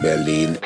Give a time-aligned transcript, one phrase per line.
[0.00, 0.56] Berlin.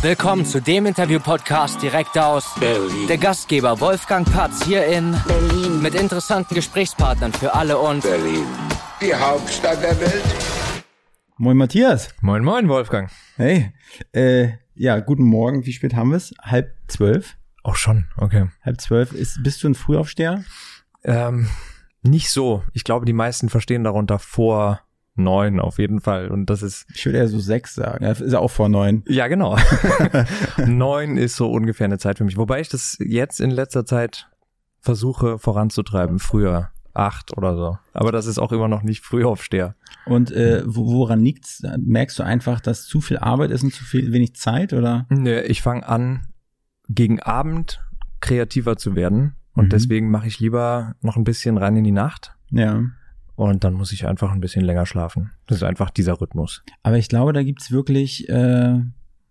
[0.00, 3.08] Willkommen zu dem Interview-Podcast direkt aus Berlin.
[3.08, 5.82] der Gastgeber Wolfgang Patz hier in Berlin.
[5.82, 8.46] mit interessanten Gesprächspartnern für alle und Berlin.
[9.00, 10.24] Die Hauptstadt der Welt.
[11.36, 12.14] Moin Matthias.
[12.20, 13.10] Moin, moin, Wolfgang.
[13.36, 13.72] Hey.
[14.12, 15.66] Äh, ja, guten Morgen.
[15.66, 16.32] Wie spät haben wir es?
[16.40, 17.36] Halb zwölf.
[17.64, 18.46] Auch schon, okay.
[18.64, 19.12] Halb zwölf.
[19.12, 20.44] Ist, bist du ein Frühaufsteher?
[21.02, 21.48] Ähm,
[22.02, 22.62] nicht so.
[22.72, 24.80] Ich glaube, die meisten verstehen darunter vor
[25.18, 26.28] neun auf jeden Fall.
[26.28, 28.04] Und das ist, Ich würde eher so sechs sagen.
[28.04, 29.02] Ja, ist ja auch vor neun.
[29.08, 29.56] ja genau.
[30.66, 32.36] neun ist so ungefähr eine Zeit für mich.
[32.36, 34.28] Wobei ich das jetzt in letzter Zeit
[34.80, 36.18] versuche voranzutreiben.
[36.18, 37.78] Früher acht oder so.
[37.92, 39.74] Aber das ist auch immer noch nicht Frühaufsteher.
[40.06, 41.62] Und äh, wo- woran liegt's?
[41.78, 45.06] Merkst du einfach, dass zu viel Arbeit ist und zu viel wenig Zeit oder?
[45.10, 46.26] Nö, ich fange an,
[46.88, 47.80] gegen Abend
[48.20, 49.34] kreativer zu werden.
[49.52, 49.70] Und Mhm.
[49.70, 52.34] deswegen mache ich lieber noch ein bisschen rein in die Nacht.
[52.50, 52.82] Ja.
[53.38, 55.30] Und dann muss ich einfach ein bisschen länger schlafen.
[55.46, 56.64] Das ist einfach dieser Rhythmus.
[56.82, 58.80] Aber ich glaube, da gibt's wirklich, äh,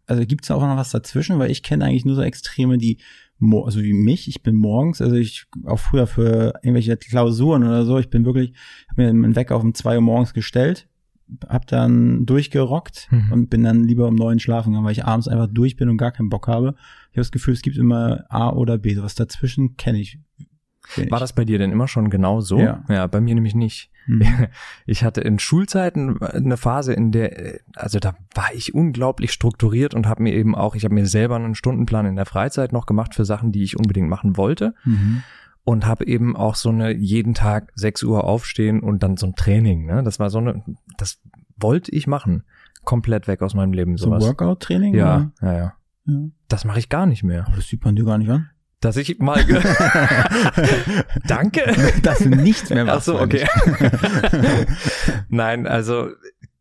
[0.06, 3.00] also gibt's auch noch was dazwischen, weil ich kenne eigentlich nur so Extreme, die,
[3.42, 8.00] also wie mich, ich bin morgens, also ich auch früher für irgendwelche Klausuren oder so,
[8.00, 8.54] ich bin wirklich,
[8.90, 10.88] habe mir meinen Wecker auf um zwei Uhr morgens gestellt,
[11.50, 13.32] hab dann durchgerockt Mhm.
[13.34, 15.98] und bin dann lieber um neun schlafen gegangen, weil ich abends einfach durch bin und
[15.98, 16.76] gar keinen Bock habe.
[17.12, 20.18] Ich habe das Gefühl, es gibt immer A oder B, sowas dazwischen kenne ich.
[21.10, 22.58] War das bei dir denn immer schon genau so?
[22.62, 22.86] Ja.
[22.88, 23.92] ja bei mir nämlich nicht.
[24.08, 24.22] Hm.
[24.86, 29.94] Ich hatte in Schulzeiten eine Phase, in der, äh, also da war ich unglaublich strukturiert
[29.94, 32.86] und habe mir eben auch, ich habe mir selber einen Stundenplan in der Freizeit noch
[32.86, 35.24] gemacht für Sachen, die ich unbedingt machen wollte Mhm.
[35.64, 39.36] und habe eben auch so eine jeden Tag 6 Uhr aufstehen und dann so ein
[39.36, 39.86] Training.
[39.86, 40.04] Ne?
[40.04, 40.64] Das war so eine,
[40.98, 41.20] das
[41.58, 42.44] wollte ich machen.
[42.84, 44.24] Komplett weg aus meinem Leben So sowas.
[44.24, 44.94] Workout-Training?
[44.96, 45.74] ja, ja, ja.
[46.06, 46.14] ja.
[46.48, 47.46] Das mache ich gar nicht mehr.
[47.48, 48.50] Aber das sieht man dir gar nicht an.
[48.80, 49.44] Dass ich mal.
[51.28, 51.74] Danke.
[52.04, 53.06] Dass du nichts mehr Ach machst.
[53.06, 53.48] so, meine okay.
[55.30, 56.10] Nein, also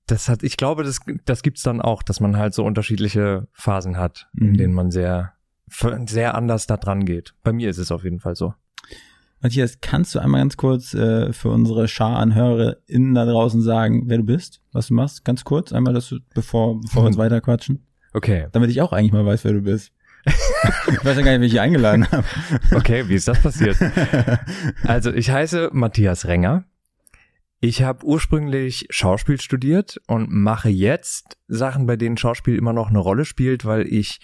[0.07, 3.97] das hat, ich glaube, das, das gibt's dann auch, dass man halt so unterschiedliche Phasen
[3.99, 4.57] hat, in Mhm.
[4.57, 5.33] denen man sehr,
[6.07, 7.35] sehr anders da dran geht.
[7.43, 8.55] Bei mir ist es auf jeden Fall so.
[9.43, 14.05] Matthias, kannst du einmal ganz kurz äh, für unsere Schar an HörerInnen da draußen sagen,
[14.07, 15.25] wer du bist, was du machst?
[15.25, 17.85] Ganz kurz, einmal, dass du, bevor, bevor wir uns weiter quatschen.
[18.15, 19.93] Okay, Damit ich auch eigentlich mal weiß, wer du bist.
[20.27, 22.25] Ich weiß ja gar nicht, wie ich eingeladen habe.
[22.75, 23.77] okay, wie ist das passiert?
[24.85, 26.65] Also ich heiße Matthias Renger.
[27.61, 32.99] Ich habe ursprünglich Schauspiel studiert und mache jetzt Sachen, bei denen Schauspiel immer noch eine
[32.99, 34.21] Rolle spielt, weil ich,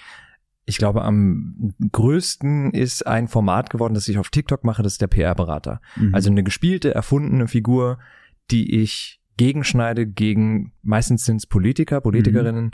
[0.67, 5.01] ich glaube, am größten ist ein Format geworden, das ich auf TikTok mache, das ist
[5.01, 5.81] der PR-Berater.
[5.97, 6.15] Mhm.
[6.15, 7.99] Also eine gespielte, erfundene Figur,
[8.51, 12.73] die ich gegenschneide gegen, meistens sind es Politiker, Politikerinnen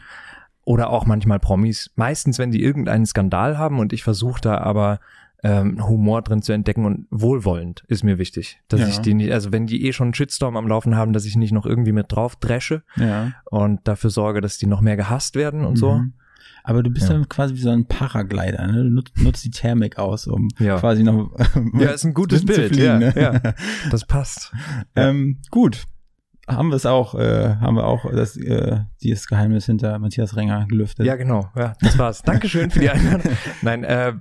[0.68, 1.90] oder auch manchmal Promis.
[1.96, 5.00] Meistens, wenn die irgendeinen Skandal haben und ich versuche da aber
[5.42, 8.60] ähm, Humor drin zu entdecken und wohlwollend ist mir wichtig.
[8.68, 8.88] Dass Ja.
[8.88, 11.36] ich die nicht, also wenn die eh schon einen Shitstorm am Laufen haben, dass ich
[11.36, 13.32] nicht noch irgendwie mit drauf dresche ja.
[13.46, 15.94] und dafür sorge, dass die noch mehr gehasst werden und so.
[15.94, 16.12] Mhm.
[16.64, 17.14] Aber du bist Ja.
[17.14, 18.84] dann quasi wie so ein Paraglider, ne?
[18.84, 20.78] Du nutzt, nutzt die Thermik aus, um Ja.
[20.78, 21.30] quasi noch
[21.78, 22.76] Ja, ist ein gutes Bild.
[22.76, 23.14] ja, ne?
[23.16, 23.40] ja,
[23.90, 24.52] das passt.
[24.94, 25.84] Ähm, gut.
[26.48, 30.66] Haben wir es auch, äh, haben wir auch das, äh, dieses Geheimnis hinter Matthias Renger
[30.66, 31.06] gelüftet.
[31.06, 31.50] Ja, genau.
[31.56, 32.22] Ja, das war's.
[32.22, 33.32] Dankeschön für die Einladung.
[33.62, 34.14] Nein, äh,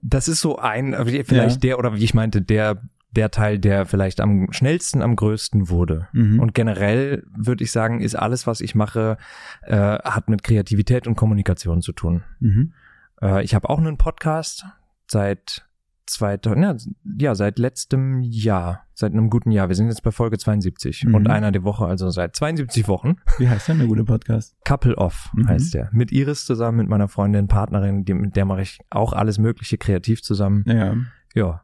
[0.00, 1.70] das ist so ein, äh, vielleicht Ja.
[1.70, 6.08] der, oder wie ich meinte, der, der Teil, der vielleicht am schnellsten, am größten wurde.
[6.12, 6.40] Mhm.
[6.40, 9.18] Und generell würde ich sagen, ist alles, was ich mache,
[9.62, 12.22] äh, hat mit Kreativität und Kommunikation zu tun.
[12.40, 12.72] Mhm.
[13.20, 14.64] Äh, ich habe auch einen Podcast
[15.06, 15.66] seit
[16.12, 16.76] 2000, ja,
[17.18, 19.68] ja, seit letztem Jahr, seit einem guten Jahr.
[19.68, 21.14] Wir sind jetzt bei Folge 72 Mhm.
[21.14, 23.16] und einer der Woche, also seit 72 Wochen.
[23.38, 24.54] Wie heißt denn der gute Podcast?
[24.64, 25.48] Couple Off Mhm.
[25.48, 25.88] heißt der.
[25.92, 29.78] Mit Iris zusammen, mit meiner Freundin, Partnerin, die, mit der mache ich auch alles Mögliche
[29.78, 30.64] kreativ zusammen.
[30.66, 30.96] Ja.
[31.34, 31.62] Ja.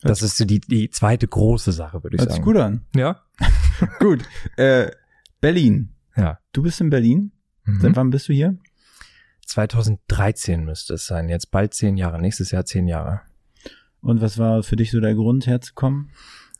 [0.00, 2.44] Das ist die, die zweite große Sache, würde ich Hört sich sagen.
[2.44, 2.86] gut an.
[2.94, 3.20] Ja.
[3.98, 4.22] Gut.
[4.56, 4.90] Äh,
[5.40, 5.90] Berlin.
[6.16, 6.38] Ja.
[6.52, 7.32] Du bist in Berlin.
[7.80, 7.96] Seit Mhm.
[7.96, 8.56] wann bist du hier?
[9.46, 11.28] 2013 müsste es sein.
[11.28, 12.20] Jetzt bald zehn Jahre.
[12.20, 13.22] Nächstes Jahr zehn Jahre.
[14.00, 16.10] Und was war für dich so der Grund, herzukommen?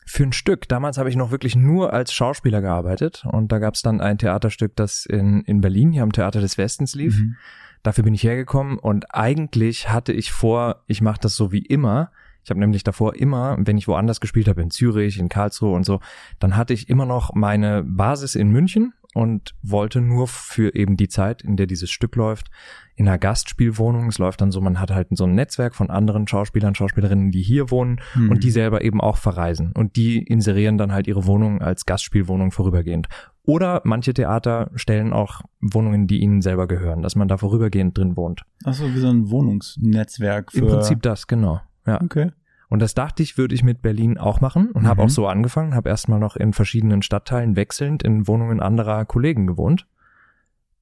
[0.05, 0.69] Für ein Stück.
[0.69, 4.17] Damals habe ich noch wirklich nur als Schauspieler gearbeitet und da gab es dann ein
[4.17, 7.19] Theaterstück, das in, in Berlin hier am Theater des Westens lief.
[7.19, 7.37] Mhm.
[7.83, 12.11] Dafür bin ich hergekommen und eigentlich hatte ich vor, ich mache das so wie immer.
[12.43, 15.85] Ich habe nämlich davor immer, wenn ich woanders gespielt habe, in Zürich, in Karlsruhe und
[15.85, 16.01] so,
[16.39, 21.09] dann hatte ich immer noch meine Basis in München und wollte nur für eben die
[21.09, 22.53] Zeit, in der dieses Stück läuft,
[22.95, 24.07] in einer Gastspielwohnung.
[24.07, 27.43] Es läuft dann so, man hat halt so ein Netzwerk von anderen Schauspielern, Schauspielerinnen, die
[27.43, 28.31] hier wohnen Mhm.
[28.31, 29.73] und die selber eben auch verreisen.
[29.75, 33.09] Und die inserieren dann halt ihre Wohnung als Gastspielwohnung vorübergehend.
[33.43, 38.17] Oder manche Theater stellen auch Wohnungen, die ihnen selber gehören, dass man da vorübergehend drin
[38.17, 38.43] wohnt.
[38.65, 40.59] Ach so, wie so ein Wohnungsnetzwerk für.
[40.59, 41.61] Im Prinzip das, genau.
[41.87, 42.01] Ja.
[42.01, 42.31] Okay.
[42.69, 45.07] Und das dachte ich, würde ich mit Berlin auch machen und habe Mhm.
[45.07, 49.87] auch so angefangen, habe erstmal noch in verschiedenen Stadtteilen wechselnd in Wohnungen anderer Kollegen gewohnt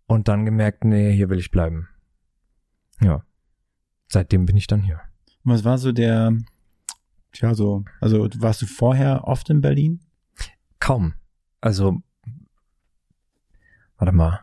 [0.07, 1.89] und dann gemerkt, nee, hier will ich bleiben.
[3.01, 3.23] Ja.
[4.09, 5.01] Seitdem bin ich dann hier.
[5.45, 6.33] Und was war so der,
[7.33, 10.01] tja, so, also warst du vorher oft in Berlin?
[10.81, 11.15] Kaum.
[11.61, 12.03] Also,
[13.97, 14.41] warte mal.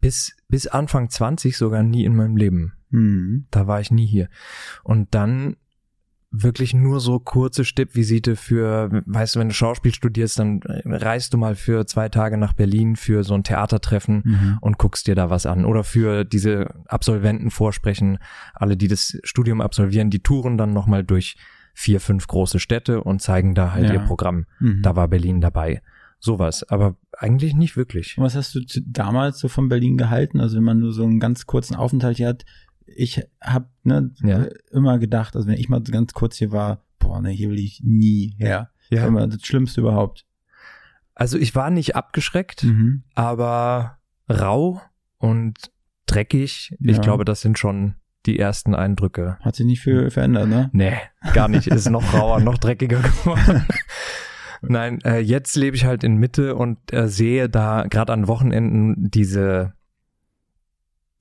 [0.00, 2.74] Bis, bis Anfang 20 sogar nie in meinem Leben.
[2.90, 3.46] Mhm.
[3.50, 4.28] Da war ich nie hier.
[4.84, 5.56] Und dann
[6.30, 11.38] wirklich nur so kurze Stippvisite für, weißt du, wenn du Schauspiel studierst, dann reist du
[11.38, 14.58] mal für zwei Tage nach Berlin für so ein Theatertreffen Mhm.
[14.60, 15.64] und guckst dir da was an.
[15.64, 18.18] Oder für diese Absolventen vorsprechen,
[18.54, 21.36] alle, die das Studium absolvieren, die touren dann nochmal durch
[21.72, 23.94] vier, fünf große Städte und zeigen da halt Ja.
[23.94, 24.44] ihr Programm.
[24.60, 24.82] Mhm.
[24.82, 25.80] Da war Berlin dabei.
[26.20, 28.18] Sowas, aber eigentlich nicht wirklich.
[28.18, 30.40] Und was hast du damals so von Berlin gehalten?
[30.40, 32.44] Also wenn man nur so einen ganz kurzen Aufenthalt hier hat,
[32.96, 34.42] ich habe ne, Ja.
[34.44, 37.58] äh, immer gedacht, also wenn ich mal ganz kurz hier war, boah, ne, hier will
[37.58, 38.70] ich nie her.
[38.90, 39.06] Ja.
[39.06, 40.24] Immer das Schlimmste überhaupt.
[41.14, 43.02] Also ich war nicht abgeschreckt, Mhm.
[43.14, 43.98] aber
[44.30, 44.80] rau
[45.18, 45.70] und
[46.06, 46.74] dreckig.
[46.80, 47.02] Ich Ja.
[47.02, 47.94] glaube, das sind schon
[48.26, 49.36] die ersten Eindrücke.
[49.40, 50.70] Hat sich nicht viel verändert, ne?
[50.72, 50.94] Nee,
[51.34, 51.66] gar nicht.
[51.66, 53.64] Ist noch rauer, noch dreckiger geworden.
[54.62, 59.08] Nein, äh, jetzt lebe ich halt in Mitte und äh, sehe da gerade an Wochenenden
[59.10, 59.72] diese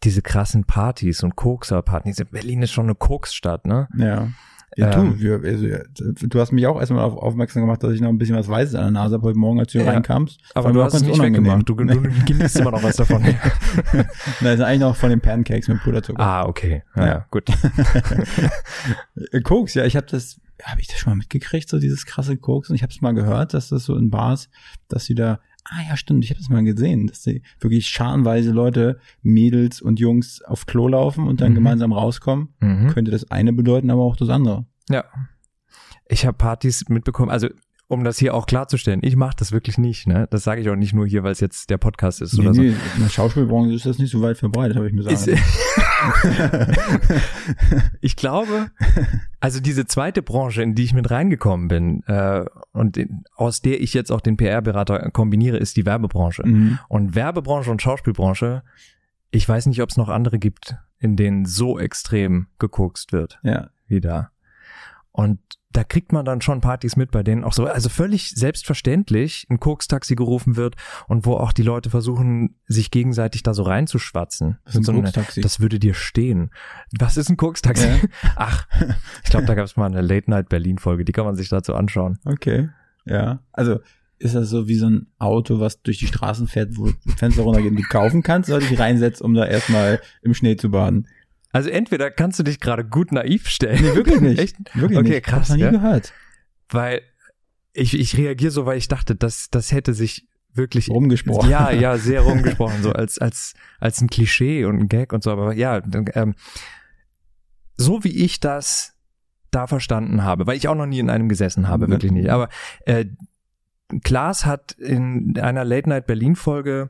[0.04, 2.24] diese krassen Partys und Kokser-Partys.
[2.32, 3.88] Berlin ist schon eine Koksstadt, ne?
[3.98, 4.30] Ja.
[4.76, 5.18] Ja, Ähm.
[5.18, 8.18] du, wir, also, du hast mich auch erstmal auf, aufmerksam gemacht, dass ich noch ein
[8.20, 9.94] bisschen was Weißes an der Nase habe heute Morgen, als du hier Ja.
[9.94, 10.40] reinkamst.
[10.54, 11.68] Aber du hast es nicht weggemacht.
[11.68, 11.86] Du, du
[12.26, 13.24] genießt immer noch was davon.
[14.42, 16.20] Nein, ist eigentlich noch von den Pancakes mit Puderzucker.
[16.22, 16.84] ah, okay.
[16.96, 17.26] Ja, Ja.
[17.32, 17.46] gut.
[19.44, 22.70] Koks, ja, ich habe das, habe ich das schon mal mitgekriegt, so dieses krasse Koks.
[22.70, 24.50] Und ich habe es mal gehört, dass das so in Bars,
[24.90, 28.52] dass sie da, ah ja, stimmt, ich habe das mal gesehen, dass sie wirklich scharenweise
[28.52, 31.56] Leute, Mädels und Jungs auf Klo laufen und dann Mhm.
[31.56, 32.50] gemeinsam rauskommen.
[32.60, 32.88] Mhm.
[32.90, 34.66] Könnte das eine bedeuten, aber auch das andere.
[34.90, 35.04] Ja.
[36.08, 37.50] Ich habe Partys mitbekommen, also
[37.90, 40.28] um das hier auch klarzustellen, ich mache das wirklich nicht, ne?
[40.30, 42.52] Das sage ich auch nicht nur hier, weil es jetzt der Podcast ist Nee, oder
[42.52, 45.10] nee, in der Schauspielbranche ist das nicht so weit verbreitet, habe ich mir so.
[48.02, 48.72] ich glaube,
[49.40, 53.82] also diese zweite Branche, in die ich mit reingekommen bin äh, und in, aus der
[53.82, 56.46] ich jetzt auch den PR-Berater kombiniere, ist die Werbebranche.
[56.46, 56.80] mhm.
[56.88, 58.64] Und Werbebranche und Schauspielbranche,
[59.32, 63.70] ich weiß nicht, ob es noch andere gibt, in denen so extrem gekokst wird Ja.
[63.88, 64.32] wie da.
[65.12, 65.40] Und
[65.78, 69.60] da kriegt man dann schon Partys mit, bei denen auch so, also völlig selbstverständlich ein
[69.60, 70.76] Kokstaxi gerufen wird
[71.08, 74.58] und wo auch die Leute versuchen, sich gegenseitig da so reinzuschwatzen.
[74.66, 75.12] Das ist ein So eine-.
[75.44, 76.50] Das würde dir stehen.
[76.98, 77.86] Was ist ein Kokstaxi?
[77.86, 78.00] Ja.
[78.38, 78.68] Ach,
[79.24, 81.50] ich glaube, da gab es mal eine Late Night Berlin Folge, die kann man sich
[81.50, 82.18] dazu anschauen.
[82.26, 82.70] Okay.
[83.06, 83.44] Ja.
[83.52, 83.78] Also
[84.18, 87.76] ist das so wie so ein Auto, was durch die Straßen fährt, wo Fenster runtergehen,
[87.76, 91.08] die kaufen kannst, oder dich reinsetzt, um da erstmal im Schnee zu baden?
[91.52, 93.82] Also entweder kannst du dich gerade gut naiv stellen.
[93.82, 94.40] Nee, wirklich nicht.
[94.40, 94.58] Echt?
[94.76, 95.24] Wirklich Okay, nicht.
[95.26, 95.72] krass, Hab's noch nie ja.
[95.72, 96.14] gehört.
[96.70, 97.02] Weil
[97.74, 101.50] ich, ich reagiere so, weil ich dachte, das, das hätte sich wirklich Rumgesprochen.
[101.50, 105.32] Ja, ja, sehr rumgesprochen, so als, als, als ein Klischee und ein Gag und so,
[105.32, 105.82] aber ja,
[106.16, 106.34] ähm,
[107.76, 108.96] so wie ich das
[109.52, 111.92] da verstanden habe, weil ich auch noch nie in einem gesessen habe, Mhm.
[111.92, 112.30] wirklich nicht.
[112.30, 112.50] Aber
[112.86, 113.06] äh,
[114.04, 116.90] Klaas hat in einer Late Night Berlin Folge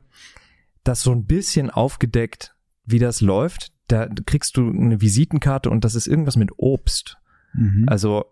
[0.82, 2.54] das so ein bisschen aufgedeckt,
[2.84, 3.70] wie das läuft.
[3.88, 7.18] Da kriegst du eine Visitenkarte und das ist irgendwas mit Obst.
[7.54, 7.84] Mhm.
[7.88, 8.24] Also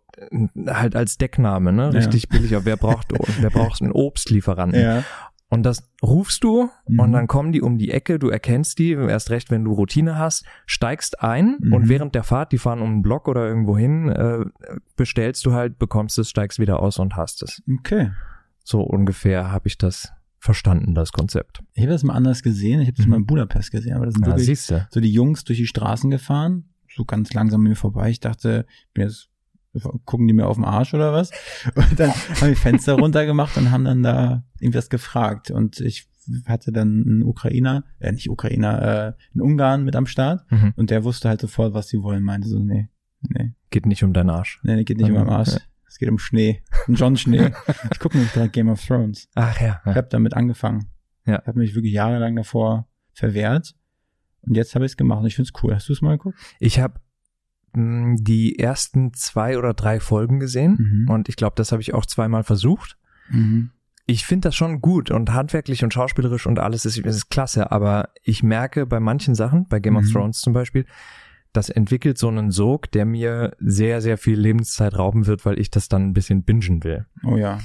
[0.67, 1.85] halt als Deckname, ne?
[1.85, 1.91] Ja.
[1.91, 4.81] Richtig billig, aber wer braucht, wer braucht einen Obstlieferanten?
[4.81, 5.03] ja.
[5.49, 6.99] Und das rufst du Mhm.
[6.99, 10.19] und dann kommen die um die Ecke, du erkennst die, erst recht, wenn du Routine
[10.19, 11.72] hast, steigst ein Mhm.
[11.72, 14.44] und während der Fahrt, die fahren um einen Block oder irgendwo hin, äh,
[14.96, 17.63] bestellst du halt, bekommst es, steigst wieder aus und hast es.
[17.79, 18.10] Okay.
[18.65, 20.13] So ungefähr habe ich das
[20.46, 21.62] verstanden, das Konzept.
[21.74, 22.81] Ich habe das mal anders gesehen.
[22.81, 23.10] Ich habe das Mhm.
[23.10, 26.10] mal in Budapest gesehen, aber das sind Ja, wirklich so die Jungs durch die Straßen
[26.10, 28.08] gefahren, so ganz langsam an mir vorbei.
[28.10, 29.29] Ich dachte, bin jetzt
[30.06, 31.31] gucken die mir auf den Arsch oder was?
[31.74, 35.50] Und dann haben die Fenster runtergemacht und haben dann da irgendwas gefragt.
[35.50, 36.08] Und ich
[36.46, 40.50] hatte dann einen Ukrainer, äh, nicht Ukrainer, äh, einen Ungarn mit am Start.
[40.50, 40.72] Mhm.
[40.76, 42.22] Und der wusste halt sofort, was sie wollen.
[42.22, 42.88] Meinte so, nee,
[43.29, 44.60] nee, Geht nicht um deinen Arsch.
[44.62, 45.53] nee, geht nicht um am Arsch.
[45.53, 45.58] Ja.
[45.88, 46.62] Es geht um Schnee.
[46.88, 47.52] Um John Schnee.
[47.93, 49.28] Ich gucke nämlich gerade Game of Thrones.
[49.34, 49.81] Ach ja.
[49.86, 50.90] Ich habe damit angefangen.
[51.24, 51.40] Ja.
[51.40, 53.74] Ich habe mich wirklich jahrelang davor verwehrt.
[54.43, 55.74] Und jetzt habe ich es gemacht und ich finde es cool.
[55.74, 56.38] Hast du es mal geguckt?
[56.60, 57.00] Ich habe
[57.74, 61.10] die ersten zwei oder drei Folgen gesehen Mhm.
[61.10, 62.96] und ich glaube, das habe ich auch zweimal versucht.
[63.28, 63.70] Mhm.
[64.06, 68.10] Ich finde das schon gut und handwerklich und schauspielerisch und alles ist, ist klasse, aber
[68.22, 70.12] ich merke bei manchen Sachen, bei Game of Mhm.
[70.12, 70.86] Thrones zum Beispiel,
[71.56, 75.70] das entwickelt so einen Sog, der mir sehr, sehr viel Lebenszeit rauben wird, weil ich
[75.70, 77.06] das dann ein bisschen bingen will.
[77.25, 77.58] Oh ja.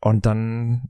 [0.00, 0.88] Und dann,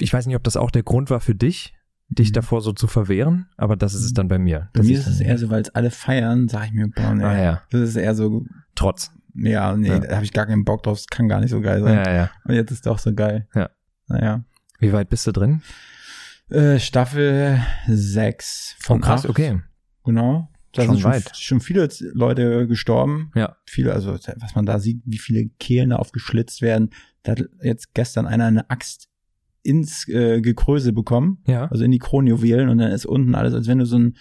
[0.00, 1.74] ich weiß nicht, ob das auch der Grund war für dich,
[2.08, 2.34] dich Mhm.
[2.34, 4.68] davor so zu verwehren, aber das ist es dann bei mir.
[4.74, 7.24] Bei mir ist es eher so, weil es alle feiern, sage ich mir, boah, nee.
[7.24, 9.10] Ah ja, Das ist eher so, trotz.
[9.34, 9.98] Ja, nee, Ja.
[9.98, 10.98] da habe ich gar keinen Bock drauf.
[10.98, 11.94] Das kann gar nicht so geil sein.
[12.04, 12.30] Ja, ja.
[12.44, 13.48] Und jetzt ist doch so geil.
[13.54, 13.68] Ja.
[14.06, 14.44] Naja.
[14.78, 15.62] Wie weit bist du drin?
[16.50, 19.30] Äh, Staffel 6 von Oh, krass, 8.
[19.30, 19.60] okay.
[20.04, 20.48] Genau.
[20.74, 21.36] Da Schon sind schon, weit.
[21.36, 23.30] schon viele Leute gestorben.
[23.34, 23.56] Ja.
[23.64, 26.90] Viele, also was man da sieht, wie viele Kehlen aufgeschlitzt werden.
[27.22, 29.08] Da hat jetzt gestern einer eine Axt
[29.62, 31.66] ins äh, Gekröse bekommen, Ja.
[31.68, 34.16] also in die Kronjuwelen und dann ist unten alles, als wenn du so ein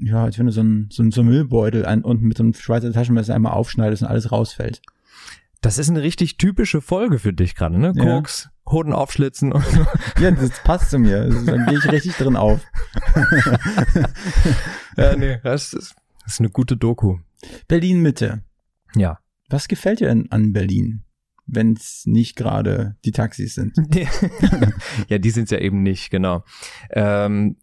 [0.00, 2.44] ja, als wenn du so ein, so ein, so ein Müllbeutel an, unten mit so
[2.44, 4.80] einem Schweizer Taschenmesser einmal aufschneidest und alles rausfällt.
[5.60, 7.92] Das ist eine richtig typische Folge für dich gerade, ne?
[7.96, 8.04] Ja.
[8.04, 9.86] Koks, Hoden aufschlitzen und so.
[10.20, 11.22] Ja, das passt zu mir.
[11.22, 12.60] Also, dann gehe ich richtig drin auf.
[14.96, 17.18] Ja, nee, das ist, das ist eine gute Doku.
[17.68, 18.42] Berlin Mitte.
[18.96, 19.20] Ja.
[19.48, 21.04] Was gefällt dir denn an Berlin,
[21.46, 23.74] wenn es nicht gerade die Taxis sind?
[25.08, 26.44] ja, die sind's ja eben nicht, genau.
[26.90, 27.58] Ähm,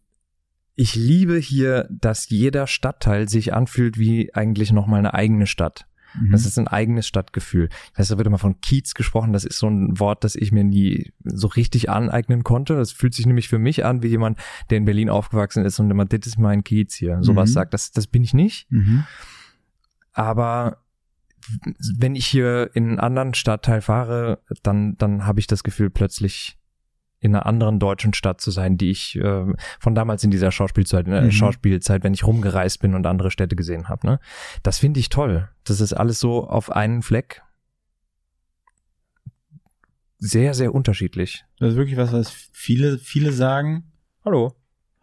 [0.74, 5.86] ich liebe hier, dass jeder Stadtteil sich anfühlt wie eigentlich noch mal eine eigene Stadt.
[6.20, 6.32] Mhm.
[6.32, 7.68] Das ist ein eigenes Stadtgefühl.
[7.92, 9.32] Ich weiß, da wird immer von Kiez gesprochen.
[9.32, 12.76] Das ist so ein Wort, das ich mir nie so richtig aneignen konnte.
[12.76, 14.38] Das fühlt sich nämlich für mich an wie jemand,
[14.70, 17.18] der in Berlin aufgewachsen ist und immer, das ist mein Kiez hier.
[17.22, 17.54] Sowas Mhm.
[17.54, 17.74] sagt.
[17.74, 18.70] Das, das bin ich nicht.
[18.70, 19.04] Mhm.
[20.12, 20.78] Aber
[21.98, 26.58] wenn ich hier in einen anderen Stadtteil fahre, dann, dann habe ich das Gefühl, plötzlich
[27.18, 29.46] in einer anderen deutschen Stadt zu sein, die ich äh,
[29.80, 31.30] von damals in dieser Schauspielzeit, äh, Mhm.
[31.32, 34.06] Schauspielzeit, wenn ich rumgereist bin und andere Städte gesehen habe.
[34.06, 34.20] Ne?
[34.62, 35.48] Das finde ich toll.
[35.64, 37.42] Das ist alles so auf einen Fleck.
[40.18, 41.44] Sehr, sehr unterschiedlich.
[41.58, 43.92] Das ist wirklich was, was viele, viele sagen.
[44.24, 44.54] Hallo.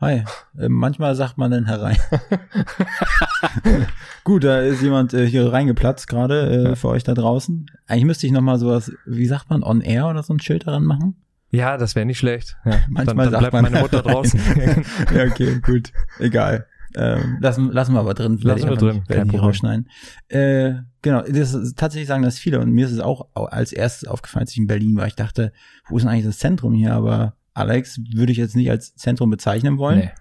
[0.02, 0.24] Hi.
[0.58, 1.98] Äh, manchmal sagt man dann herein.
[4.24, 6.76] Gut, da ist jemand äh, hier reingeplatzt gerade äh, Ja.
[6.76, 7.68] für euch da draußen.
[7.88, 10.68] Eigentlich müsste ich noch mal sowas, wie sagt man, on air oder so ein Schild
[10.68, 11.16] daran machen.
[11.54, 12.58] Ja, das wäre nicht schlecht.
[12.66, 14.40] Ja, Manchmal dann, dann bleibt man meine Mutter draußen.
[15.16, 15.94] ja, okay, gut.
[16.20, 16.66] Egal.
[16.96, 18.38] Ähm, lassen, lassen wir aber drin.
[18.42, 19.40] Lassen ich wir drin, kein Problem.
[19.42, 19.90] rausschneiden.
[20.28, 23.72] Äh, genau, das ist, tatsächlich sagen das viele und mir ist es auch au- als
[23.72, 25.08] erstes aufgefallen, als ich in Berlin war.
[25.08, 25.54] Ich dachte,
[25.90, 26.94] wo ist denn eigentlich das Zentrum hier?
[26.94, 30.00] Aber Alex würde ich jetzt nicht als Zentrum bezeichnen wollen.
[30.00, 30.12] nee.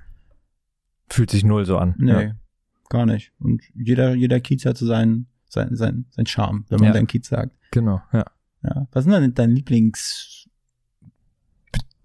[1.10, 1.94] Fühlt sich null so an.
[1.98, 2.30] Nee, Ja.
[2.88, 3.32] gar nicht.
[3.38, 6.92] Und jeder, jeder Kiez hat so seinen, sein, sein, sein Charme, wenn man Ja.
[6.94, 7.54] dann Kiez sagt.
[7.70, 8.24] Genau, ja.
[8.62, 8.86] Ja.
[8.92, 10.41] Was sind denn dein Lieblings,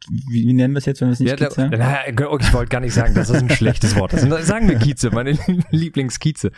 [0.09, 1.75] wie, wie nennen wir es jetzt, wenn wir es nicht Ja, Kiez sagen?
[1.77, 4.21] na, ich wollte gar nicht sagen, dass das ein schlechtes Wort ist.
[4.45, 5.31] Sagen wir Kieze, meine
[5.71, 6.51] Lieblingskieze.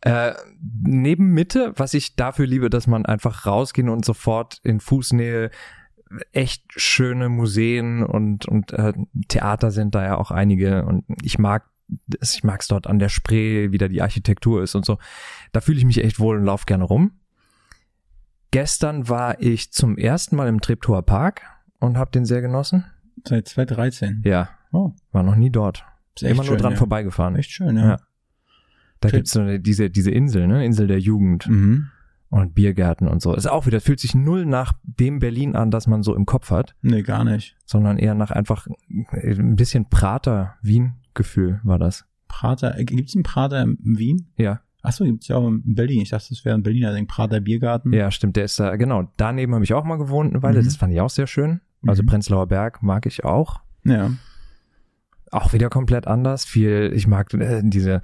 [0.00, 0.34] Äh,
[0.82, 5.50] neben Mitte, was ich dafür liebe, dass man einfach rausgehen und sofort in Fußnähe
[6.32, 8.92] echt schöne Museen und, und äh,
[9.28, 11.64] Theater sind da ja auch einige und ich mag
[12.20, 14.98] es, ich mag es dort an der Spree, wie da die Architektur ist und so.
[15.52, 17.12] Da fühle ich mich echt wohl und lauf gerne rum.
[18.50, 21.42] Gestern war ich zum ersten Mal im Treptower Park
[21.84, 22.84] und habe den sehr genossen.
[23.26, 24.22] Seit 2013.
[24.24, 25.84] Ja, Oh, war noch nie dort.
[26.16, 26.78] ist echt Immer nur schön, dran ja.
[26.78, 27.36] vorbeigefahren.
[27.36, 27.86] Echt schön, ja.
[27.90, 27.96] Ja.
[29.00, 29.18] Da Schön.
[29.18, 30.64] gibt's so eine, diese, diese Insel, ne?
[30.64, 31.90] Insel der Jugend Mhm.
[32.30, 33.34] und Biergärten und so.
[33.34, 36.50] Ist auch wieder, fühlt sich null nach dem Berlin an, das man so im Kopf
[36.50, 37.56] hat, Nee, gar nicht.
[37.66, 38.66] sondern eher nach einfach
[39.12, 42.04] ein bisschen Prater-Wien-Gefühl war das.
[42.28, 44.26] Prater, äh, gibt's einen Prater in Wien?
[44.36, 46.02] Ja, Achso, gibt's ja auch in Berlin.
[46.02, 47.06] Ich dachte, das wäre ein Berliner Ding.
[47.06, 47.92] Prater Biergarten.
[47.94, 48.36] ja, stimmt.
[48.36, 49.10] Der ist da, genau.
[49.16, 50.60] Daneben habe ich auch mal gewohnt eine Weile.
[50.60, 50.64] Mhm.
[50.66, 51.62] Das fand ich auch sehr schön.
[51.86, 52.06] Also Mhm.
[52.06, 53.60] Prenzlauer Berg mag ich auch.
[53.84, 54.10] Ja.
[55.30, 56.44] auch wieder komplett anders.
[56.44, 58.02] Viel, ich mag äh, diese,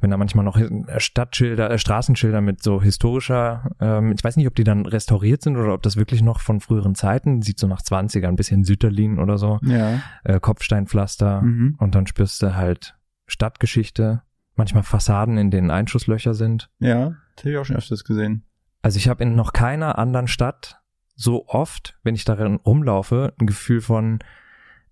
[0.00, 0.58] wenn da manchmal noch
[0.96, 5.58] Stadtschilder, äh, Straßenschilder mit so historischer, ähm, ich weiß nicht, ob die dann restauriert sind
[5.58, 9.18] oder ob das wirklich noch von früheren Zeiten, sieht so nach 20er, ein bisschen Sütterlin
[9.18, 10.00] oder so, Ja.
[10.24, 11.74] äh, Kopfsteinpflaster Mhm.
[11.78, 12.96] und dann spürst du halt
[13.26, 14.22] Stadtgeschichte,
[14.56, 16.70] manchmal Fassaden, in denen Einschusslöcher sind.
[16.78, 18.44] Ja, das habe ich auch schon öfters gesehen.
[18.80, 20.79] Also ich habe in noch keiner anderen Stadt
[21.20, 24.20] so oft, wenn ich darin rumlaufe, ein Gefühl von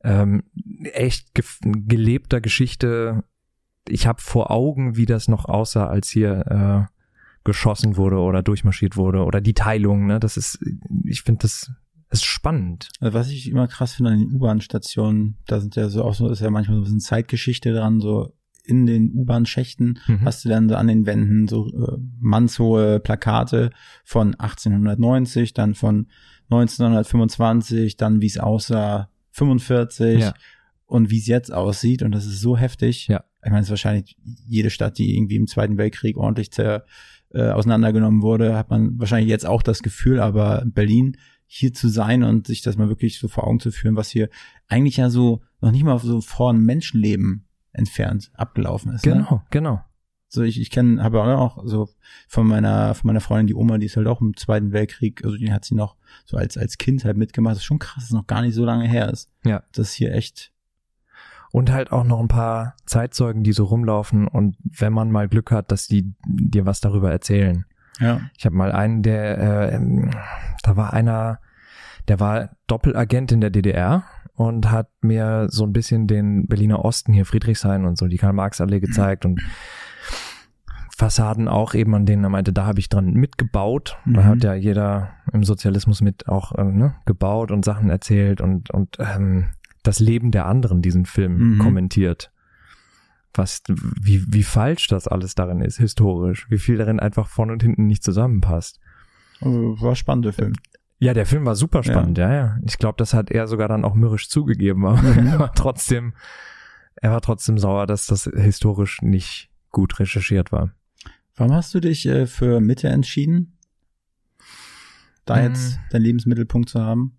[0.04, 0.42] ähm,
[0.92, 1.58] echt gef-
[1.88, 3.24] gelebter Geschichte.
[3.88, 6.92] Ich habe vor Augen, wie das noch aussah, als hier äh,
[7.44, 10.06] geschossen wurde oder durchmarschiert wurde oder die Teilung.
[10.06, 10.20] Ne?
[10.20, 10.58] Das ist,
[11.04, 11.72] ich finde das
[12.10, 12.90] ist spannend.
[13.00, 16.28] Also was ich immer krass finde an den U-Bahn-Stationen, da sind ja so auch so,
[16.28, 18.34] ist ja manchmal so ein bisschen Zeitgeschichte dran, so
[18.68, 20.24] in den U-Bahn-Schächten Mhm.
[20.24, 23.70] hast du dann so an den Wänden so äh, mannshohe Plakate
[24.04, 26.06] von 1890, dann von
[26.50, 30.34] 1925, dann wie es aussah 45 Ja.
[30.86, 33.08] und wie es jetzt aussieht und das ist so heftig.
[33.08, 33.24] Ja.
[33.44, 36.84] Ich meine, es ist wahrscheinlich jede Stadt, die irgendwie im Zweiten Weltkrieg ordentlich zer,
[37.32, 42.22] äh, auseinandergenommen wurde, hat man wahrscheinlich jetzt auch das Gefühl, aber Berlin hier zu sein
[42.24, 44.28] und sich das mal wirklich so vor Augen zu führen, was hier
[44.66, 49.06] eigentlich ja so noch nicht mal so vor einem Menschenleben entfernt abgelaufen ist.
[49.06, 49.12] Ne?
[49.12, 49.84] Genau, genau.
[50.30, 51.88] So ich, ich kenne, habe auch so
[52.28, 55.36] von meiner von meiner Freundin die Oma, die ist halt auch im Zweiten Weltkrieg, also
[55.36, 55.96] die hat sie noch
[56.26, 57.52] so als als Kind halt mitgemacht.
[57.52, 59.32] Das ist schon krass, dass es noch gar nicht so lange her ist.
[59.44, 59.62] Ja.
[59.72, 60.52] Das ist hier echt.
[61.50, 65.50] Und halt auch noch ein paar Zeitzeugen, die so rumlaufen und wenn man mal Glück
[65.50, 67.64] hat, dass die dir was darüber erzählen.
[67.98, 68.20] Ja.
[68.36, 70.10] Ich habe mal einen, der, äh, ähm,
[70.62, 71.40] da war einer,
[72.06, 74.04] der war Doppelagent in der DDR
[74.38, 78.78] und hat mir so ein bisschen den Berliner Osten hier, Friedrichshain und so, die Karl-Marx-Allee
[78.78, 79.40] gezeigt und
[80.96, 83.96] Fassaden auch eben, an denen er meinte, da habe ich dran mitgebaut.
[84.06, 84.24] Da Mhm.
[84.24, 88.96] hat ja jeder im Sozialismus mit auch äh, ne, gebaut und Sachen erzählt und, und
[89.00, 89.46] ähm,
[89.82, 91.58] das Leben der anderen diesen Film Mhm.
[91.58, 92.32] kommentiert.
[93.34, 96.46] Was, wie, wie falsch das alles darin ist, historisch.
[96.50, 98.80] Wie viel darin einfach vorne und hinten nicht zusammenpasst.
[99.40, 100.54] Also, War spannend, der Film.
[101.00, 102.58] Ja, der Film war super spannend, ja, ja.
[102.66, 106.14] Ich glaube, das hat er sogar dann auch mürrisch zugegeben, aber er war trotzdem,
[106.96, 110.70] er war trotzdem sauer, dass das historisch nicht gut recherchiert war.
[111.36, 113.56] Warum hast du dich äh, für Mitte entschieden?
[115.24, 115.44] Da Mm.
[115.44, 117.16] jetzt deinen Lebensmittelpunkt zu haben?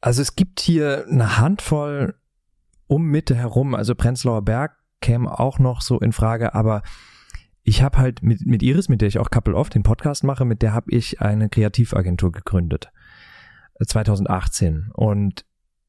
[0.00, 2.14] Also es gibt hier eine Handvoll
[2.88, 6.82] um Mitte herum, also Prenzlauer Berg käme auch noch so in Frage, aber
[7.64, 10.44] ich habe halt mit, mit Iris, mit der ich auch Couple Off den Podcast mache,
[10.44, 12.90] mit der habe ich eine Kreativagentur gegründet.
[13.78, 14.90] äh, 2018.
[14.92, 15.44] Und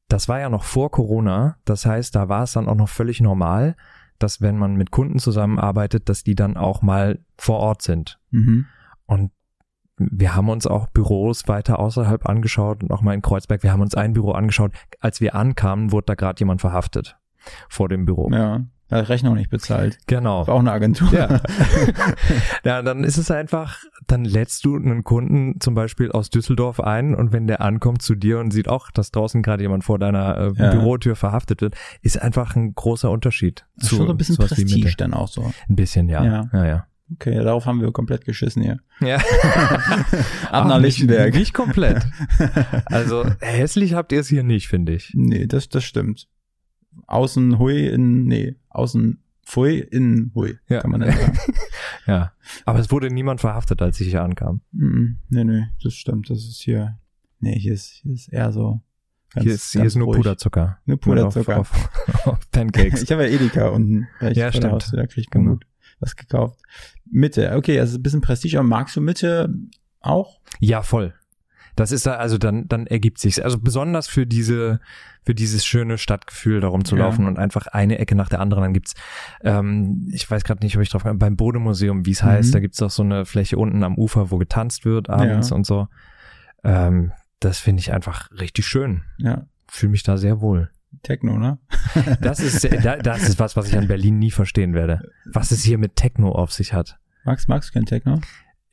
[0.08, 1.56] das war ja noch vor Corona.
[1.64, 3.76] Das heißt, da war es dann auch noch völlig normal,
[4.18, 8.20] dass wenn man mit Kunden zusammenarbeitet, dass die dann auch mal vor Ort sind.
[8.30, 8.66] Mhm.
[9.06, 9.32] Und
[9.96, 13.62] wir haben uns auch Büros weiter außerhalb angeschaut und auch mal in Kreuzberg.
[13.62, 14.72] Wir haben uns ein Büro angeschaut.
[15.00, 17.16] Als wir ankamen, wurde da gerade jemand verhaftet
[17.68, 18.30] vor dem Büro.
[18.32, 18.64] Ja.
[18.94, 19.98] Hat Rechnung nicht bezahlt.
[20.06, 20.46] Genau.
[20.46, 21.12] War auch eine Agentur.
[21.12, 21.40] Ja.
[22.64, 27.14] ja, dann ist es einfach, dann lädst du einen Kunden zum Beispiel aus Düsseldorf ein
[27.14, 30.36] und wenn der ankommt zu dir und sieht auch, dass draußen gerade jemand vor deiner
[30.36, 30.70] äh, Ja.
[30.70, 33.66] Bürotür verhaftet wird, ist einfach ein großer Unterschied.
[33.76, 35.52] Das ist schon so ein bisschen Prestige dann auch so.
[35.68, 36.24] Ein bisschen, ja.
[36.24, 36.44] Ja.
[36.52, 36.86] Ja, ja.
[37.12, 38.78] Okay, darauf haben wir komplett geschissen hier.
[39.00, 39.16] ja.
[40.50, 41.34] Ab nach nicht, Lichtenberg.
[41.34, 42.06] nicht komplett.
[42.86, 45.12] Also hässlich habt ihr es hier nicht, finde ich.
[45.14, 46.28] Nee, das, das stimmt.
[47.06, 50.80] Außen hui in, nee, außen pfui, innen hui, Ja.
[50.80, 51.38] kann man nicht sagen.
[52.06, 52.32] Ja.
[52.66, 54.60] Aber es wurde niemand verhaftet, als ich hier ankam.
[54.72, 56.28] Nee, nee, das stimmt.
[56.28, 56.98] Das ist hier,
[57.40, 58.80] nee, hier ist, hier ist eher so.
[59.32, 60.18] Ganz, hier ist, hier ist nur ruhig.
[60.18, 60.78] Puderzucker.
[60.84, 61.60] Nur Puderzucker.
[61.60, 63.02] Auf, auf, auf Pancakes.
[63.02, 64.06] Ich habe ja Edeka unten.
[64.20, 64.72] Ja, stimmt.
[64.72, 65.54] Haustür, Da kriegt man Genau.
[65.56, 65.66] gut
[66.00, 66.60] was gekauft.
[67.10, 69.54] Mitte, okay, also ein bisschen Prestige, aber magst du Mitte
[70.00, 70.40] auch?
[70.60, 71.14] Ja, voll.
[71.76, 73.40] Das ist da, also dann, dann ergibt sich's.
[73.40, 74.80] Also besonders für diese,
[75.24, 77.04] für dieses schöne Stadtgefühl, darum zu Ja.
[77.06, 78.62] laufen und einfach eine Ecke nach der anderen.
[78.62, 78.94] Dann gibt's,
[79.42, 82.52] ähm, ich weiß gerade nicht, ob ich drauf komme, beim Bodemuseum, wie es heißt, Mhm.
[82.52, 85.56] da gibt's auch so eine Fläche unten am Ufer, wo getanzt wird abends Ja.
[85.56, 85.88] und so.
[86.62, 89.02] Ähm, das finde ich einfach richtig schön.
[89.18, 90.70] Ja, Fühle mich da sehr wohl.
[91.02, 91.58] Techno, ne?
[92.20, 95.10] Das ist, das ist was, was ich an Berlin nie verstehen werde.
[95.32, 96.98] Was es hier mit Techno auf sich hat.
[97.24, 98.20] Magst, magst du kein Techno?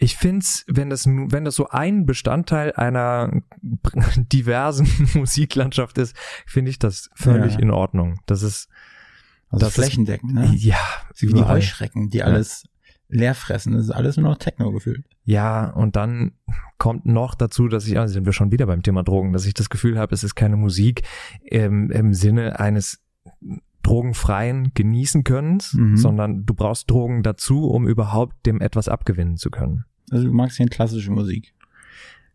[0.03, 3.31] Ich find's, wenn das, wenn das so ein Bestandteil einer
[4.33, 6.15] diversen Musiklandschaft ist,
[6.47, 7.59] finde ich das völlig Ja.
[7.59, 8.19] in Ordnung.
[8.25, 8.67] Das ist,
[9.49, 10.51] Also Das flächendeckend, ne?
[10.55, 10.77] ja,
[11.17, 11.43] Wie die.
[11.43, 12.63] Heuschrecken, die alles
[13.09, 13.73] leer fressen.
[13.73, 15.03] Das ist alles nur noch Techno gefühlt.
[15.23, 16.31] Ja, und dann
[16.77, 19.53] kommt noch dazu, dass ich, also sind wir schon wieder beim Thema Drogen, dass ich
[19.53, 21.03] das Gefühl habe, es ist keine Musik
[21.43, 23.03] im, im Sinne eines
[23.83, 25.97] drogenfreien Genießen Könnens, Mhm.
[25.97, 29.85] sondern du brauchst Drogen dazu, um überhaupt dem etwas abgewinnen zu können.
[30.11, 31.53] Also du magst hier klassische Musik.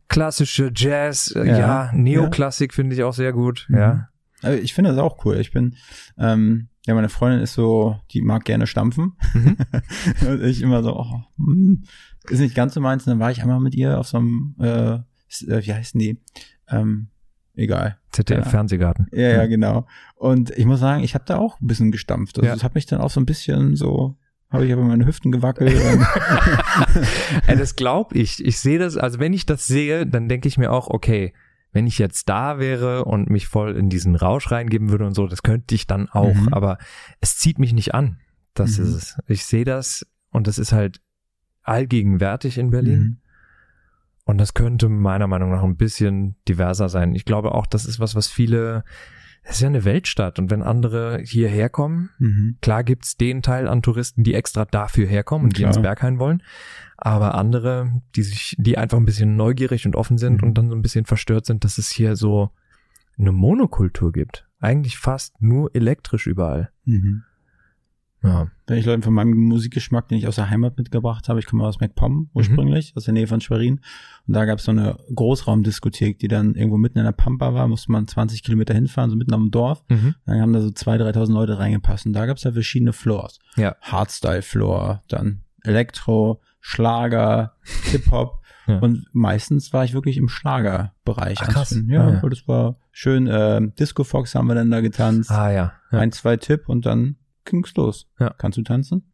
[0.09, 1.59] Klassische Jazz, äh, Ja.
[1.59, 3.77] ja, Neoklassik finde ich auch sehr gut, Mhm.
[3.77, 4.09] ja.
[4.43, 5.37] Also ich finde das auch cool.
[5.39, 5.77] Ich bin,
[6.19, 9.13] ähm, ja, meine Freundin ist so, die mag gerne stampfen.
[9.35, 9.57] Mhm.
[10.29, 11.83] Und ich immer so, oh, hm,
[12.29, 13.07] ist nicht ganz so meins.
[13.07, 16.21] Und dann war ich einmal mit ihr auf so einem, äh, äh, wie heißen die?
[16.69, 17.09] Ähm,
[17.55, 17.99] egal.
[18.13, 18.51] ZDF Ja.
[18.51, 19.09] Fernsehgarten.
[19.13, 19.87] Ja, ja, genau.
[20.15, 22.37] Und ich muss sagen, ich habe da auch ein bisschen gestampft.
[22.39, 22.55] Also Ja.
[22.55, 24.17] das hat mich dann auch so ein bisschen so,
[24.51, 25.75] habe ich aber meine Hüften gewackelt.
[27.47, 28.45] Ey, das glaube ich.
[28.45, 31.33] Ich sehe das, also wenn ich das sehe, dann denke ich mir auch, okay,
[31.73, 35.27] wenn ich jetzt da wäre und mich voll in diesen Rausch reingeben würde und so,
[35.27, 36.49] das könnte ich dann auch, Mhm.
[36.53, 36.79] aber
[37.21, 38.19] es zieht mich nicht an.
[38.55, 38.85] Das Mhm.
[38.85, 39.19] ist es.
[39.27, 41.01] Ich sehe das und das ist halt
[41.63, 42.99] allgegenwärtig in Berlin.
[43.01, 43.17] Mhm.
[44.25, 47.15] Und das könnte meiner Meinung nach ein bisschen diverser sein.
[47.15, 48.83] Ich glaube auch, das ist was, was viele,
[49.49, 52.57] es ist ja eine Weltstadt und wenn andere hierher kommen, Mhm.
[52.61, 55.73] Klar gibt's den Teil an Touristen, die extra dafür herkommen und die Klar.
[55.75, 56.43] ins Berghain wollen.
[56.97, 60.49] Aber andere, die sich, die einfach ein bisschen neugierig und offen sind Mhm.
[60.49, 62.51] und dann so ein bisschen verstört sind, dass es hier so
[63.19, 64.47] eine Monokultur gibt.
[64.59, 66.71] Eigentlich fast nur elektrisch überall.
[66.85, 67.23] Mhm.
[68.23, 68.49] Ja.
[68.67, 71.65] Wenn ich Leute von meinem Musikgeschmack, den ich aus der Heimat mitgebracht habe, ich komme
[71.65, 73.81] aus MacPom ursprünglich, aus der Nähe von Schwerin.
[74.27, 77.69] Und da gab es so eine Großraumdiskothek, die dann irgendwo mitten in der Pampa war,
[77.69, 79.85] musste man 20 Kilometer hinfahren, so mitten am Dorf.
[79.89, 80.15] Mhm.
[80.25, 82.07] Dann haben da so 2.000, 3.000 Leute reingepasst.
[82.07, 83.39] Und da gab es ja verschiedene Floors.
[83.57, 83.77] Ja.
[83.83, 87.53] Hardstyle-Floor, dann Elektro, Schlager,
[87.93, 88.41] Hip-Hop.
[88.67, 88.79] Ja.
[88.81, 91.39] Und meistens war ich wirklich im Schlagerbereich.
[91.41, 91.79] Ach, krass.
[91.87, 92.29] Ja, Ah, ja.
[92.29, 93.29] das war schön.
[93.31, 95.31] Ähm, Disco Fox haben wir dann da getanzt.
[95.31, 95.73] Ah ja.
[95.93, 95.99] ja.
[96.01, 97.15] Ein, zwei Tipp und dann
[97.47, 98.07] ging's los.
[98.19, 98.35] Ja.
[98.37, 99.13] Kannst du tanzen?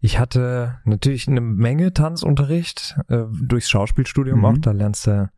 [0.00, 4.44] Ich hatte natürlich eine Menge Tanzunterricht äh, durchs Schauspielstudium Mhm.
[4.44, 4.58] auch.
[4.58, 5.30] Da lernst du,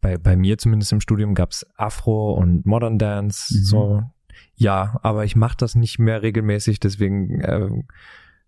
[0.00, 3.52] bei, bei mir zumindest im Studium gab's Afro und Modern Dance.
[3.56, 3.62] Mhm.
[3.64, 4.02] So,
[4.54, 7.68] ja, aber ich mache das nicht mehr regelmäßig, deswegen äh,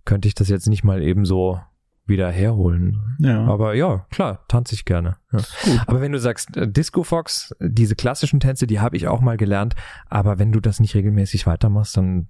[0.04, 1.60] könnte ich das jetzt nicht mal eben so
[2.06, 3.16] wieder herholen.
[3.18, 3.44] Ja.
[3.46, 5.16] Aber ja, klar, tanze ich gerne.
[5.32, 5.40] Ja.
[5.86, 9.36] Aber wenn du sagst, äh, Disco Fox, diese klassischen Tänze, die habe ich auch mal
[9.36, 9.74] gelernt,
[10.06, 12.28] aber wenn du das nicht regelmäßig weitermachst, dann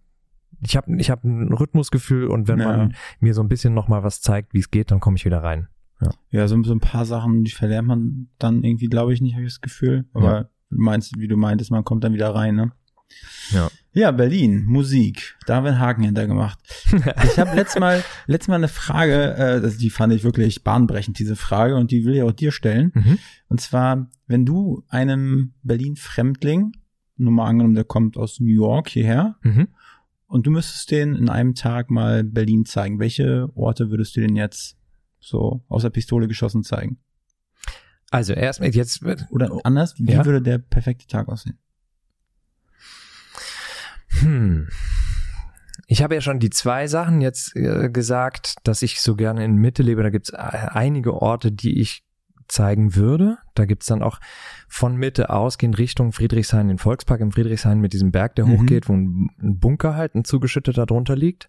[0.63, 2.77] ich habe ich hab ein Rhythmusgefühl und wenn Ja.
[2.77, 5.25] man mir so ein bisschen noch mal was zeigt, wie es geht, dann komme ich
[5.25, 5.69] wieder rein.
[6.31, 9.45] Ja, so, so ein paar Sachen, die verlernt man dann irgendwie, glaube ich, nicht, habe
[9.45, 10.07] ich das Gefühl.
[10.15, 10.43] Aber Ja.
[10.71, 12.73] du meinst, wie du meintest, man kommt dann wieder rein, ne?
[13.51, 13.69] Ja.
[13.93, 15.37] Ja, Berlin, Musik.
[15.47, 16.59] Da haben wir einen Haken hinter gemacht.
[17.25, 21.19] Ich habe letztes Mal, letztes Mal eine Frage, äh, das- die fand ich wirklich bahnbrechend,
[21.19, 22.93] diese Frage, und die will ich auch dir stellen.
[22.95, 23.19] Mhm.
[23.49, 26.73] Und zwar, wenn du einem Berlin-Fremdling,
[27.17, 29.69] nur mal angenommen, der kommt aus New York hierher, Mhm.
[30.31, 34.37] Und du müsstest den in einem Tag mal Berlin zeigen, welche Orte würdest du denn
[34.37, 34.77] jetzt
[35.19, 36.99] so aus der Pistole geschossen zeigen?
[38.11, 40.25] Also erstmal jetzt Oder anders, wie Ja.
[40.25, 41.59] würde der perfekte Tag aussehen?
[44.21, 44.69] Hm.
[45.89, 49.57] Ich habe ja schon die zwei Sachen jetzt äh, gesagt, dass ich so gerne in
[49.57, 50.03] Mitte lebe.
[50.05, 52.05] Da gibt es einige Orte, die ich
[52.51, 53.39] zeigen würde.
[53.55, 54.21] Da gibt's dann auch
[54.69, 58.59] von Mitte ausgehend Richtung Friedrichshain, den Volkspark im Friedrichshain mit diesem Berg, der Mhm.
[58.59, 61.49] hochgeht, wo ein, Bunker halt, ein zugeschütteter drunter liegt.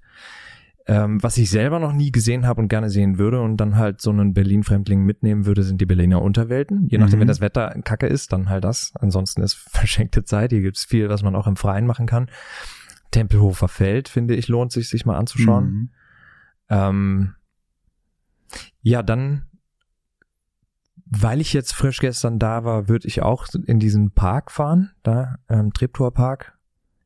[0.88, 4.02] Ähm, was ich selber noch nie gesehen habe und gerne sehen würde und dann halt
[4.02, 6.88] so einen Berlin-Fremdling mitnehmen würde, sind die Berliner Unterwelten.
[6.88, 7.22] Je nachdem, Mhm.
[7.22, 8.92] wenn das Wetter kacke ist, dann halt das.
[8.96, 10.52] Ansonsten ist verschenkte Zeit.
[10.52, 12.30] Hier gibt's viel, was man auch im Freien machen kann.
[13.12, 15.66] Tempelhofer Feld, finde ich, lohnt sich, sich mal anzuschauen.
[15.70, 15.90] Mhm.
[16.70, 17.36] Ähm,
[18.82, 19.44] ja, dann,
[21.12, 25.36] weil ich jetzt frisch gestern da war, würde ich auch in diesen Park fahren, da,
[25.50, 26.58] ähm, Treptower Park,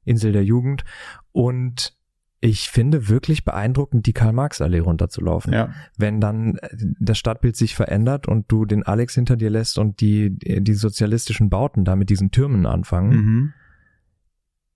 [0.03, 0.83] Insel der Jugend.
[1.31, 1.97] Und
[2.39, 5.51] ich finde wirklich beeindruckend, die Karl-Marx-Allee runterzulaufen.
[5.51, 5.73] Ja.
[5.97, 9.99] Wenn dann äh, das Stadtbild sich verändert und du den Alex hinter dir lässt und
[10.01, 13.53] die, die sozialistischen Bauten da mit diesen Türmen anfangen, Mhm.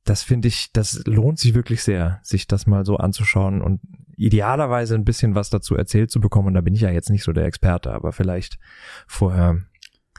[0.10, 3.80] Das finde ich, das lohnt sich wirklich sehr, sich das mal so anzuschauen und
[4.18, 6.48] idealerweise ein bisschen was dazu erzählt zu bekommen.
[6.50, 8.58] Und da bin ich ja jetzt nicht so der Experte, aber vielleicht
[9.08, 9.62] vorher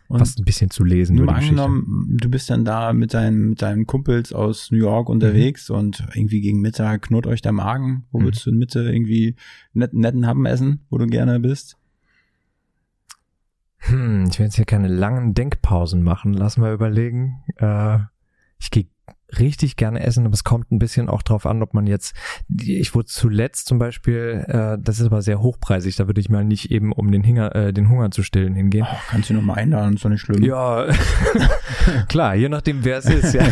[0.09, 1.17] Und was ein bisschen zu lesen.
[1.17, 1.63] nur über die Geschichte.
[1.63, 6.07] angenommen, du bist dann da mit deinen, mit deinen Kumpels aus New York unterwegs und
[6.15, 8.07] irgendwie gegen Mittag knurrt euch der Magen.
[8.11, 8.25] Wo Mhm.
[8.25, 9.37] würdest du in Mitte irgendwie
[9.75, 11.77] net, netten Happen essen, wo du gerne bist?
[13.79, 16.33] Hm, ich will jetzt hier keine langen Denkpausen machen.
[16.35, 17.43] Lass mal überlegen.
[17.57, 17.99] Äh,
[18.59, 18.87] ich gehe
[19.39, 22.15] richtig gerne essen, aber es kommt ein bisschen auch drauf an, ob man jetzt,
[22.49, 26.45] ich wurde zuletzt zum Beispiel, äh, das ist aber sehr hochpreisig, da würde ich mal
[26.45, 28.87] nicht eben, um den, Hinger, äh, den Hunger zu stillen, hingehen.
[28.91, 30.43] Oh, kannst du noch mal einladen, ist doch nicht schlimm.
[30.43, 30.87] Ja,
[32.09, 33.45] klar, je nachdem, wer es ist, ja.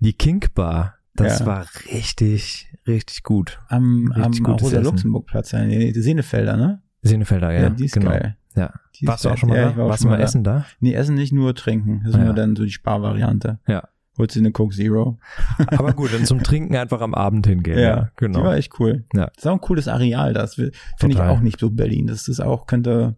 [0.00, 1.46] Die Kink Bar, das Ja.
[1.46, 3.58] war richtig, richtig gut.
[3.68, 4.46] Am, am Richtig.
[4.48, 6.82] Rosa-Luxemburg-Platz, ja, nee, die Senefelder, ne?
[7.02, 7.62] Senefelder, ja.
[7.62, 8.10] Ja, die ist genau.
[8.10, 8.36] geil.
[8.54, 8.70] Ja.
[8.96, 9.76] Die Warst du auch schon mal ja, da?
[9.88, 10.66] Warst du mal essen da?
[10.78, 12.00] Nee, Essen nicht nur trinken.
[12.04, 12.32] Das ist Ah, immer ja.
[12.34, 13.58] dann so die Sparvariante.
[13.66, 13.88] Ja.
[14.18, 15.18] Holst dir eine Coke Zero.
[15.68, 17.78] Aber gut, dann zum Trinken einfach am Abend hingehen.
[17.78, 18.44] Ja, Die genau.
[18.44, 19.04] war echt cool.
[19.14, 19.26] Ja.
[19.34, 20.72] Das ist auch ein cooles Areal, das finde
[21.08, 22.06] ich auch nicht so Berlin.
[22.08, 23.16] Das ist auch, könnte,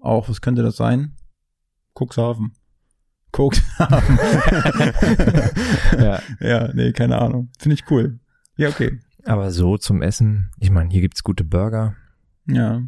[0.00, 1.14] auch, was könnte das sein?
[1.98, 2.52] Cuxhaven.
[3.32, 4.18] Cuxhaven.
[5.98, 6.20] ja.
[6.40, 7.50] ja, nee, keine Ahnung.
[7.58, 8.18] Finde ich cool.
[8.56, 8.98] Ja, okay.
[9.24, 11.94] Aber so zum Essen, ich meine, hier gibt's gute Burger.
[12.46, 12.82] Ja.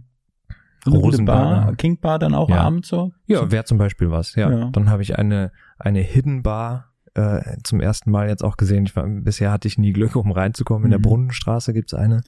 [0.87, 1.43] Rosenburger.
[1.65, 2.63] Bar, King Bar dann auch Ja.
[2.63, 3.13] abends so?
[3.27, 4.35] Ja, wäre zum Beispiel was.
[4.37, 4.71] Ja, Ja.
[4.71, 6.88] dann habe ich eine eine Hidden Bar
[7.19, 8.87] äh, zum ersten Mal jetzt auch gesehen.
[8.87, 10.85] Ich war, bisher hatte ich nie Glück, um reinzukommen.
[10.85, 11.03] In der Mhm.
[11.03, 12.23] Brunnenstraße gibt's eine.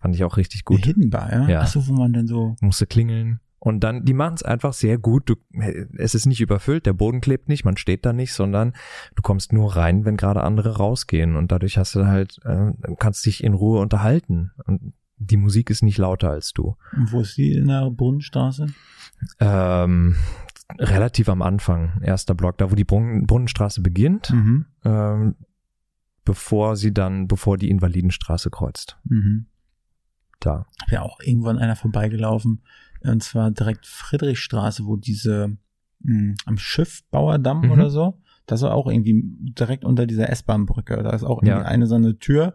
[0.00, 0.84] Fand ich auch richtig gut.
[0.84, 1.48] Hidden Bar, ja?
[1.48, 1.60] Ja.
[1.62, 3.40] Ach so, wo man dann so, Musste klingeln.
[3.58, 5.30] Und dann, die machen es einfach sehr gut.
[5.30, 5.36] Du,
[5.96, 8.74] es ist nicht überfüllt, der Boden klebt nicht, man steht da nicht, sondern
[9.14, 11.34] du kommst nur rein, wenn gerade andere rausgehen.
[11.34, 14.50] Und dadurch hast du halt, äh, kannst dich in Ruhe unterhalten.
[14.66, 16.76] Und die Musik ist nicht lauter als du.
[17.06, 18.66] wo ist die in der Brunnenstraße?
[19.40, 20.16] Ähm,
[20.78, 24.66] relativ am Anfang, erster Block, da wo die Brunnen, Brunnenstraße beginnt, Mhm.
[24.84, 25.34] ähm,
[26.24, 28.98] bevor sie dann, bevor die Invalidenstraße kreuzt.
[29.04, 29.46] Mhm.
[30.40, 30.66] Da.
[30.90, 32.62] Ja auch irgendwann einer vorbeigelaufen.
[33.02, 35.56] Und zwar direkt Friedrichstraße, wo diese
[36.06, 37.70] mh, am Schiffbauerdamm Mhm.
[37.70, 38.20] oder so.
[38.46, 41.02] Das war auch irgendwie direkt unter dieser S-Bahn-Brücke.
[41.02, 41.62] Da ist auch irgendwie Ja.
[41.62, 42.54] eine so eine Tür,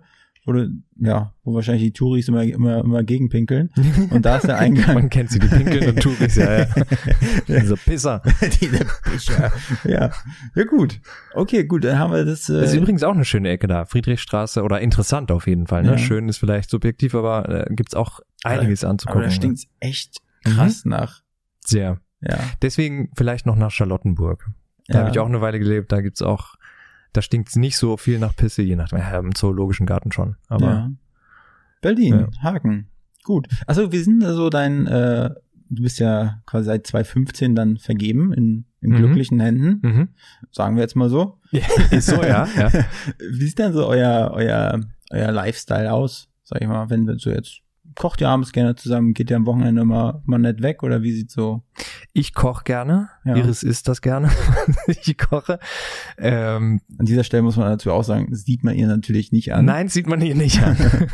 [0.54, 3.70] du, ja, wo wahrscheinlich die Touris immer, immer, immer gegenpinkeln.
[4.10, 4.94] Und da ist der Eingang.
[4.96, 6.66] Man kennt sie, die Pinkeln und Touris, ja, ja.
[7.48, 8.22] Diese Pisser.
[8.62, 9.52] Diese Bücher.
[9.86, 10.12] ja.
[10.56, 11.00] Ja, gut.
[11.34, 12.50] Okay, gut, dann haben wir das.
[12.50, 13.86] Äh, Das ist übrigens auch eine schöne Ecke da.
[13.86, 15.84] Friedrichstraße oder interessant auf jeden Fall.
[15.84, 15.92] Ne?
[15.92, 15.98] Ja.
[15.98, 19.22] Schön ist vielleicht subjektiv, aber äh, gibt's auch einiges aber anzugucken.
[19.22, 19.34] da ne?
[19.34, 21.22] stinkt's echt krass nach.
[21.66, 22.00] Sehr.
[22.22, 22.38] Ja.
[22.62, 24.46] Deswegen vielleicht noch nach Charlottenburg.
[24.88, 25.00] Da Ja.
[25.02, 25.92] habe ich auch eine Weile gelebt.
[25.92, 26.56] Da gibt's auch,
[27.13, 29.00] da stinkt's nicht so viel nach Pisse, je nachdem.
[29.00, 30.36] Ja, im zoologischen Garten schon.
[30.48, 30.91] Aber ja.
[31.82, 32.41] Berlin, Ja.
[32.43, 32.88] Haken.
[33.24, 33.48] Gut.
[33.67, 35.30] Also wir sind also dein, äh,
[35.69, 38.95] du bist ja quasi seit 2015 dann vergeben in, in Mhm.
[38.98, 40.10] glücklichen Händen, Mhm.
[40.52, 41.39] sagen wir jetzt mal so.
[41.91, 42.48] Ist so, ja.
[42.58, 42.72] ja.
[43.32, 44.80] Wie sieht denn so euer, euer,
[45.12, 47.62] euer Lifestyle aus, sag ich mal, wenn wir so jetzt
[47.95, 51.12] kocht ihr abends gerne zusammen, geht ihr am Wochenende mal, mal nett weg oder wie
[51.12, 51.63] sieht's so?
[52.13, 53.10] Ich koche gerne.
[53.25, 53.36] Ja.
[53.36, 54.30] Iris isst das gerne.
[54.88, 55.60] ich koche.
[56.17, 59.65] Ähm, An dieser Stelle muss man dazu auch sagen, sieht man ihr natürlich nicht an.
[59.65, 60.78] nein, sieht man hier nicht an.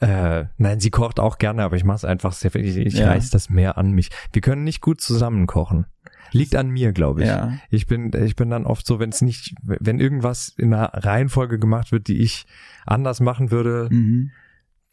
[0.00, 2.64] äh, nein, sie kocht auch gerne, aber ich mache es einfach sehr viel.
[2.64, 3.08] Ich, ich Ja.
[3.08, 4.10] reiß das mehr an mich.
[4.32, 5.86] Wir können nicht gut zusammen kochen.
[6.32, 7.28] Liegt an mir, glaube ich.
[7.28, 7.52] Ja.
[7.70, 11.58] Ich bin, ich bin dann oft so, wenn es nicht, wenn irgendwas in einer Reihenfolge
[11.58, 12.46] gemacht wird, die ich
[12.84, 14.30] anders machen würde, Mhm.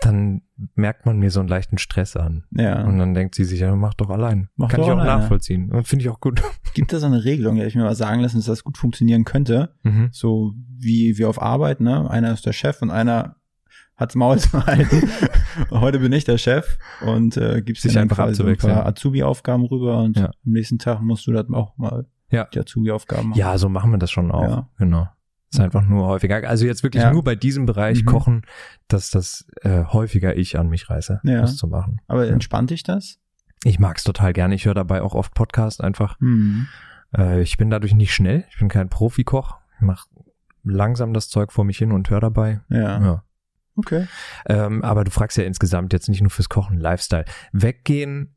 [0.06, 0.42] Dann
[0.76, 2.44] merkt man mir so einen leichten Stress an.
[2.52, 2.84] Ja.
[2.84, 4.50] Und dann denkt sie sich, ja, mach doch allein.
[4.56, 5.22] Mach Kann doch ich auch alleine.
[5.22, 5.70] nachvollziehen.
[5.84, 6.42] Finde ich auch gut.
[6.74, 9.24] Gibt es so eine Regelung, die ich mir mal sagen lassen, dass das gut funktionieren
[9.24, 9.76] könnte?
[9.84, 10.10] Mhm.
[10.12, 12.10] So wie wir auf Arbeit, ne?
[12.10, 13.36] Einer ist der Chef und einer
[13.96, 15.08] hat's Maul zu halten.
[15.72, 20.00] Heute bin ich der Chef und äh, gibst Sich einfach so ein paar Azubi-Aufgaben rüber
[20.02, 20.26] und Ja.
[20.28, 22.46] am nächsten Tag musst du das auch mal Ja.
[22.54, 23.39] die Azubi-Aufgaben machen.
[23.39, 24.44] Ja, so machen wir das schon auch.
[24.44, 24.70] Ja.
[24.80, 25.08] Genau.
[25.54, 26.48] Ist einfach nur häufiger.
[26.50, 27.12] Also jetzt wirklich Ja.
[27.13, 28.06] nur bei diesem Bereich Mhm.
[28.08, 28.42] kochen,
[28.88, 31.42] dass das äh, häufiger ich an mich reiße, Ja.
[31.42, 32.00] das zu machen.
[32.08, 33.20] Aber entspannt dich das?
[33.63, 34.56] Ich mag's total gerne.
[34.56, 36.20] Ich höre dabei auch oft Podcasts einfach.
[36.20, 36.68] Hm.
[37.16, 38.44] Äh, ich bin dadurch nicht schnell.
[38.50, 39.58] Ich bin kein Profikoch.
[39.76, 40.08] Ich mache
[40.63, 42.62] langsam das Zeug vor mich hin und höre dabei.
[42.70, 43.02] Ja.
[43.02, 43.24] Ja.
[43.76, 44.08] Okay.
[44.48, 47.26] Ähm, aber du fragst ja insgesamt jetzt nicht nur fürs Kochen, Lifestyle.
[47.54, 48.36] Weggehen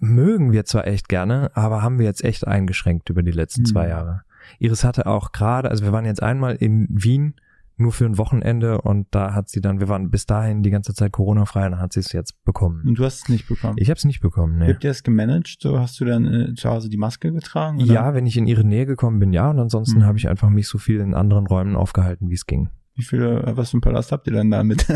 [0.00, 3.66] mögen wir zwar echt gerne, aber haben wir jetzt echt eingeschränkt über die letzten Hm.
[3.66, 4.22] zwei Jahre.
[4.58, 7.34] Iris hatte auch gerade, also wir waren jetzt einmal in Wien
[7.78, 10.94] nur für ein Wochenende und da hat sie dann, wir waren bis dahin die ganze
[10.94, 12.82] Zeit Corona-frei und dann hat sie es jetzt bekommen.
[12.86, 13.74] Und du hast es nicht bekommen.
[13.78, 14.68] Ich habe es nicht bekommen, ne.
[14.68, 15.56] Habt ihr das gemanagt?
[15.60, 17.82] So hast du dann äh, zu Hause die Maske getragen?
[17.82, 17.92] oder?
[17.92, 20.04] Ja, wenn ich in ihre Nähe gekommen bin, ja, und ansonsten Mhm.
[20.04, 22.68] habe ich einfach mich so viel in anderen Räumen aufgehalten, wie es ging.
[22.94, 24.86] Wie viele, äh, was für ein Palast habt ihr denn da mit?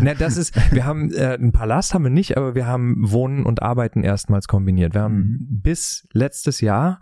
[0.00, 3.44] Na, das ist, wir haben äh, einen Palast haben wir nicht, aber wir haben Wohnen
[3.44, 4.94] und Arbeiten erstmals kombiniert.
[4.94, 5.38] Wir haben Mhm.
[5.62, 7.00] bis letztes Jahr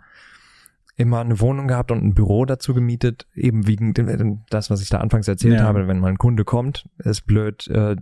[1.01, 4.89] immer eine Wohnung gehabt und ein Büro dazu gemietet, eben wegen dem, das, was ich
[4.89, 5.63] da anfangs erzählt Ja.
[5.65, 7.95] habe, wenn mal ein Kunde kommt, ist blöd, äh,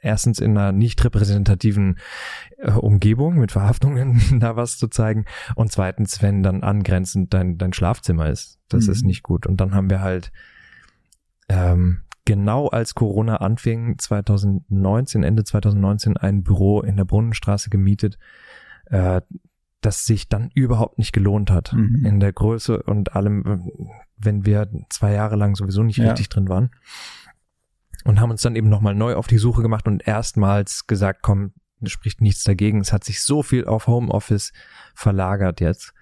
[0.00, 1.98] erstens in einer nicht repräsentativen
[2.58, 5.24] äh, Umgebung mit Verhaftungen da was zu zeigen
[5.56, 8.58] und zweitens, wenn dann angrenzend dein, dein Schlafzimmer ist.
[8.68, 8.92] Das Mhm.
[8.92, 9.46] ist nicht gut.
[9.46, 10.30] Und dann haben wir halt
[11.48, 18.18] ähm, genau als Corona anfing, 2019, Ende 2019, ein Büro in der Brunnenstraße gemietet,
[18.86, 19.20] äh,
[19.86, 21.72] das sich dann überhaupt nicht gelohnt hat.
[21.72, 22.04] Mhm.
[22.04, 23.70] In der Größe und allem,
[24.16, 26.08] wenn wir zwei Jahre lang sowieso nicht Ja.
[26.10, 26.70] richtig drin waren.
[28.04, 31.52] Und haben uns dann eben nochmal neu auf die Suche gemacht und erstmals gesagt, komm,
[31.80, 32.80] es spricht nichts dagegen.
[32.80, 34.52] Es hat sich so viel auf Homeoffice
[34.94, 35.92] verlagert jetzt.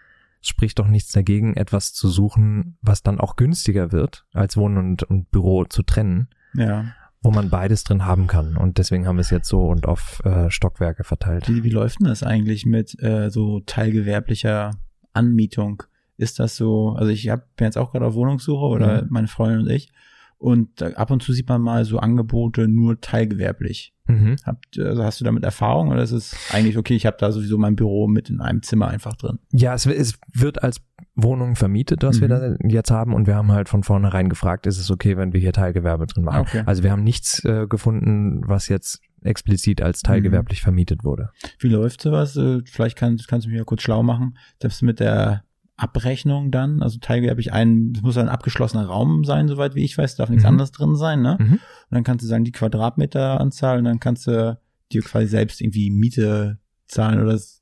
[0.40, 4.76] Es spricht doch nichts dagegen, etwas zu suchen, was dann auch günstiger wird, als Wohnen
[4.78, 6.94] und, und Büro zu trennen, ja.
[7.24, 8.56] Wo man beides drin haben kann.
[8.56, 11.48] Und deswegen haben wir es jetzt so und auf äh, Stockwerke verteilt.
[11.48, 14.70] Wie, wie läuft denn das eigentlich mit äh, so teilgewerblicher
[15.12, 15.82] Anmietung?
[16.16, 19.08] Ist das so, also ich hab, bin jetzt auch gerade auf Wohnungssuche oder Mhm.
[19.10, 19.90] meine Freundin und ich
[20.38, 23.94] und ab und zu sieht man mal so Angebote nur teilgewerblich.
[24.06, 24.36] Mhm.
[24.44, 27.56] Habt, also hast du damit Erfahrung oder ist es eigentlich okay, ich habe da sowieso
[27.56, 29.38] mein Büro mit in einem Zimmer einfach drin?
[29.52, 30.82] Ja, es, es wird als
[31.16, 32.56] Wohnung vermietet, was wir Mhm.
[32.60, 33.14] da jetzt haben.
[33.14, 36.24] Und wir haben halt von vornherein gefragt, ist es okay, wenn wir hier Teilgewerbe drin
[36.24, 36.40] machen?
[36.40, 36.62] Okay.
[36.66, 41.30] Also wir haben nichts äh, gefunden, was jetzt explizit als teilgewerblich vermietet wurde.
[41.60, 42.36] Wie läuft sowas?
[42.36, 44.36] Äh, Vielleicht kann, kannst du mich ja kurz schlau machen.
[44.58, 45.44] Das mit der
[45.76, 50.16] Abrechnung dann, also teilgewerblich ein, es muss ein abgeschlossener Raum sein, soweit wie ich weiß,
[50.16, 50.50] darf nichts Mhm.
[50.50, 51.36] anderes drin sein, ne?
[51.40, 51.52] Mhm.
[51.54, 54.58] Und dann kannst du sagen, die Quadratmeteranzahl und dann kannst du
[54.92, 57.53] dir quasi selbst irgendwie Miete zahlen oder das,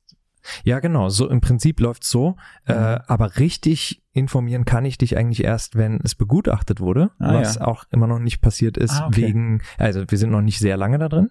[0.63, 1.09] Ja, genau.
[1.09, 2.35] So im Prinzip läuft's so.
[2.65, 3.01] Äh, Mhm.
[3.07, 7.61] aber richtig informieren kann ich dich eigentlich erst, wenn es begutachtet wurde, Ah, was ja.
[7.65, 9.21] auch immer noch nicht passiert ist Ah, okay.
[9.23, 9.61] wegen.
[9.77, 11.29] Also wir sind noch nicht sehr lange da drin,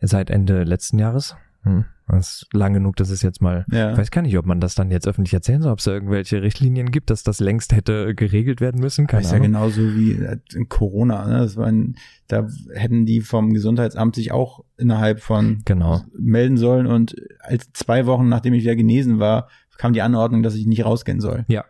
[0.00, 1.36] seit Ende letzten Jahres.
[1.66, 1.84] Hm.
[2.08, 3.90] Das ist lang genug, dass es jetzt mal Ja.
[3.90, 5.90] Ich weiß gar nicht, ob man das dann jetzt öffentlich erzählen soll, ob es da
[5.90, 9.08] irgendwelche Richtlinien gibt, dass das längst hätte geregelt werden müssen.
[9.08, 9.48] Keine Das ist ja Ahnung.
[9.52, 11.38] genauso wie äh, in Corona, ne?
[11.38, 11.96] Das war ein,
[12.28, 16.02] da hätten die vom Gesundheitsamt sich auch innerhalb von Genau.
[16.16, 20.54] melden sollen und als zwei Wochen nachdem ich wieder genesen war, kam die Anordnung, dass
[20.54, 21.44] ich nicht rausgehen soll.
[21.48, 21.64] Ja.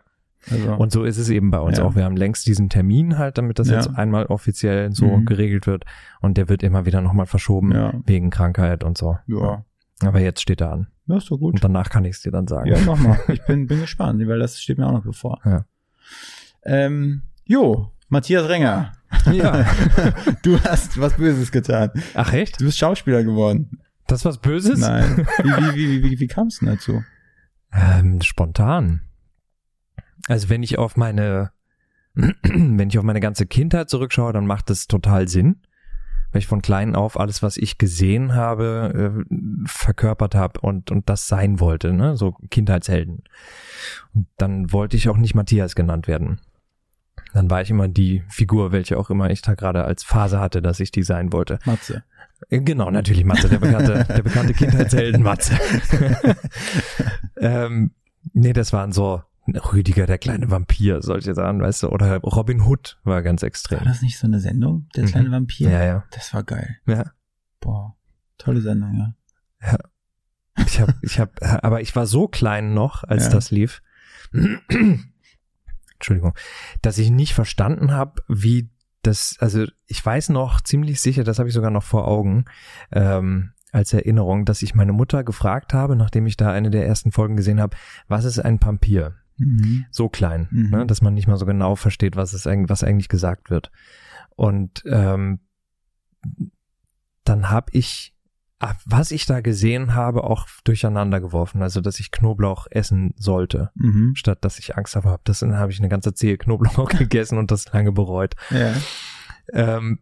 [0.51, 1.83] Also, Und so ist es eben bei uns Ja.
[1.83, 1.95] auch.
[1.95, 3.77] Wir haben längst diesen Termin halt, damit das Ja.
[3.77, 5.25] jetzt einmal offiziell so Mhm.
[5.25, 5.83] geregelt wird.
[6.21, 7.93] Und der wird immer wieder nochmal verschoben Ja.
[8.05, 9.17] wegen Krankheit und so.
[9.27, 9.65] ja,
[10.03, 10.87] Aber jetzt steht er an.
[11.07, 11.55] ja, ist doch gut.
[11.55, 12.69] Und danach kann ich es dir dann sagen.
[12.69, 13.19] Ja, mach mal.
[13.29, 15.39] Ich bin, bin gespannt, weil das steht mir auch noch bevor.
[15.43, 15.65] Ja.
[16.63, 18.93] Ähm, jo, Matthias Renger.
[19.31, 19.65] Ja.
[20.43, 21.91] Du hast was Böses getan.
[22.13, 22.59] Ach echt?
[22.61, 23.79] Du bist Schauspieler geworden.
[24.05, 24.79] Das ist was Böses?
[24.79, 25.27] Nein.
[25.43, 27.03] Wie, wie, wie, wie, wie kam es denn dazu?
[27.73, 29.01] Ähm, spontan.
[30.27, 31.51] Also wenn ich auf meine
[32.43, 35.61] wenn ich auf meine ganze Kindheit zurückschaue, dann macht das total Sinn,
[36.31, 41.09] weil ich von klein auf alles, was ich gesehen habe, äh, verkörpert habe und, und
[41.09, 42.17] das sein wollte, ne?
[42.17, 43.23] so Kindheitshelden.
[44.13, 46.39] Und dann wollte ich auch nicht Matthias genannt werden.
[47.33, 50.61] Dann war ich immer die Figur, welche auch immer ich da gerade als Phase hatte,
[50.61, 51.59] dass ich die sein wollte.
[51.65, 52.03] Matze.
[52.49, 55.57] Äh, Genau, natürlich Matze, der bekannte, der bekannte Kindheitshelden Matze.
[57.37, 57.91] ähm,
[58.33, 59.23] nee, das waren so
[59.55, 63.79] Rüdiger, der kleine Vampir, solche Sachen, weißt du, oder Robin Hood war ganz extrem.
[63.79, 64.87] War das nicht so eine Sendung?
[64.95, 65.07] Der Mhm.
[65.07, 65.69] kleine Vampir?
[65.69, 66.03] Ja, ja.
[66.11, 66.77] Das war geil.
[66.85, 67.11] Ja.
[67.59, 67.95] Boah.
[68.37, 68.95] Tolle Sendung,
[69.61, 69.77] ja.
[70.65, 73.29] Ich hab, ich hab, aber ich war so klein noch, als Ja.
[73.31, 73.81] das lief.
[75.93, 76.33] Entschuldigung,
[76.81, 78.69] dass ich nicht verstanden habe, wie
[79.01, 82.45] das, also ich weiß noch ziemlich sicher, das habe ich sogar noch vor Augen,
[82.91, 87.11] ähm, als Erinnerung, dass ich meine Mutter gefragt habe, nachdem ich da eine der ersten
[87.11, 87.75] Folgen gesehen habe,
[88.07, 89.15] was ist ein Vampir?
[89.37, 89.85] Mhm.
[89.91, 90.69] so klein, Mhm.
[90.69, 93.71] ne, dass man nicht mal so genau versteht, was es eigentlich, was eigentlich gesagt wird.
[94.35, 95.39] Und ähm,
[97.23, 98.13] dann habe ich,
[98.59, 101.61] ah, was ich da gesehen habe, auch durcheinander geworfen.
[101.61, 104.15] Also, dass ich Knoblauch essen sollte, Mhm.
[104.15, 105.19] statt dass ich Angst habe.
[105.23, 108.35] Das dann habe ich eine ganze Zehe Knoblauch gegessen und das lange bereut.
[108.49, 108.73] Ja.
[109.53, 109.99] Ähm,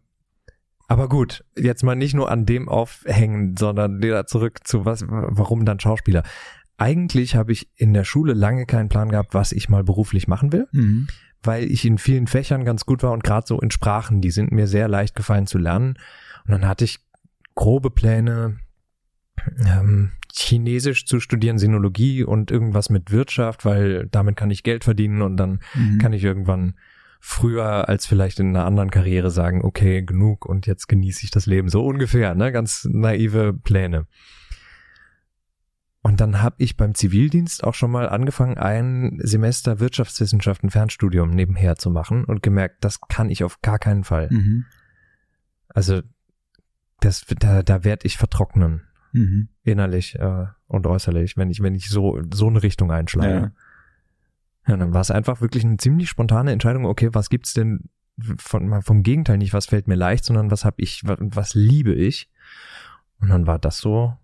[0.88, 5.64] aber gut, jetzt mal nicht nur an dem aufhängen, sondern wieder zurück zu was, warum
[5.64, 6.22] dann Schauspieler.
[6.78, 10.52] Eigentlich habe ich in der Schule lange keinen Plan gehabt, was ich mal beruflich machen
[10.52, 11.06] will, Mhm.
[11.42, 14.52] weil ich in vielen Fächern ganz gut war und gerade so in Sprachen, die sind
[14.52, 15.94] mir sehr leicht gefallen zu lernen.
[16.44, 16.98] Und dann hatte ich
[17.54, 18.58] grobe Pläne,
[19.66, 25.22] ähm, Chinesisch zu studieren, Sinologie und irgendwas mit Wirtschaft, weil damit kann ich Geld verdienen
[25.22, 25.98] und dann Mhm.
[25.98, 26.74] kann ich irgendwann
[27.20, 31.46] früher als vielleicht in einer anderen Karriere sagen, okay, genug und jetzt genieße ich das
[31.46, 31.68] Leben.
[31.70, 32.52] So ungefähr, ne?
[32.52, 34.06] Ganz naive Pläne.
[36.06, 41.74] Und dann habe ich beim Zivildienst auch schon mal angefangen, ein Semester Wirtschaftswissenschaften Fernstudium nebenher
[41.74, 44.28] zu machen und gemerkt, das kann ich auf gar keinen Fall.
[44.30, 44.66] Mhm.
[45.68, 46.02] Also
[47.00, 48.82] das, da, da werde ich vertrocknen,
[49.14, 49.48] Mhm.
[49.64, 53.52] innerlich äh, und äußerlich, wenn ich, wenn ich so, so eine Richtung einschlage.
[54.68, 54.72] Ja.
[54.72, 57.88] Ja, dann war es einfach wirklich eine ziemlich spontane Entscheidung, okay, was gibt's denn
[58.38, 61.94] von, vom Gegenteil nicht, was fällt mir leicht, sondern was habe ich, was, was liebe
[61.94, 62.30] ich?
[63.20, 64.16] Und dann war das so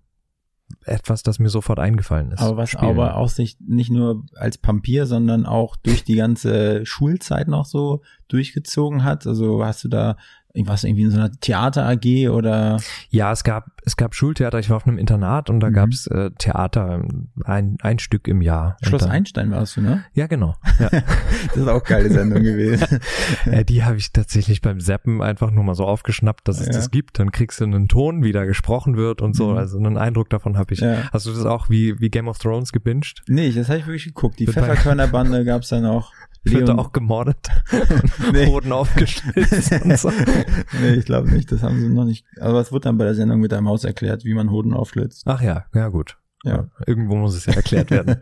[0.85, 2.41] etwas, das mir sofort eingefallen ist.
[2.41, 2.91] Aber was Spielen.
[2.91, 8.03] aber auch sich nicht nur als Papier, sondern auch durch die ganze Schulzeit noch so
[8.29, 9.27] durchgezogen hat.
[9.27, 10.17] Also hast du da
[10.55, 12.79] irgendwas irgendwie in so einer Theater AG oder
[13.11, 15.73] Ja, es gab, es gab Schultheater, ich war auf einem Internat und da Mhm.
[15.75, 17.03] gab's äh, Theater,
[17.45, 18.77] ein, ein Stück im Jahr.
[18.83, 20.05] Schloss dann, Einstein warst du, ne?
[20.15, 20.55] Ja, genau.
[20.79, 20.91] Ja.
[21.49, 23.01] Das ist auch geile Sendung gewesen.
[23.47, 26.73] äh, die habe ich tatsächlich beim Zappen einfach nur mal so aufgeschnappt, dass es Ja.
[26.75, 27.19] das gibt.
[27.19, 29.51] Dann kriegst du einen Ton, wie da gesprochen wird und so.
[29.53, 29.57] Mhm.
[29.59, 30.81] Also einen Eindruck davon habe ich.
[30.81, 31.11] Ja.
[31.13, 33.23] Hast du das auch wie, wie Game of Thrones gebinged?
[33.29, 34.39] Nee, das habe ich wirklich geguckt.
[34.39, 36.13] Die Pfefferkörnerbande gab's dann auch.
[36.45, 37.49] Wird Leon- auch gemordet?
[38.33, 38.47] Nee.
[38.47, 40.11] Hoden aufgeschlitzt und so.
[40.81, 41.53] nee, ich glaube nicht.
[41.53, 42.25] Das haben sie noch nicht.
[42.41, 45.23] Aber es wurde dann bei der Sendung mit der Maus erklärt, wie man Hoden aufschlitzt.
[45.27, 46.19] Ach ja, ja gut.
[46.45, 46.69] Ja.
[46.87, 48.17] Irgendwo muss es ja erklärt werden.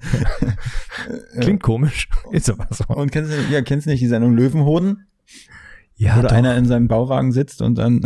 [1.41, 2.09] Klingt komisch.
[2.33, 2.85] Ist aber so.
[2.89, 5.07] Und kennst du, ja, kennst du nicht die Sendung Löwenhoden?
[5.97, 8.01] Ja, doch, einer in seinem Bauwagen sitzt und dann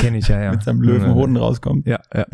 [0.00, 0.50] kenne ich ja, ja.
[0.50, 1.86] mit seinem Löwenhoden rauskommt.
[1.86, 2.26] Ja, ja.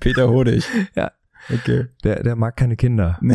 [0.00, 0.64] Peter Hodig.
[0.96, 1.12] Ja.
[1.52, 1.86] Okay.
[2.04, 3.18] Der, der mag keine Kinder.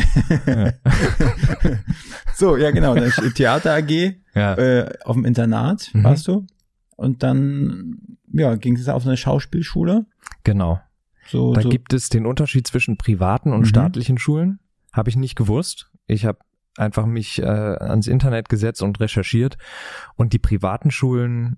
[2.35, 2.95] So, ja genau.
[3.35, 4.55] Theater AG Ja.
[4.55, 6.03] äh, auf dem Internat Mhm.
[6.03, 6.47] warst du.
[6.95, 10.05] Und dann ja, ging es auf eine Schauspielschule.
[10.43, 10.79] Genau.
[11.27, 13.65] So, Da so gibt es den Unterschied zwischen privaten und Mhm.
[13.65, 14.59] staatlichen Schulen.
[14.91, 15.89] Habe ich nicht gewusst.
[16.07, 16.39] Ich habe
[16.77, 19.57] einfach mich äh, ans Internet gesetzt und recherchiert.
[20.15, 21.57] Und die privaten Schulen,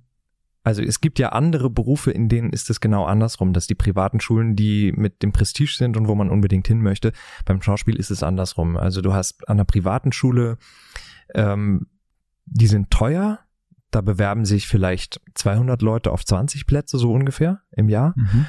[0.66, 4.20] also es gibt ja andere Berufe, in denen ist es genau andersrum, dass die privaten
[4.20, 7.14] Schulen, die mit dem Prestige sind und wo man unbedingt hin möchte,
[7.46, 8.76] beim Schauspiel ist es andersrum.
[8.76, 10.58] Also du hast an einer privaten Schule,
[11.36, 11.86] ähm,
[12.46, 13.40] die sind teuer.
[13.92, 18.16] Da bewerben sich vielleicht 200 Leute auf 20 Plätze so ungefähr im Jahr.
[18.18, 18.48] Mhm.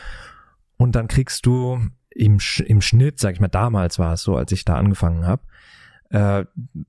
[0.79, 4.52] Und dann kriegst du im, im Schnitt, sag ich mal, damals war es so, als
[4.52, 5.42] ich da angefangen habe,
[6.09, 6.46] äh,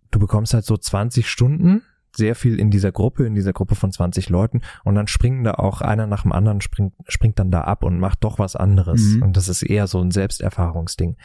[0.10, 1.84] du bekommst halt so 20 Stunden,
[2.16, 5.52] sehr viel in dieser Gruppe, in dieser Gruppe von 20 Leuten und dann springen da
[5.56, 9.02] auch einer nach dem anderen springt, springt dann da ab und macht doch was anderes.
[9.02, 9.22] Mhm.
[9.24, 11.18] Und das ist eher so ein Selbsterfahrungsding.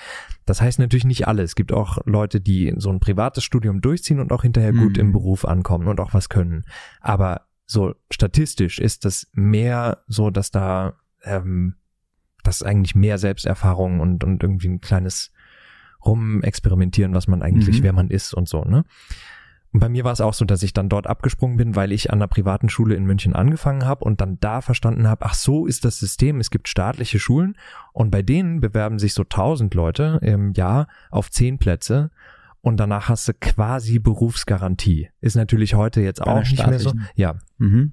[0.44, 1.42] Das heißt natürlich nicht alle.
[1.42, 5.00] Es gibt auch Leute, die so ein privates Studium durchziehen und auch hinterher gut Mhm.
[5.00, 6.64] im Beruf ankommen und auch was können.
[7.00, 11.76] Aber so statistisch ist das mehr so, dass da ähm,
[12.44, 15.30] das ist eigentlich mehr Selbsterfahrung und, und irgendwie ein kleines
[16.04, 17.82] Rumexperimentieren, was man eigentlich, Mhm.
[17.84, 18.84] wer man ist und so, ne?
[19.72, 22.10] Und bei mir war es auch so, dass ich dann dort abgesprungen bin, weil ich
[22.10, 25.66] an einer privaten Schule in München angefangen habe und dann da verstanden habe, ach so
[25.66, 27.56] ist das System, es gibt staatliche Schulen
[27.92, 32.10] und bei denen bewerben sich so tausend Leute im Jahr auf zehn Plätze
[32.60, 35.08] und danach hast du quasi Berufsgarantie.
[35.20, 36.92] Ist natürlich heute jetzt auch nicht mehr so.
[37.16, 37.36] Ja.
[37.58, 37.92] Mhm.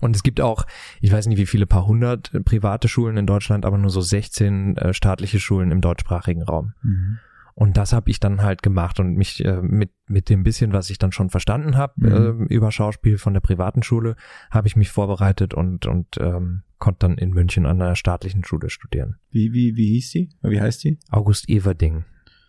[0.00, 0.64] Und es gibt auch,
[1.00, 4.76] ich weiß nicht wie viele, paar hundert private Schulen in Deutschland, aber nur so 16
[4.76, 6.72] äh, staatliche Schulen im deutschsprachigen Raum.
[6.82, 7.18] Mhm.
[7.60, 10.90] Und das habe ich dann halt gemacht und mich äh, mit mit dem bisschen, was
[10.90, 12.46] ich dann schon verstanden habe Mhm.
[12.48, 14.14] äh, über Schauspiel von der privaten Schule,
[14.48, 18.70] habe ich mich vorbereitet und und ähm, konnte dann in München an einer staatlichen Schule
[18.70, 19.16] studieren.
[19.32, 20.30] Wie, wie, wie hieß die?
[20.42, 21.00] Wie heißt die?
[21.10, 22.04] August Everding,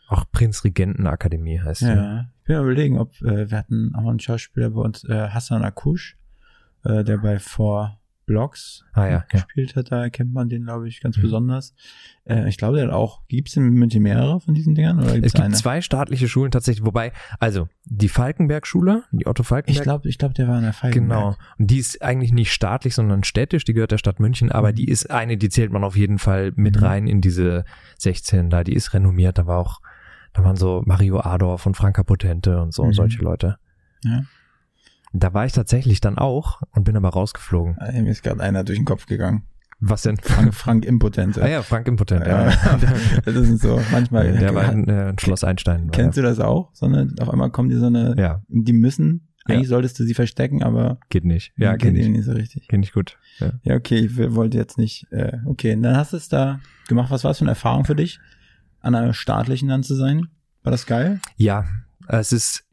[0.10, 1.88] auch Prinzregentenakademie heißt sie.
[1.88, 2.28] Ja.
[2.42, 5.64] Ich bin am überlegen, ob äh, wir hatten auch einen Schauspieler bei uns, äh, Hassan
[5.64, 6.18] Akush,
[6.84, 7.99] äh, der bei Four
[8.30, 9.24] Blocks Ah ja, ja.
[9.30, 9.92] gespielt hat.
[9.92, 11.74] Da kennt man den, glaube ich, ganz besonders.
[12.26, 15.00] Äh, ich glaube, der hat auch, gibt's in München mehrere von diesen Dingern?
[15.00, 15.54] Oder gibt's Es gibt eine?
[15.56, 19.76] zwei staatliche Schulen tatsächlich, wobei, also die Falkenberg-Schule, die Otto Falkenberg.
[19.78, 21.20] Ich glaube, ich glaube, der war in der Falkenberg.
[21.20, 21.36] Genau.
[21.58, 23.66] Und die ist eigentlich nicht staatlich, sondern städtisch.
[23.66, 24.76] Die gehört der Stadt München, aber Mhm.
[24.76, 26.84] die ist eine, die zählt man auf jeden Fall mit Mhm.
[26.84, 27.66] rein in diese
[27.98, 28.64] 16 da.
[28.64, 29.38] Die ist renommiert.
[29.38, 29.82] Da war auch,
[30.34, 32.94] da waren so Mario Adorf und Franka Potente und so, Mhm.
[32.94, 33.58] solche Leute.
[34.04, 34.22] Ja.
[35.14, 37.78] Da war ich tatsächlich dann auch und bin aber rausgeflogen.
[37.78, 39.44] Äh, Mir ist gerade einer durch den Kopf gegangen.
[39.82, 40.18] Was denn?
[40.18, 41.42] Frank, Frank Impotente.
[41.42, 42.50] ah ja, Frank Impotent, ja.
[42.50, 42.80] Ja.
[43.26, 44.34] das ist so, manchmal.
[44.34, 45.90] Der war in äh, Schloss Einstein.
[45.92, 46.70] Kennst du das auch?
[46.74, 48.14] Sondern auf einmal kommen die so eine.
[48.18, 49.56] Ja, die müssen, Ja.
[49.56, 51.54] eigentlich solltest du sie verstecken, aber geht nicht.
[51.58, 52.10] Ja, geht ich.
[52.10, 52.68] nicht so richtig.
[52.68, 53.18] Kenn ich gut.
[53.40, 53.54] Ja.
[53.64, 57.10] Ja, okay, ich wollte jetzt nicht, äh, okay, und dann hast du es da gemacht.
[57.10, 58.20] Was war es für eine Erfahrung für dich,
[58.82, 60.28] an einer staatlichen dann zu sein?
[60.64, 61.22] War das geil?
[61.38, 61.64] Ja,
[62.10, 62.66] es ist,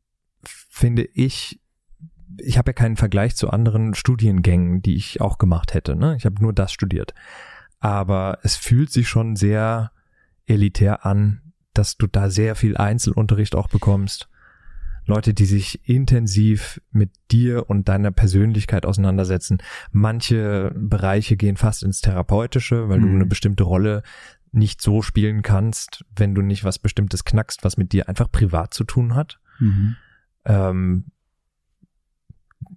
[0.43, 1.61] finde ich,
[2.39, 5.97] ich habe ja keinen Vergleich zu anderen Studiengängen, die ich auch gemacht hätte.
[5.97, 6.16] Ne?
[6.16, 7.14] Ich habe nur das studiert.
[7.78, 9.93] Aber es fühlt sich schon sehr
[10.47, 14.28] elitär an, dass du da sehr viel Einzelunterricht auch bekommst.
[15.05, 19.59] Leute, die sich intensiv mit dir und deiner Persönlichkeit auseinandersetzen.
[19.93, 23.14] Manche Bereiche gehen fast ins Therapeutische, weil du Mhm.
[23.16, 24.03] eine bestimmte Rolle
[24.51, 28.74] nicht so spielen kannst, wenn du nicht was Bestimmtes knackst, was mit dir einfach privat
[28.74, 29.39] zu tun hat.
[30.45, 31.05] Ähm,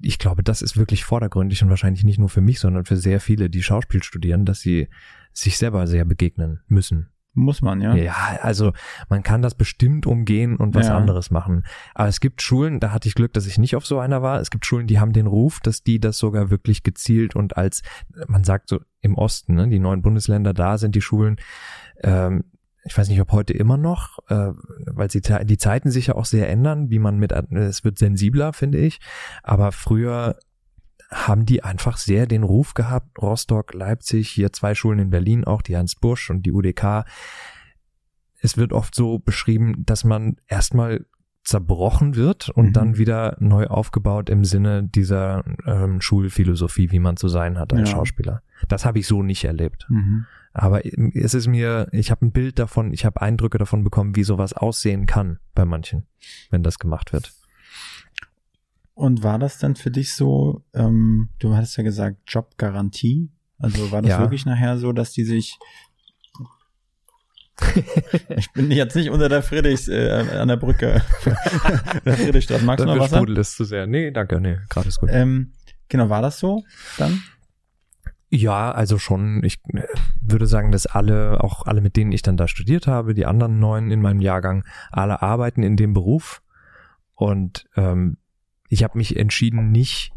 [0.02, 3.20] ich glaube, das ist wirklich vordergründig und wahrscheinlich nicht nur für mich, sondern für sehr
[3.20, 4.88] viele, die Schauspiel studieren, dass sie
[5.34, 7.10] sich selber sehr begegnen müssen.
[7.36, 7.94] Muss man, ja.
[7.96, 8.74] Ja, also
[9.08, 10.98] man kann das bestimmt umgehen und was Ja.
[10.98, 11.64] anderes machen.
[11.94, 14.40] Aber es gibt Schulen, da hatte ich Glück, dass ich nicht auf so einer war.
[14.42, 17.84] Es gibt Schulen, die haben den Ruf, dass die das sogar wirklich gezielt und als,
[18.28, 21.38] man sagt so im Osten, ne, die neuen Bundesländer, da sind die Schulen,
[22.04, 22.46] ähm,
[22.90, 24.52] ich weiß nicht, ob heute immer noch, äh,
[24.88, 28.52] weil sie die Zeiten sich ja auch sehr ändern, wie man mit, es wird sensibler,
[28.54, 29.00] finde ich.
[29.44, 30.38] Aber früher
[31.12, 35.62] haben die einfach sehr den Ruf gehabt, Rostock, Leipzig, hier zwei Schulen in Berlin auch,
[35.62, 37.06] die Hans Busch und die UDK.
[38.42, 41.06] Es wird oft so beschrieben, dass man erstmal
[41.44, 42.74] zerbrochen wird und Mhm.
[42.74, 47.90] dann wieder neu aufgebaut im Sinne dieser ähm, Schulphilosophie, wie man zu sein hat als
[47.90, 47.96] Ja.
[47.96, 48.44] Schauspieler.
[48.68, 49.88] Das habe ich so nicht erlebt.
[49.90, 50.26] Mhm.
[50.54, 54.24] Aber es ist mir, ich habe ein Bild davon, ich habe Eindrücke davon bekommen, wie
[54.24, 56.08] sowas aussehen kann bei manchen,
[56.50, 57.34] wenn das gemacht wird.
[58.94, 63.30] Und war das dann für dich so, ähm, du hattest ja gesagt, Jobgarantie?
[63.58, 64.20] Also war das Ja.
[64.20, 65.58] wirklich nachher so, dass die sich
[68.38, 71.04] ich bin jetzt nicht unter der Friedrichs äh, an der Brücke.
[72.06, 72.64] der Friedrichstraße.
[72.64, 73.22] Magst du noch Wasser?
[73.38, 73.86] es zu sehr.
[73.86, 75.10] Nee, danke, nee, gerade ist gut.
[75.12, 75.52] Ähm,
[75.90, 76.64] genau, war das so
[76.98, 77.22] dann?
[78.30, 79.44] Ja, also schon.
[79.44, 79.84] Ich äh,
[80.22, 83.60] würde sagen, dass alle, auch alle, mit denen ich dann da studiert habe, die anderen
[83.60, 86.42] neun in meinem Jahrgang, alle arbeiten in dem Beruf.
[87.16, 88.18] Und ähm,
[88.70, 90.12] ich habe mich entschieden, nicht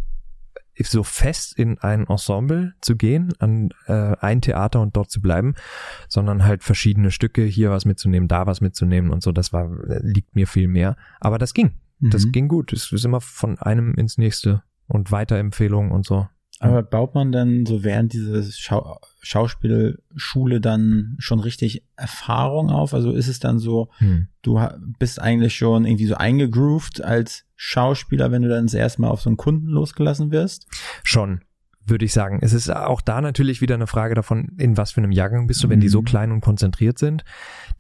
[0.79, 5.55] so fest in ein Ensemble zu gehen, an äh, ein Theater und dort zu bleiben,
[6.09, 9.33] sondern halt verschiedene Stücke, hier was mitzunehmen, da was mitzunehmen und so.
[9.33, 9.69] Das war
[10.01, 10.97] liegt mir viel mehr.
[11.21, 11.73] Aber das ging.
[12.01, 12.33] Das Mhm.
[12.33, 12.73] ging gut.
[12.73, 16.29] Es ist immer von einem ins nächste und Weiterempfehlungen und so.
[16.63, 22.95] Aber baut man dann so während dieses Schau Schauspielschule dann schon richtig Erfahrung auf?
[22.95, 24.29] Also ist es dann so, Hm.
[24.43, 24.61] du
[24.99, 29.21] bist eigentlich schon irgendwie so eingegroovt als Schauspieler, wenn du dann das erste Mal auf
[29.23, 30.67] so einen Kunden losgelassen wirst?
[31.05, 31.43] Schon,
[31.85, 32.39] würde ich sagen.
[32.43, 35.63] Es ist auch da natürlich wieder eine Frage davon, in was für einem Jahrgang bist
[35.65, 36.05] du, wenn die so Mhm.
[36.05, 37.25] klein und konzentriert sind.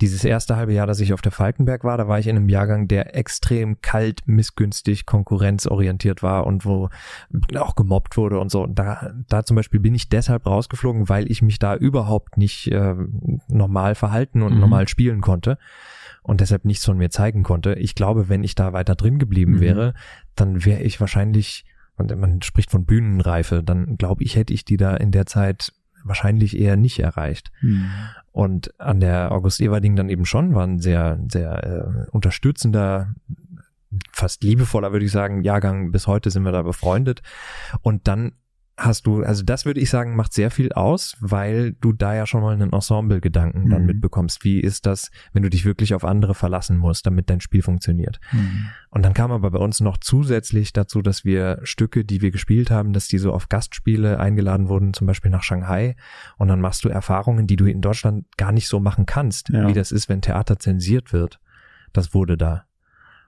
[0.00, 2.48] Dieses erste halbe Jahr, dass ich auf der Falkenberg war, da war ich in einem
[2.48, 6.88] Jahrgang, der extrem kalt, missgünstig, konkurrenzorientiert war und wo
[7.56, 8.66] auch gemobbt wurde und so.
[8.66, 12.94] Da, da zum Beispiel bin ich deshalb rausgeflogen, weil ich mich da überhaupt nicht äh,
[13.48, 14.60] normal verhalten und Mhm.
[14.60, 15.58] normal spielen konnte
[16.22, 17.74] und deshalb nichts von mir zeigen konnte.
[17.74, 19.60] Ich glaube, wenn ich da weiter drin geblieben Mhm.
[19.60, 19.94] wäre,
[20.34, 21.64] dann wäre ich wahrscheinlich,
[21.96, 25.72] und man spricht von Bühnenreife, dann glaube ich, hätte ich die da in der Zeit
[26.04, 27.52] wahrscheinlich eher nicht erreicht.
[28.32, 33.14] Und an der August Everding dann eben schon, war ein sehr, sehr äh, unterstützender,
[34.10, 35.92] fast liebevoller, würde ich sagen, Jahrgang.
[35.92, 37.22] Bis heute sind wir da befreundet.
[37.82, 38.32] Und dann
[38.78, 42.26] hast du, also das würde ich sagen, macht sehr viel aus, weil du da ja
[42.26, 43.86] schon mal einen Ensemble-Gedanken dann Mhm.
[43.86, 44.44] mitbekommst.
[44.44, 48.18] Wie ist das, wenn du dich wirklich auf andere verlassen musst, damit dein Spiel funktioniert?
[48.32, 48.66] Mhm.
[48.90, 52.70] Und dann kam aber bei uns noch zusätzlich dazu, dass wir Stücke, die wir gespielt
[52.70, 55.94] haben, dass die so auf Gastspiele eingeladen wurden, zum Beispiel nach Shanghai.
[56.38, 59.68] Und dann machst du Erfahrungen, die du in Deutschland gar nicht so machen kannst, Ja.
[59.68, 61.40] wie das ist, wenn Theater zensiert wird.
[61.92, 62.64] Das wurde da.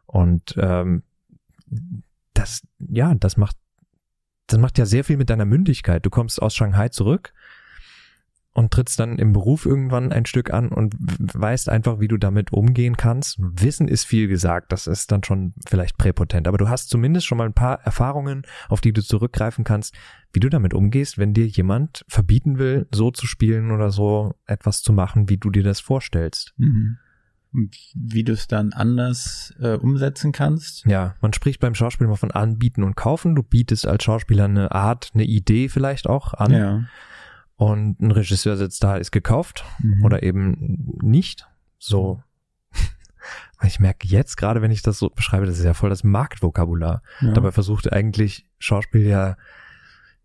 [0.07, 1.03] Und ähm,
[2.33, 3.57] das, ja, das macht,
[4.47, 6.05] das macht ja sehr viel mit deiner Mündigkeit.
[6.05, 7.33] Du kommst aus Shanghai zurück
[8.55, 12.53] und trittst dann im Beruf irgendwann ein Stück an und weißt einfach, wie du damit
[12.53, 13.37] umgehen kannst.
[13.41, 17.39] Wissen ist viel gesagt, das ist dann schon vielleicht präpotent, aber du hast zumindest schon
[17.39, 19.95] mal ein paar Erfahrungen, auf die du zurückgreifen kannst,
[20.33, 24.83] wie du damit umgehst, wenn dir jemand verbieten will, so zu spielen oder so etwas
[24.83, 26.55] zu machen, wie du dir das vorstellst.
[26.57, 26.99] Mhm.
[27.95, 30.85] Wie du es dann anders äh, umsetzen kannst.
[30.87, 33.35] Ja, man spricht beim Schauspiel immer von anbieten und kaufen.
[33.37, 36.53] Du bietest als Schauspieler eine Art, eine Idee vielleicht auch an.
[36.53, 36.85] Ja.
[37.57, 40.05] Und ein Regisseur sitzt da, ist gekauft Mhm.
[40.05, 41.47] oder eben nicht.
[41.79, 42.23] So.
[43.63, 47.03] Ich merke jetzt gerade, wenn ich das so beschreibe, das ist ja voll das Marktvokabular.
[47.23, 47.33] ja.
[47.33, 49.37] Dabei versucht eigentlich Schauspiel ja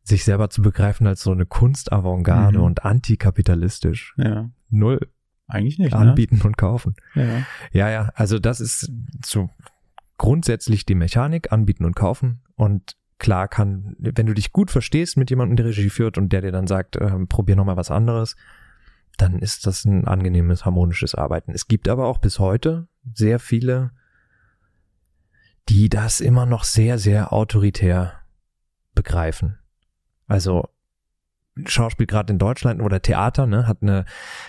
[0.04, 2.64] sich selber zu begreifen als so eine Kunstavantgarde Mhm.
[2.64, 4.14] und antikapitalistisch.
[4.18, 4.50] ja.
[4.70, 5.00] Null
[5.50, 6.96] Eigentlich nicht, anbieten und kaufen.
[7.16, 7.46] ne?
[7.72, 7.88] Ja.
[7.88, 8.92] Ja, ja, also das ist
[9.26, 9.50] so
[10.18, 12.42] grundsätzlich die Mechanik, anbieten und kaufen.
[12.56, 16.42] Und klar kann, wenn du dich gut verstehst mit jemandem, der Regie führt und der
[16.42, 18.36] dir dann sagt, ähm, probier noch mal was anderes,
[19.18, 21.52] dann ist das ein angenehmes, harmonisches Arbeiten.
[21.52, 23.92] Es gibt aber auch bis heute sehr viele,
[25.68, 28.14] die das immer noch sehr, sehr autoritär
[28.96, 29.60] begreifen.
[30.28, 30.70] Also
[31.68, 34.06] Schauspiel gerade in Deutschland oder Theater, ne, hat eine,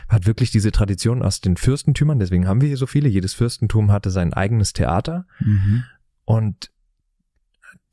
[0.08, 3.08] hat wirklich diese Tradition aus den Fürstentümern, deswegen haben wir hier so viele.
[3.08, 5.84] Jedes Fürstentum hatte sein eigenes Theater Mhm.
[6.24, 6.70] und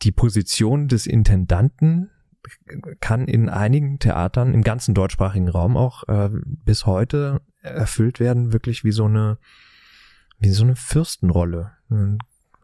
[0.04, 2.10] die Position des Intendanten
[3.02, 6.30] kann in einigen Theatern im ganzen deutschsprachigen Raum auch äh,
[6.64, 9.38] bis heute erfüllt werden, wirklich wie so eine,
[10.40, 12.20] wie so eine Fürstenrolle, ein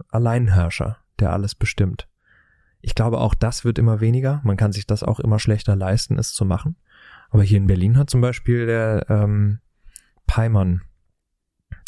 [0.09, 2.07] Alleinherrscher, der alles bestimmt.
[2.85, 4.41] Ich glaube, auch das wird immer weniger.
[4.43, 6.75] Man kann sich das auch immer schlechter leisten, es zu machen.
[7.29, 9.59] Aber hier in Berlin hat zum Beispiel der ähm,
[10.27, 10.81] Peimann,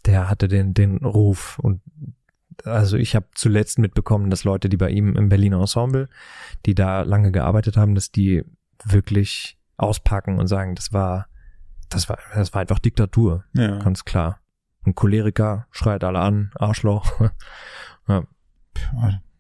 [0.05, 1.81] der hatte den, den Ruf und
[2.63, 6.07] also ich habe zuletzt mitbekommen, dass Leute, die bei ihm im Berliner Ensemble,
[6.65, 8.45] die da lange gearbeitet haben, dass die
[8.83, 11.27] wirklich auspacken und sagen, das war,
[11.89, 13.79] das war, das war einfach Diktatur, Ja.
[13.79, 14.39] ganz klar.
[14.85, 17.11] Ein Choleriker schreit alle an, Arschloch.
[18.07, 18.23] Ja,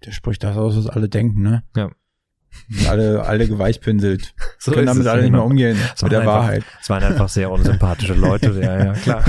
[0.05, 1.63] Der spricht das aus, was alle denken, ne?
[1.75, 1.89] Ja.
[2.87, 4.33] Alle, alle geweichpinselt.
[4.59, 5.51] So Können damit alle nicht mehr genau.
[5.51, 5.77] umgehen.
[5.95, 6.63] Es Mit der einfach- Wahrheit.
[6.81, 9.23] Es waren einfach sehr unsympathische Leute, ja, ja, klar.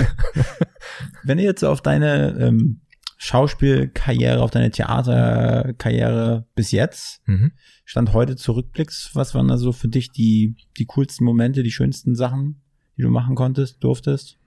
[1.24, 2.80] Wenn du jetzt auf deine ähm,
[3.18, 7.52] Schauspielkarriere, auf deine Theaterkarriere bis jetzt, Mhm.
[7.84, 12.14] Stand heute zurückblickst, was waren da so für dich die, die coolsten Momente, die schönsten
[12.16, 12.62] Sachen,
[12.96, 14.38] die du machen konntest, durftest?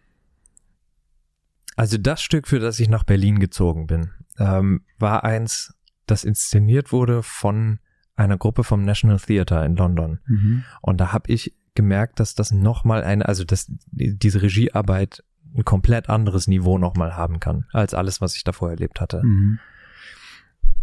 [1.76, 4.10] Also das Stück, für das ich nach Berlin gezogen bin,
[4.40, 5.74] ähm, war eins,
[6.12, 7.80] das inszeniert wurde von
[8.16, 10.20] einer Gruppe vom National Theatre in London.
[10.28, 10.64] Mhm.
[10.82, 15.24] Und da habe ich gemerkt, dass das nochmal eine, also dass die- diese Regiearbeit
[15.56, 19.22] ein komplett anderes Niveau nochmal haben kann, als alles, was ich davor erlebt hatte.
[19.24, 19.60] Mhm.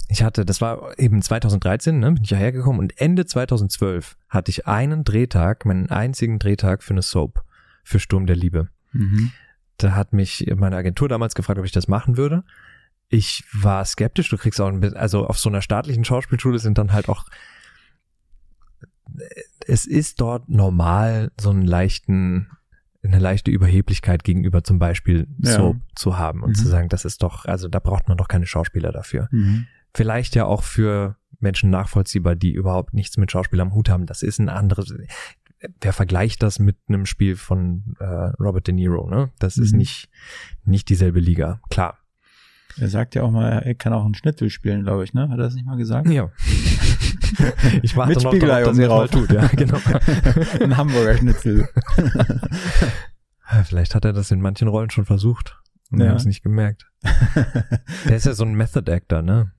[0.09, 4.51] Ich hatte, das war eben 2013, ne, bin ich hierher gekommen und Ende 2012 hatte
[4.51, 7.43] ich einen Drehtag, meinen einzigen Drehtag für eine Soap,
[7.83, 8.69] für Sturm der Liebe.
[8.93, 9.33] Mhm.
[9.79, 12.45] Da hat mich meine Agentur damals gefragt, ob ich das machen würde.
[13.09, 14.29] Ich war skeptisch.
[14.29, 17.25] Du kriegst auch, ein bisschen, also auf so einer staatlichen Schauspielschule sind dann halt auch,
[19.67, 22.51] es ist dort normal, so einen leichten,
[23.03, 25.53] eine leichte Überheblichkeit gegenüber zum Beispiel Ja.
[25.53, 26.55] Soap zu haben und Mhm.
[26.57, 29.29] zu sagen, das ist doch, also da braucht man doch keine Schauspieler dafür.
[29.31, 29.67] Mhm.
[29.95, 34.07] Vielleicht ja auch für Menschen nachvollziehbar, die überhaupt nichts mit Schauspiel am Hut haben.
[34.07, 34.93] Das ist ein anderes.
[35.81, 39.09] Wer vergleicht das mit einem Spiel von äh, Robert De Niro?
[39.09, 39.79] Ne, das ist Mhm.
[39.79, 40.09] nicht
[40.65, 41.61] nicht dieselbe Liga.
[41.71, 41.99] Klar.
[42.79, 45.23] Er sagt ja auch mal, er kann auch einen Schnitzel spielen, glaube ich, ne?
[45.29, 46.09] Hat er das nicht mal gesagt?
[46.11, 46.31] Ja.
[47.83, 49.31] ich warte Mit noch Spiegelei darauf, dass er mal tut.
[49.33, 49.79] Ja, genau.
[50.61, 51.69] Ein Hamburger Schnitzel.
[53.65, 55.59] Vielleicht hat er das in manchen Rollen schon versucht
[55.91, 56.11] und wir Ja.
[56.11, 56.91] haben es nicht gemerkt.
[58.09, 59.53] Der ist ja so ein Method Actor, ne?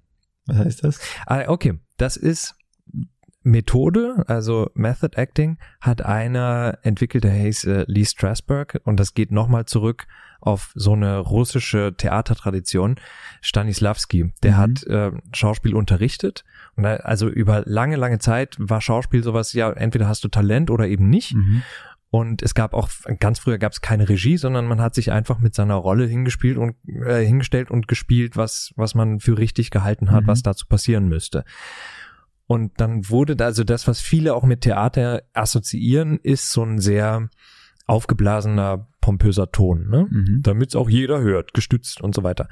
[0.46, 1.00] Was heißt das?
[1.26, 2.56] Ah, okay, das ist
[3.44, 9.32] Methode, also Method Acting, hat einer entwickelt, der heißt äh, Lee Strasberg und das geht
[9.32, 10.06] nochmal zurück
[10.42, 12.96] auf so eine russische Theatertradition.
[13.42, 14.58] Stanislavski, der Mhm.
[14.58, 16.44] hat äh, Schauspiel unterrichtet
[16.76, 20.70] und da, also über lange, lange Zeit war Schauspiel sowas, ja, entweder hast du Talent
[20.70, 21.34] oder eben nicht.
[21.36, 21.64] Mhm.
[22.10, 25.40] Und es gab auch, ganz früher gab es keine Regie, sondern man hat sich einfach
[25.40, 30.12] mit seiner Rolle hingespielt und äh, hingestellt und gespielt, was, was man für richtig gehalten
[30.12, 30.28] hat, Mhm.
[30.28, 31.44] was dazu passieren müsste.
[32.46, 36.80] Und dann wurde da, also das, was viele auch mit Theater assoziieren, ist so ein
[36.80, 37.30] sehr
[37.88, 40.08] aufgeblasener, pompöser Ton, ne?
[40.10, 40.42] Mhm.
[40.44, 42.48] Damit es auch jeder hört, gestützt und so weiter.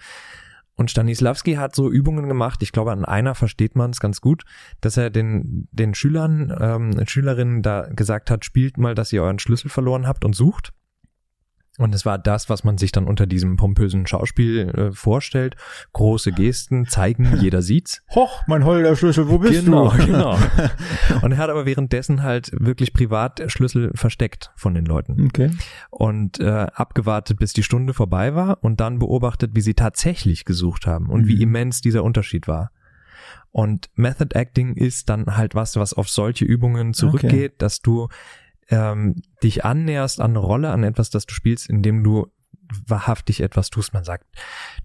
[0.76, 4.44] Und Stanislavski hat so Übungen gemacht, ich glaube, an einer versteht man es ganz gut,
[4.82, 9.40] dass er den, den Schülern, ähm, Schülerinnen da gesagt hat, spielt mal, dass ihr euren
[9.40, 10.74] Schlüssel verloren habt und sucht.
[11.78, 15.56] Und es war das, was man sich dann unter diesem pompösen Schauspiel äh, vorstellt.
[15.92, 18.02] Große Gesten zeigen, jeder sieht's.
[18.12, 20.06] Hoch, mein holder Schlüssel, wo bist genau, du?
[20.06, 20.38] genau.
[21.22, 25.52] Und er hat aber währenddessen halt wirklich privat Schlüssel versteckt von den Leuten Okay.
[25.90, 30.88] und äh, abgewartet, bis die Stunde vorbei war und dann beobachtet, wie sie tatsächlich gesucht
[30.88, 31.42] haben und wie Mhm.
[31.42, 32.72] immens dieser Unterschied war.
[33.52, 38.10] Und Method Acting ist dann halt was, was auf solche Übungen zurückgeht, dass du
[38.70, 42.32] ähm, dich annäherst an eine Rolle, an etwas, das du spielst, indem du
[42.88, 43.94] wahrhaftig etwas tust.
[43.94, 44.26] Man sagt,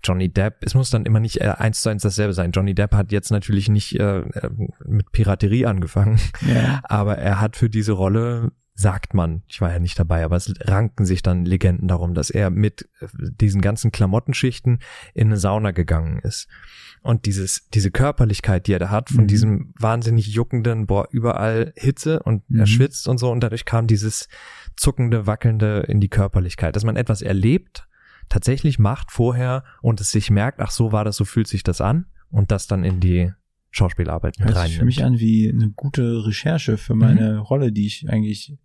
[0.05, 2.53] Johnny Depp, es muss dann immer nicht äh, eins zu eins dasselbe sein.
[2.53, 4.51] Johnny Depp hat jetzt natürlich nicht äh, äh,
[4.85, 6.81] mit Piraterie angefangen, Ja.
[6.89, 10.55] aber er hat für diese Rolle, sagt man, ich war ja nicht dabei, aber es
[10.63, 13.07] ranken sich dann Legenden darum, dass er mit äh,
[13.39, 14.79] diesen ganzen Klamottenschichten
[15.13, 16.49] in eine Sauna gegangen ist.
[17.03, 19.29] Und dieses, diese Körperlichkeit, die er da hat, von Mhm.
[19.29, 22.61] diesem wahnsinnig juckenden, boah, überall Hitze und Mhm.
[22.61, 24.29] er schwitzt und so und dadurch kam dieses
[24.77, 27.87] zuckende, wackelnde in die Körperlichkeit, dass man etwas erlebt,
[28.31, 31.81] tatsächlich macht vorher und es sich merkt, ach so war das, so fühlt sich das
[31.83, 33.31] an und das dann in die
[33.73, 34.87] Schauspielarbeit mit Hört sich für rein.
[34.87, 38.57] mich an wie eine gute Recherche für meine Rolle, die ich eigentlich,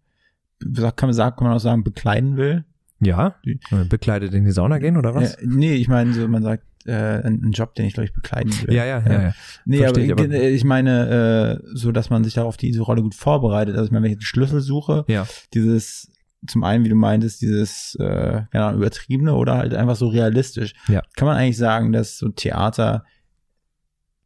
[0.60, 2.66] kann man sagen, kann man auch sagen, bekleiden will.
[3.02, 3.36] Ja,
[3.90, 5.36] bekleidet in die Sauna gehen oder was?
[5.36, 8.14] Äh, nee, ich meine, so man sagt, äh, ein, ein Job, den ich glaube ich
[8.14, 8.74] bekleiden will.
[8.74, 9.34] Ja, ja, ja, ja.
[9.66, 12.82] Nee, Versteh aber, ich, aber- ich, ich meine, äh, so dass man sich darauf diese
[12.82, 13.76] Rolle gut vorbereitet.
[13.76, 15.28] Also ich meine, wenn ich den Schlüssel suche, Ja.
[15.54, 16.10] dieses
[16.48, 20.74] zum einen, wie du meintest, dieses äh, genau, übertriebene oder halt einfach so realistisch.
[20.88, 21.02] Ja.
[21.16, 23.04] Kann man eigentlich sagen, dass so Theater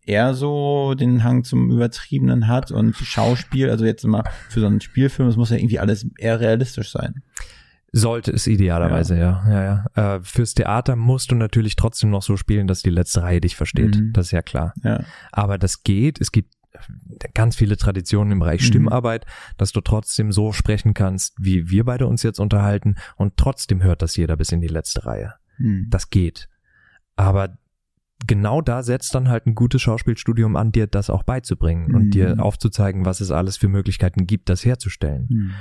[0.10, 4.82] eher so den Hang zum Übertriebenen hat und Schauspiel, also jetzt immer für so einen
[4.82, 7.22] Spielfilm, es muss ja irgendwie alles eher realistisch sein.
[7.91, 9.43] Sollte es idealerweise, ja.
[9.49, 10.16] ja, ja.
[10.16, 13.55] Äh, fürs Theater musst du natürlich trotzdem noch so spielen, dass die letzte Reihe dich
[13.55, 13.95] versteht.
[13.95, 14.14] Mhm.
[14.14, 14.74] Das ist ja klar.
[14.84, 15.03] Ja.
[15.32, 16.22] Aber das geht.
[16.22, 16.53] Es gibt
[17.34, 18.66] ganz viele Traditionen im Bereich Mhm.
[18.66, 19.26] Stimmarbeit,
[19.57, 24.01] dass du trotzdem so sprechen kannst, wie wir beide uns jetzt unterhalten und trotzdem hört
[24.03, 25.34] das jeder bis in die letzte Reihe.
[25.57, 25.88] Hm.
[25.89, 26.47] Das geht.
[27.16, 27.57] Aber
[28.28, 32.11] genau da setzt dann halt ein gutes Schauspielstudium an, dir das auch beizubringen und Mhm.
[32.11, 35.28] dir aufzuzeigen, was es alles für Möglichkeiten gibt, das herzustellen.
[35.30, 35.51] Hm.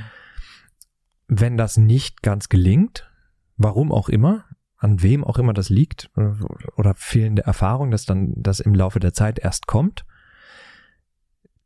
[1.28, 3.10] Wenn das nicht ganz gelingt,
[3.56, 4.44] warum auch immer,
[4.76, 6.30] an wem auch immer das liegt äh,
[6.76, 10.04] oder fehlende Erfahrung, dass dann das im Laufe der Zeit erst kommt,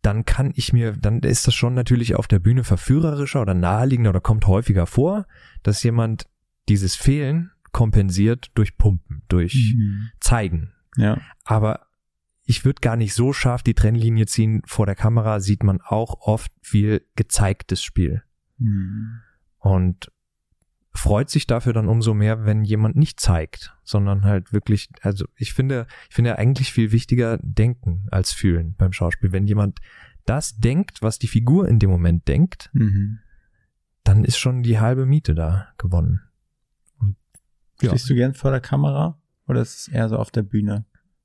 [0.01, 4.11] dann kann ich mir, dann ist das schon natürlich auf der Bühne verführerischer oder naheliegender
[4.11, 5.27] oder kommt häufiger vor,
[5.63, 6.27] dass jemand
[6.69, 10.09] dieses Fehlen kompensiert durch Pumpen, durch Mhm.
[10.21, 10.73] Zeigen.
[10.97, 11.21] Ja.
[11.45, 11.87] Aber
[12.45, 14.63] ich würde gar nicht so scharf die Trennlinie ziehen.
[14.67, 18.23] Vor der Kamera sieht man auch oft viel gezeigtes Spiel
[18.59, 19.21] Hm.
[19.59, 20.11] und
[20.95, 25.55] freut sich dafür dann umso mehr, wenn jemand nicht zeigt, sondern halt wirklich, also ich
[25.55, 29.33] finde, ich finde eigentlich viel wichtiger denken als fühlen beim Schauspiel.
[29.33, 29.81] Wenn jemand
[30.27, 33.21] das denkt, was die Figur in dem Moment denkt, Mhm.
[34.05, 36.21] dann ist schon die halbe Miete da gewonnen.
[37.81, 37.89] Ja.
[37.91, 39.19] Stehst du gern vor der Kamera
[39.49, 40.85] oder ist es eher so auf der Bühne?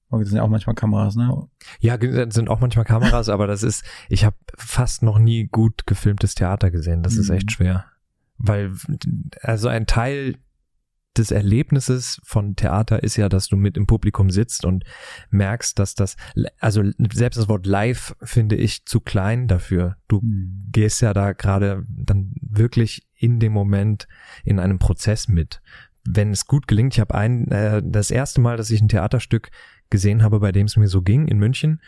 [0.10, 1.48] Das sind ja auch manchmal Kameras, ne?
[1.82, 1.98] Ja,
[2.32, 6.72] sind auch manchmal Kameras, aber das ist, ich habe fast noch nie gut gefilmtes Theater
[6.72, 7.04] gesehen.
[7.04, 7.36] Das ist Mhm.
[7.36, 7.86] echt schwer.
[8.38, 8.72] Weil,
[9.42, 10.36] also ein Teil
[11.18, 14.84] des Erlebnisses von Theater ist ja, dass du mit im Publikum sitzt und
[15.32, 16.16] merkst, dass das,
[16.60, 19.98] also selbst das Wort live finde ich zu klein dafür.
[20.08, 20.68] Du Hm.
[20.72, 24.08] gehst ja da gerade dann wirklich in dem Moment
[24.46, 25.60] in einem Prozess mit.
[26.10, 29.50] Wenn es gut gelingt, ich habe ein, äh, das erste Mal, dass ich ein Theaterstück
[29.90, 31.82] gesehen habe, bei dem es mir so ging in München,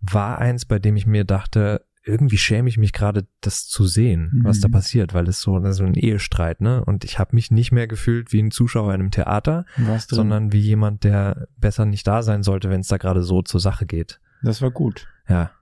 [0.00, 4.42] war eins, bei dem ich mir dachte, irgendwie schäme ich mich gerade, das zu sehen,
[4.44, 4.60] was Mhm.
[4.62, 6.84] da passiert, weil es so, das ist so ein Ehestreit, ne?
[6.84, 9.64] Und ich habe mich nicht mehr gefühlt wie ein Zuschauer in einem Theater,
[10.08, 13.60] sondern wie jemand, der besser nicht da sein sollte, wenn es da gerade so zur
[13.60, 14.20] Sache geht.
[14.42, 15.06] das war gut.
[15.26, 15.52] Ja.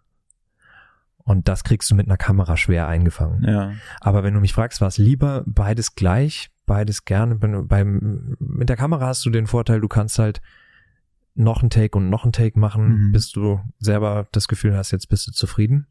[1.18, 3.44] Und das kriegst du mit einer Kamera schwer eingefangen.
[3.44, 3.72] Ja.
[4.00, 7.36] Aber wenn du mich fragst, war es lieber beides gleich, beides gerne.
[7.36, 10.40] Du Beim, mit der Kamera hast du den Vorteil, du kannst halt
[11.34, 13.12] noch einen Take und noch einen Take machen, Mhm.
[13.12, 15.86] bis du selber das Gefühl hast, jetzt bist du zufrieden.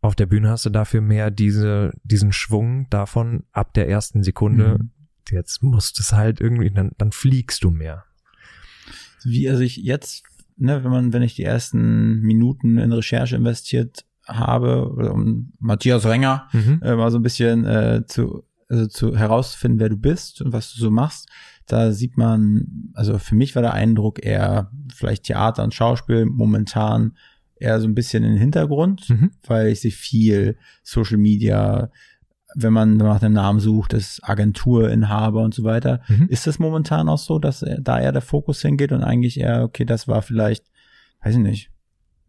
[0.00, 4.78] Auf der Bühne hast du dafür mehr diese, diesen Schwung davon ab der ersten Sekunde.
[4.80, 4.90] Mhm.
[5.30, 8.04] Jetzt musst es halt irgendwie, dann, dann fliegst du mehr.
[9.22, 10.24] Wie, also ich jetzt,
[10.56, 16.48] ne, wenn man, wenn ich die ersten Minuten in Recherche investiert habe, um Matthias Renger
[16.52, 16.80] Mhm.
[16.82, 20.72] äh, mal so ein bisschen äh, zu, also zu herauszufinden, wer du bist und was
[20.72, 21.28] du so machst,
[21.66, 27.16] da sieht man, also für mich war der Eindruck eher vielleicht Theater und Schauspiel momentan
[27.56, 29.30] eher so ein bisschen in den Hintergrund, Mhm.
[29.46, 31.90] weil ich sehe viel Social Media,
[32.54, 36.00] wenn man nach dem Namen sucht, ist Agenturinhaber und so weiter.
[36.08, 36.26] Mhm.
[36.28, 39.84] Ist das momentan auch so, dass da eher der Fokus hingeht und eigentlich eher, okay,
[39.84, 40.64] das war vielleicht,
[41.22, 41.70] weiß ich nicht,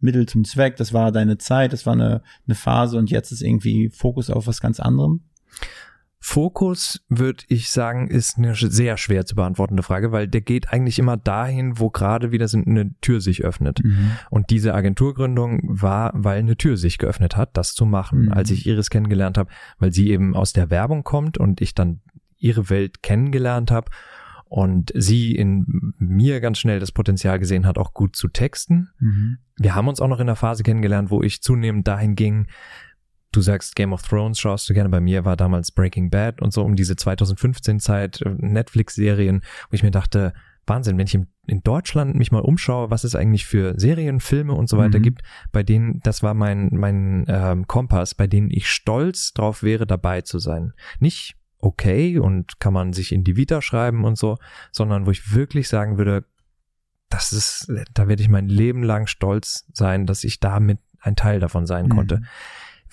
[0.00, 3.42] Mittel zum Zweck, das war deine Zeit, das war eine, eine Phase und jetzt ist
[3.42, 5.22] irgendwie Fokus auf was ganz anderem?
[6.26, 10.98] Fokus, würde ich sagen, ist eine sehr schwer zu beantwortende Frage, weil der geht eigentlich
[10.98, 13.82] immer dahin, wo gerade wieder eine Tür sich öffnet.
[14.30, 18.32] Und diese Agenturgründung war, weil eine Tür sich geöffnet hat, das zu machen, Mhm.
[18.32, 22.00] als ich Iris kennengelernt habe, weil sie eben aus der Werbung kommt und ich dann
[22.38, 23.90] ihre Welt kennengelernt habe
[24.46, 28.88] und sie in mir ganz schnell das Potenzial gesehen hat, auch gut zu texten.
[28.98, 29.38] Mhm.
[29.58, 32.46] Wir haben uns auch noch in der Phase kennengelernt, wo ich zunehmend dahin ging,
[33.34, 36.52] du sagst Game of Thrones schaust du gerne, bei mir war damals Breaking Bad und
[36.52, 40.32] so um diese 2015 Zeit, äh, Netflix-Serien, wo ich mir dachte,
[40.66, 44.68] Wahnsinn, wenn ich in, Deutschland mich mal umschaue, was es eigentlich für Serien, Filme und
[44.68, 45.02] so weiter Mhm.
[45.02, 45.22] gibt,
[45.52, 50.22] bei denen, das war mein, mein ähm, Kompass, bei denen ich stolz drauf wäre, dabei
[50.22, 50.72] zu sein.
[51.00, 54.38] Nicht okay und kann man sich in die Vita schreiben und so,
[54.72, 56.24] sondern wo ich wirklich sagen würde,
[57.10, 61.40] das ist, da werde ich mein Leben lang stolz sein, dass ich damit ein Teil
[61.40, 62.22] davon sein konnte.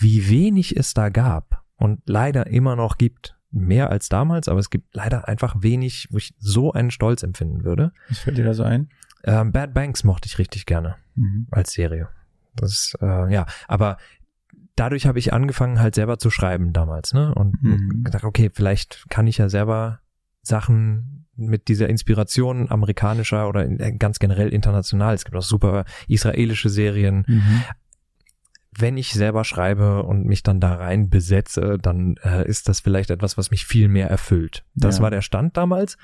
[0.01, 4.69] Wie wenig es da gab und leider immer noch gibt, mehr als damals, aber es
[4.69, 7.91] gibt leider einfach wenig, wo ich so einen Stolz empfinden würde.
[8.09, 8.89] Was fällt dir da so ein?
[9.23, 11.47] Ähm, Bad Banks mochte ich richtig gerne Mhm.
[11.51, 12.07] als Serie.
[12.55, 13.97] Das, äh, ja, aber
[14.75, 17.33] dadurch habe ich angefangen halt selber zu schreiben damals, ne?
[17.35, 18.03] Und Mhm.
[18.03, 19.99] gedacht, okay, vielleicht kann ich ja selber
[20.41, 25.13] Sachen mit dieser Inspiration amerikanischer oder in- ganz generell international.
[25.13, 27.25] Es gibt auch super israelische Serien.
[27.27, 27.61] Mhm.
[28.77, 33.09] Wenn ich selber schreibe und mich dann da rein besetze, dann äh, ist das vielleicht
[33.09, 34.63] etwas, was mich viel mehr erfüllt.
[34.75, 35.03] Das Ja.
[35.03, 35.97] war der Stand damals.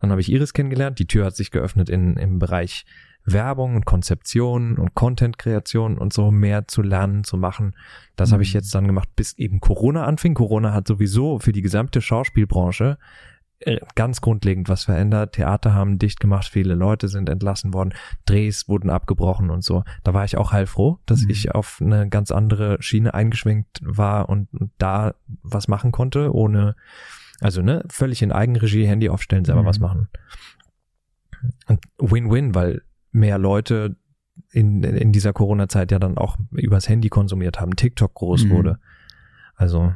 [0.00, 0.98] Dann habe ich Iris kennengelernt.
[0.98, 2.84] Die Tür hat sich geöffnet in, im Bereich
[3.24, 7.76] Werbung und Konzeption und Content-Kreation und so mehr zu lernen, zu machen.
[8.16, 8.58] Das habe ich Mhm.
[8.58, 10.34] jetzt dann gemacht, bis eben Corona anfing.
[10.34, 12.98] Corona hat sowieso für die gesamte Schauspielbranche
[13.94, 15.34] ganz grundlegend was verändert.
[15.34, 17.92] Theater haben dicht gemacht, viele Leute sind entlassen worden,
[18.24, 19.84] Drehs wurden abgebrochen und so.
[20.02, 21.30] Da war ich auch heilfroh, dass Mhm.
[21.30, 26.74] ich auf eine ganz andere Schiene eingeschwenkt war und, und da was machen konnte, ohne,
[27.40, 29.66] also ne, völlig in Eigenregie, Handy aufstellen, selber Mhm.
[29.66, 30.08] was machen.
[31.66, 32.82] Und Win-Win, weil
[33.12, 33.96] mehr Leute
[34.52, 38.50] in, in dieser Corona-Zeit ja dann auch übers Handy konsumiert haben, TikTok groß Mhm.
[38.50, 38.78] wurde.
[39.54, 39.92] Also,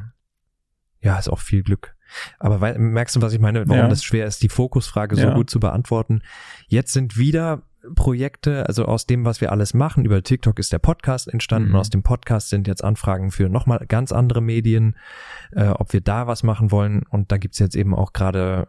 [1.01, 1.94] ja, ist auch viel Glück.
[2.39, 3.87] Aber wei- merkst du, was ich meine, warum Ja.
[3.87, 5.33] das schwer ist, die Fokusfrage so Ja.
[5.33, 6.21] gut zu beantworten?
[6.67, 7.63] Jetzt sind wieder
[7.95, 11.75] Projekte, also aus dem, was wir alles machen, über TikTok ist der Podcast entstanden, Mhm.
[11.75, 14.95] aus dem Podcast sind jetzt Anfragen für nochmal ganz andere Medien,
[15.51, 17.03] äh, ob wir da was machen wollen.
[17.09, 18.67] Und da gibt's jetzt eben auch gerade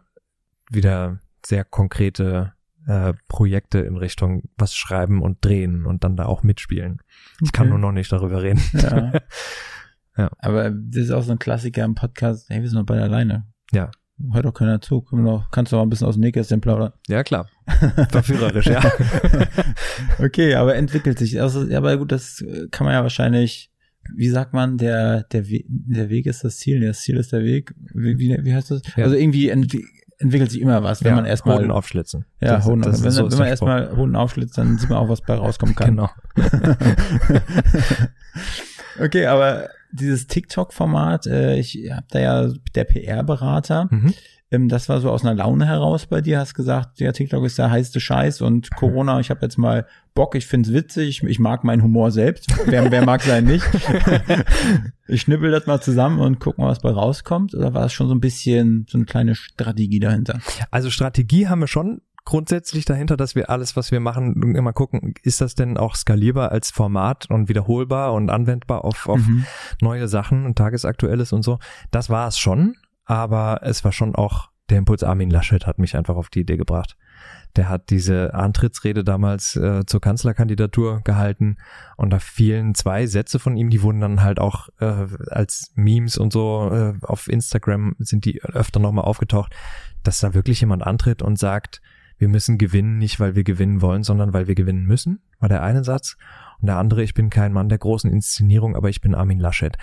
[0.69, 2.53] wieder sehr konkrete
[2.87, 7.01] äh, Projekte in Richtung was schreiben und drehen und dann da auch mitspielen.
[7.41, 8.61] Ich kann nur noch nicht darüber reden.
[8.71, 9.11] Ja.
[10.17, 10.29] Ja.
[10.39, 12.49] Aber das ist auch so ein Klassiker im Podcast.
[12.49, 13.45] Hey, wir sind noch beide alleine.
[13.71, 13.91] Ja.
[14.33, 15.05] Hört doch keiner zu.
[15.11, 16.91] Noch, kannst du auch ein bisschen aus dem Nähkästchen plaudern.
[17.07, 17.47] Ja, klar.
[18.09, 18.81] Verführerisch, ja.
[20.19, 21.39] okay, aber entwickelt sich.
[21.39, 23.71] Also, ja, aber gut, das kann man ja wahrscheinlich,
[24.15, 27.43] wie sagt man, der, der, We der Weg ist das Ziel, das Ziel ist der
[27.43, 27.75] Weg.
[27.93, 28.81] Wie, wie, wie heißt das?
[28.95, 29.03] Ja.
[29.03, 29.85] Also irgendwie entwi
[30.19, 32.25] entwickelt sich immer was, wenn ja, man erstmal, Hoden aufschlitzen.
[32.41, 35.09] ja, Das- Hoden, das wenn, so wenn man erstmal Hoden aufschlitzt, dann sieht man auch,
[35.09, 35.89] was bei rauskommen kann.
[35.95, 36.09] Genau.
[38.99, 39.69] okay, aber
[39.99, 44.13] dieses TikTok-Format, äh, ich hab da ja der PR-Berater, Mhm.
[44.51, 47.57] ähm, das war so aus einer Laune heraus bei dir, hast gesagt, ja, TikTok ist
[47.57, 51.63] der heiße Scheiß und Corona, ich habe jetzt mal Bock, ich find's witzig, ich mag
[51.63, 53.65] meinen Humor selbst, wer, wer mag sein nicht.
[55.07, 58.07] ich schnippel das mal zusammen und guck mal, was bei rauskommt, oder war es schon
[58.07, 60.39] so ein bisschen so eine kleine Strategie dahinter?
[60.71, 65.13] Also Strategie haben wir schon grundsätzlich dahinter, dass wir alles, was wir machen, immer gucken,
[65.23, 69.45] ist das denn auch skalierbar als Format und wiederholbar und anwendbar auf, auf Mhm.
[69.81, 71.57] neue Sachen und Tagesaktuelles und so.
[71.89, 72.75] Das war es schon,
[73.05, 76.57] aber es war schon auch der Impuls Armin Laschet hat mich einfach auf die Idee
[76.57, 76.97] gebracht.
[77.55, 81.55] Der hat diese Antrittsrede damals äh, zur Kanzlerkandidatur gehalten
[81.95, 86.17] und da fielen zwei Sätze von ihm, die wurden dann halt auch äh, als Memes
[86.17, 89.55] und so äh, auf Instagram sind die öfter nochmal aufgetaucht,
[90.03, 91.81] dass da wirklich jemand antritt und sagt,
[92.17, 95.63] wir müssen gewinnen, nicht weil wir gewinnen wollen, sondern weil wir gewinnen müssen, war der
[95.63, 96.17] eine Satz.
[96.59, 99.77] Und der andere, ich bin kein Mann der großen Inszenierung, aber ich bin Armin Laschet.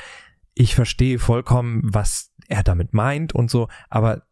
[0.54, 4.22] Ich verstehe vollkommen, was er damit meint und so, aber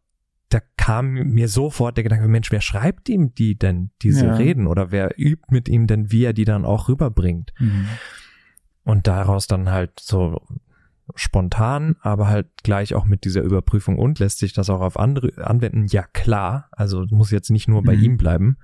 [0.49, 4.35] da kam mir sofort der Gedanke, Mensch, wer schreibt ihm die denn, diese Ja.
[4.35, 4.67] Reden?
[4.67, 7.55] Oder wer übt mit ihm denn, wie er die dann auch rüberbringt?
[7.59, 7.89] Mhm.
[8.85, 10.43] Und daraus dann halt so
[11.17, 15.47] spontan, aber halt gleich auch mit dieser Überprüfung und lässt sich das auch auf andere
[15.47, 15.87] anwenden?
[15.87, 16.69] Ja, klar.
[16.73, 18.03] Also muss jetzt nicht nur bei Mhm.
[18.03, 18.57] ihm bleiben.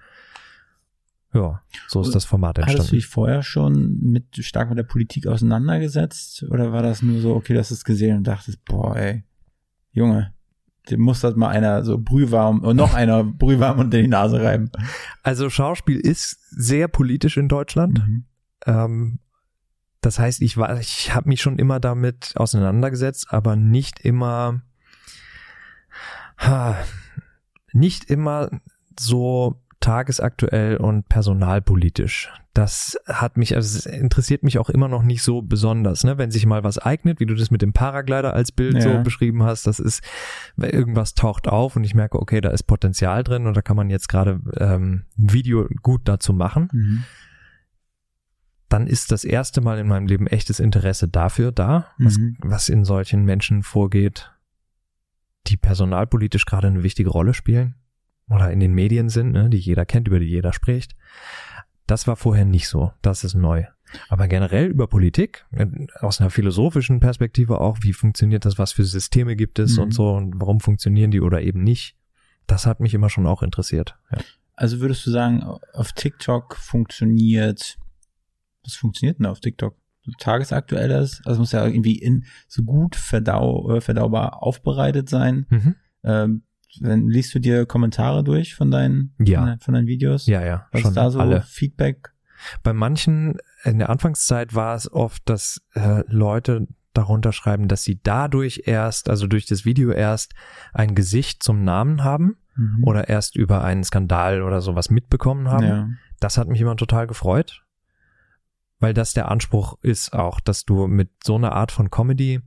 [1.35, 2.97] ja, so ist das Format Hattest du entstanden.
[2.97, 6.45] dich vorher schon mit stark mit der Politik auseinandergesetzt?
[6.51, 9.25] Oder war das nur so, okay, hast es gesehen und dachtest, boah, ey,
[9.93, 10.33] Junge,
[10.91, 14.71] dem muss das mal einer so brühwarm und noch einer brühwarm unter die Nase reiben.
[15.23, 17.99] Also Schauspiel ist sehr politisch in Deutschland.
[18.07, 18.25] Mhm.
[18.67, 19.19] Ähm,
[20.01, 24.63] das heißt, ich war, ich habe mich schon immer damit auseinandergesetzt, aber nicht immer,
[26.39, 26.77] ha,
[27.73, 28.51] nicht immer
[28.99, 32.33] so tagesaktuell und personalpolitisch.
[32.53, 36.19] Das hat mich, also es interessiert mich auch immer noch nicht so besonders, ne?
[36.19, 38.81] Wenn sich mal was eignet, wie du das mit dem Paraglider als Bild Ja.
[38.81, 40.03] so beschrieben hast, das ist,
[40.57, 43.77] weil irgendwas taucht auf und ich merke, okay, da ist Potenzial drin und da kann
[43.77, 47.05] man jetzt gerade ähm, ein Video gut dazu machen Mhm.
[48.69, 52.37] Dann ist das erste Mal in meinem Leben echtes Interesse dafür da, was, Mhm.
[52.41, 54.31] was in solchen Menschen vorgeht,
[55.47, 57.77] die personalpolitisch gerade eine wichtige Rolle spielen
[58.29, 60.95] oder in den Medien sind, ne, die jeder kennt, über die jeder spricht.
[61.87, 62.93] Das war vorher nicht so.
[63.01, 63.65] Das ist neu.
[64.11, 65.67] Aber generell über Politik, äh,
[66.01, 69.83] aus einer philosophischen Perspektive auch, wie funktioniert das, was für Systeme gibt es Mhm.
[69.85, 71.97] und so und warum funktionieren die oder eben nicht,
[72.47, 73.97] das hat mich immer schon auch interessiert.
[74.13, 74.19] Ja.
[74.57, 75.43] Also würdest du sagen,
[75.73, 77.79] auf TikTok funktioniert,
[78.69, 79.75] was funktioniert denn auf TikTok?
[80.03, 85.47] So tagesaktuelles, also es muss ja irgendwie in so gut verdau, äh, verdaubar aufbereitet sein.
[85.51, 85.75] Mhm.
[86.05, 86.43] Ähm,
[86.81, 89.41] wenn, liest du dir Kommentare durch von deinen, Ja.
[89.45, 90.27] von, von deinen Videos?
[90.27, 91.43] Ja, ja, Was schon ist da so alle.
[91.43, 92.13] Feedback?
[92.63, 98.01] Bei manchen in der Anfangszeit war es oft, dass äh, Leute darunter schreiben, dass sie
[98.03, 100.35] dadurch erst, also durch das Video erst
[100.73, 102.83] ein Gesicht zum Namen haben Mhm.
[102.85, 105.65] oder erst über einen Skandal oder sowas mitbekommen haben.
[105.67, 105.89] Ja.
[106.19, 107.63] Das hat mich immer total gefreut,
[108.81, 112.41] weil das der Anspruch ist auch, dass du mit so einer Art von Comedy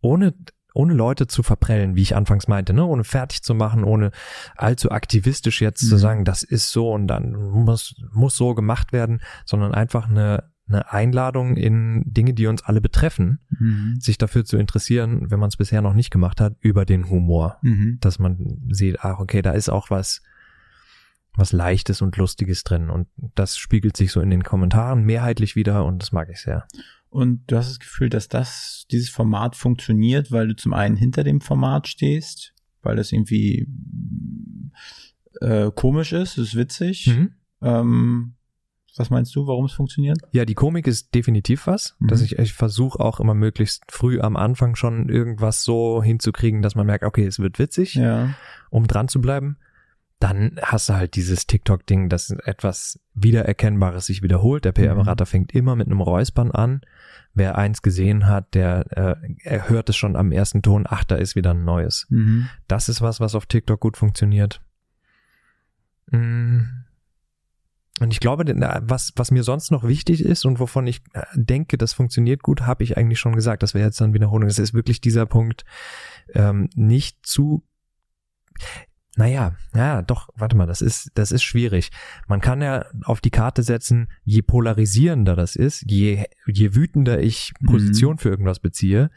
[0.00, 0.34] ohne
[0.74, 4.10] ohne Leute zu verprellen, wie ich anfangs meinte, ne, ohne fertig zu machen, ohne
[4.56, 5.98] allzu aktivistisch jetzt zu Mhm.
[6.00, 10.90] sagen, das ist so und dann muss muss so gemacht werden, sondern einfach eine eine
[10.90, 13.96] Einladung in Dinge, die uns alle betreffen, Mhm.
[14.00, 17.58] sich dafür zu interessieren, wenn man es bisher noch nicht gemacht hat, über den Humor
[17.62, 17.98] Mhm.
[18.00, 20.22] dass man sieht, ach, okay, da ist auch was,
[21.34, 22.90] was Leichtes und Lustiges drin.
[22.90, 26.66] Und das spiegelt sich so in den Kommentaren mehrheitlich wieder und das mag ich sehr.
[27.08, 31.24] Und du hast das Gefühl, dass das, dieses Format funktioniert, weil du zum einen hinter
[31.24, 33.68] dem Format stehst, weil das irgendwie
[35.40, 37.06] äh, komisch ist, ist witzig.
[37.08, 37.32] Mhm.
[37.62, 38.34] Ähm,
[38.96, 40.18] was meinst du, warum es funktioniert?
[40.32, 42.08] Ja, die Komik ist definitiv was, Mhm.
[42.08, 46.74] dass ich, ich versuche auch immer möglichst früh am Anfang schon irgendwas so hinzukriegen, dass
[46.74, 48.34] man merkt, okay, es wird witzig, Ja.
[48.70, 49.56] um dran zu bleiben.
[50.22, 54.64] Dann hast du halt dieses TikTok-Ding, dass etwas Wiedererkennbares sich wiederholt.
[54.64, 56.82] Der PR-Berater fängt immer mit einem Räuspern an.
[57.34, 61.16] Wer eins gesehen hat, der äh, er hört es schon am ersten Ton, ach, da
[61.16, 62.06] ist wieder ein neues.
[62.08, 62.48] Mhm.
[62.68, 64.62] Das ist was, was auf TikTok gut funktioniert.
[66.12, 66.60] Mm.
[67.98, 71.22] Und ich glaube, äh, was, was mir sonst noch wichtig ist und wovon ich äh,
[71.34, 73.64] denke, das funktioniert gut, habe ich eigentlich schon gesagt.
[73.64, 74.46] Das wäre jetzt dann Wiederholung.
[74.46, 75.64] Das ist wirklich dieser Punkt,
[76.32, 77.64] ähm, nicht zu
[79.16, 81.90] naja, ja, doch, warte mal, das ist, das ist schwierig.
[82.28, 87.52] Man kann ja auf die Karte setzen, je polarisierender das ist, je, je wütender ich
[87.60, 87.66] Mhm.
[87.66, 89.10] Position für irgendwas beziehe,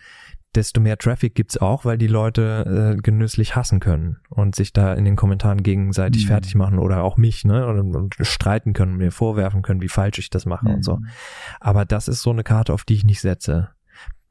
[0.53, 4.93] desto mehr Traffic gibt's auch, weil die Leute äh, genüsslich hassen können und sich da
[4.93, 6.27] in den Kommentaren gegenseitig Mhm.
[6.29, 9.89] fertig machen oder auch mich, ne, und, und streiten können, und mir vorwerfen können, wie
[9.89, 10.97] falsch ich das mache und so.
[10.97, 11.07] Mhm.
[11.59, 13.69] Aber das ist so eine Karte, auf die ich nicht setze.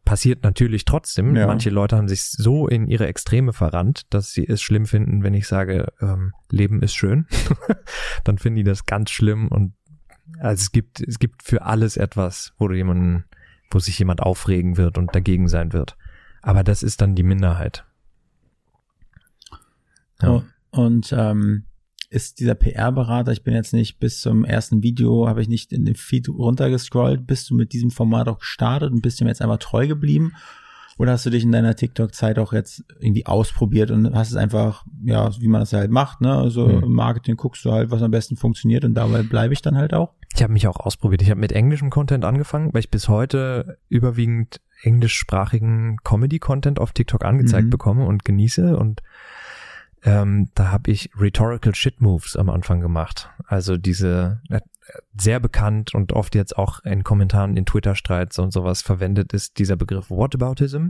[0.05, 1.34] Passiert natürlich trotzdem.
[1.34, 1.46] Ja.
[1.46, 5.34] Manche Leute haben sich so in ihre Extreme verrannt, dass sie es schlimm finden, wenn
[5.34, 7.26] ich sage, ähm, Leben ist schön.
[8.24, 9.72] Dann finden die das ganz schlimm und
[10.38, 13.24] also es gibt, es gibt für alles etwas, wo du jemanden,
[13.70, 15.96] wo sich jemand aufregen wird und dagegen sein wird.
[16.42, 17.84] Aber das ist dann die Minderheit.
[20.22, 20.30] Ja.
[20.30, 21.64] Oh, Und ähm,
[22.15, 25.85] ist dieser PR-Berater, ich bin jetzt nicht bis zum ersten Video, habe ich nicht in
[25.85, 29.59] den Feed runtergescrollt, bist du mit diesem Format auch gestartet und bist dem jetzt einfach
[29.59, 30.33] treu geblieben?
[30.97, 34.85] Oder hast du dich in deiner TikTok-Zeit auch jetzt irgendwie ausprobiert und hast es einfach,
[35.05, 36.33] ja, wie man das halt macht, ne?
[36.37, 36.85] Also Hm.
[36.85, 39.93] im Marketing guckst du halt, was am besten funktioniert und dabei bleibe ich dann halt
[39.93, 40.12] auch.
[40.37, 41.21] Ich habe mich auch ausprobiert.
[41.23, 47.25] Ich habe mit englischem Content angefangen, weil ich bis heute überwiegend englischsprachigen Comedy-Content auf TikTok
[47.25, 47.71] angezeigt Mhm.
[47.71, 48.77] bekomme und genieße.
[48.77, 49.01] Und
[50.05, 53.30] ähm, da habe ich Rhetorical Shit Moves am Anfang gemacht.
[53.46, 54.61] Also diese äh,
[55.18, 59.76] sehr bekannt und oft jetzt auch in Kommentaren in Twitter-Streits und sowas verwendet ist dieser
[59.76, 60.88] Begriff Whataboutism.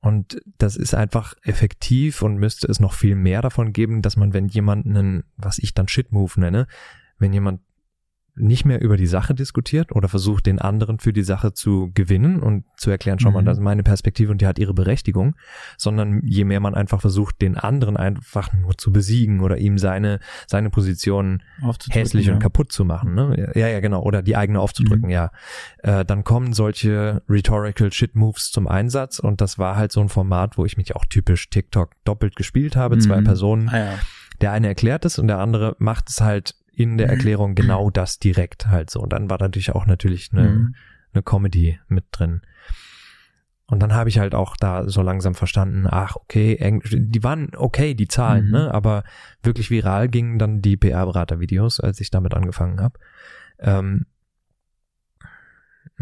[0.00, 4.34] Und das ist einfach effektiv und müsste es noch viel mehr davon geben, dass man,
[4.34, 6.66] wenn jemand einen, was ich dann Shit-Move nenne,
[7.18, 7.60] wenn jemand
[8.34, 12.40] nicht mehr über die Sache diskutiert oder versucht, den anderen für die Sache zu gewinnen
[12.40, 13.46] und zu erklären, schau mal, Mhm.
[13.46, 15.36] das ist meine Perspektive und die hat ihre Berechtigung,
[15.76, 20.18] sondern je mehr man einfach versucht, den anderen einfach nur zu besiegen oder ihm seine,
[20.46, 21.42] seine Position
[21.90, 22.32] hässlich ja.
[22.32, 23.14] und kaputt zu machen.
[23.14, 23.52] Ne?
[23.54, 24.02] Ja, ja, genau.
[24.02, 25.12] Oder die eigene aufzudrücken, Mhm.
[25.12, 25.30] ja.
[25.82, 30.08] Äh, dann kommen solche rhetorical shit moves zum Einsatz und das war halt so ein
[30.08, 32.96] Format, wo ich mich auch typisch TikTok doppelt gespielt habe.
[32.98, 33.24] Zwei Mhm.
[33.24, 33.68] Personen.
[33.68, 33.94] Ah, ja.
[34.40, 38.18] Der eine erklärt es und der andere macht es halt in der Erklärung genau das
[38.18, 39.00] direkt halt so.
[39.00, 40.74] Und dann war natürlich auch natürlich eine, Mhm.
[41.12, 42.42] eine Comedy mit drin.
[43.66, 47.50] Und dann habe ich halt auch da so langsam verstanden, ach, okay, Englisch, die waren
[47.56, 48.50] okay, die Zahlen, Mhm.
[48.50, 48.74] ne?
[48.74, 49.04] Aber
[49.42, 52.98] wirklich viral gingen dann die PR-Berater-Videos, als ich damit angefangen habe.
[53.58, 54.06] Ähm,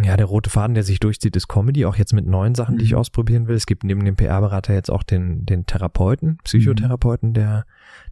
[0.03, 2.85] ja, der rote Faden, der sich durchzieht, ist Comedy, auch jetzt mit neuen Sachen, die
[2.85, 2.99] ich Mhm.
[2.99, 3.57] ausprobieren will.
[3.57, 7.65] Es gibt neben dem PR-Berater jetzt auch den, den Therapeuten, Psychotherapeuten, der,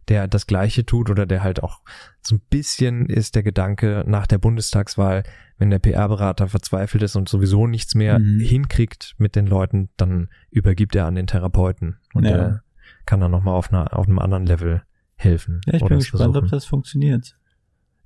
[0.07, 1.79] der das Gleiche tut oder der halt auch
[2.21, 5.23] so ein bisschen ist der Gedanke nach der Bundestagswahl,
[5.57, 8.39] wenn der PR-Berater verzweifelt ist und sowieso nichts mehr Mhm.
[8.39, 12.31] hinkriegt mit den Leuten, dann übergibt er an den Therapeuten und Ja.
[12.31, 12.63] der
[13.05, 14.83] kann dann nochmal auf, einer, auf einem anderen Level
[15.15, 15.61] helfen.
[15.65, 16.49] Ja, ich bin es gespannt, ob versuchen.
[16.51, 17.35] das funktioniert.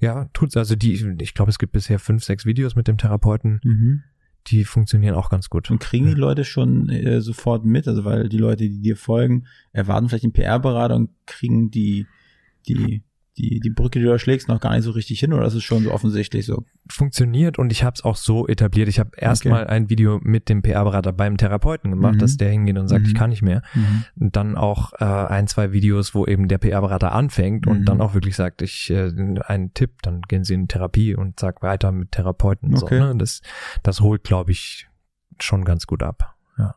[0.04, 0.58] Ja, tut's.
[0.58, 4.04] Also die, ich glaube, es gibt bisher fünf, sechs Videos mit dem Therapeuten, Mhm.
[4.48, 5.72] die funktionieren auch ganz gut.
[5.72, 9.46] Und kriegen die Leute schon äh, sofort mit, also weil die Leute, die dir folgen,
[9.72, 12.06] erwarten vielleicht einen PR-Berater und kriegen die,
[12.68, 13.04] die,
[13.38, 15.56] die, die Brücke, die du da schlägst, noch gar nicht so richtig hin, oder ist
[15.56, 16.66] es schon so offensichtlich so?
[16.88, 18.88] Funktioniert und ich habe es auch so etabliert.
[18.90, 22.20] Ich habe erstmal ein Video mit dem PR-Berater beim Therapeuten gemacht, Mhm.
[22.20, 23.08] dass der hingeht und sagt, Mhm.
[23.08, 23.64] ich kann nicht mehr.
[24.16, 27.86] Und dann auch äh, ein, zwei Videos, wo eben der PR-Berater anfängt und Mhm.
[27.86, 29.12] dann auch wirklich sagt, ich äh,
[29.48, 32.76] einen Tipp, dann gehen sie in Therapie und sag weiter mit Therapeuten.
[32.76, 33.00] Okay.
[33.00, 33.16] So, ne?
[33.18, 33.42] Das,
[33.82, 34.88] das holt, glaube ich,
[35.40, 36.36] schon ganz gut ab.
[36.60, 36.76] Ja.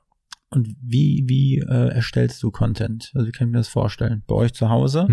[0.48, 3.12] Und wie, wie äh, erstellst du Content?
[3.14, 4.22] Also wie kann ich mir das vorstellen?
[4.26, 5.06] Bei euch zu Hause?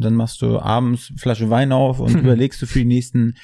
[0.00, 3.34] Und dann machst du abends Flasche Wein auf und überlegst du für die nächsten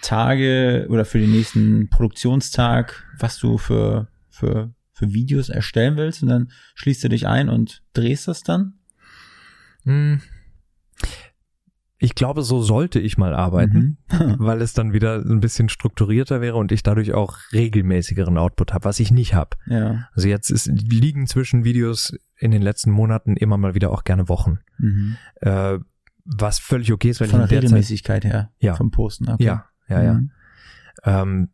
[0.00, 6.22] Tage oder für den nächsten Produktionstag, was du für, für, für Videos erstellen willst.
[6.22, 8.78] Und dann schließt du dich ein und drehst das dann.
[9.84, 10.22] Hm.
[11.98, 13.98] Ich glaube, so sollte ich mal arbeiten.
[14.10, 14.36] Mhm.
[14.38, 18.84] weil es dann wieder ein bisschen strukturierter wäre und ich dadurch auch regelmäßigeren Output habe,
[18.84, 19.56] was ich nicht habe.
[19.66, 20.08] ja.
[20.14, 24.28] Also jetzt ist, liegen zwischen Videos in den letzten Monaten immer mal wieder auch gerne
[24.28, 24.58] Wochen.
[24.78, 25.16] Mhm.
[25.40, 25.78] Äh,
[26.26, 28.50] was völlig okay ist, weil Von ich in der Zeit, Regelmäßigkeit her.
[28.58, 28.74] Ja.
[28.74, 29.28] Vom Posten.
[29.30, 29.44] Okay.
[29.44, 30.14] ja, ja, ja.
[30.14, 30.30] Mhm.
[31.04, 31.48] Ähm,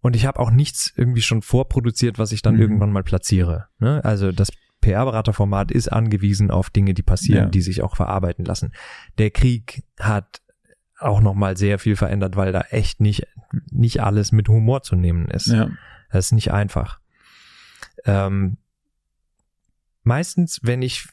[0.00, 2.60] und ich habe auch nichts irgendwie schon vorproduziert, was ich dann Mhm.
[2.60, 3.68] irgendwann mal platziere.
[3.78, 4.04] Ne?
[4.04, 4.50] Also das
[4.80, 7.48] PR-Beraterformat ist angewiesen auf Dinge, die passieren, Ja.
[7.50, 8.72] die sich auch verarbeiten lassen.
[9.18, 10.42] Der Krieg hat
[10.98, 13.26] auch noch mal sehr viel verändert, weil da echt nicht
[13.70, 15.46] nicht alles mit Humor zu nehmen ist.
[15.46, 15.70] Ja.
[16.10, 16.98] Das ist nicht einfach.
[18.04, 18.58] Ähm,
[20.02, 21.08] meistens, wenn ich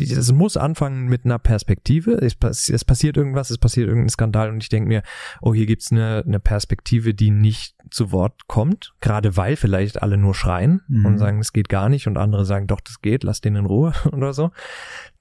[0.00, 2.12] es muss anfangen mit einer Perspektive.
[2.12, 5.02] Es, pass- es passiert irgendwas, es passiert irgendein Skandal und ich denke mir,
[5.40, 10.16] oh, hier gibt's eine, eine Perspektive, die nicht zu Wort kommt, gerade weil vielleicht alle
[10.16, 11.06] nur schreien Mhm.
[11.06, 13.66] und sagen, es geht gar nicht und andere sagen, doch, das geht, lass den in
[13.66, 14.50] Ruhe oder so.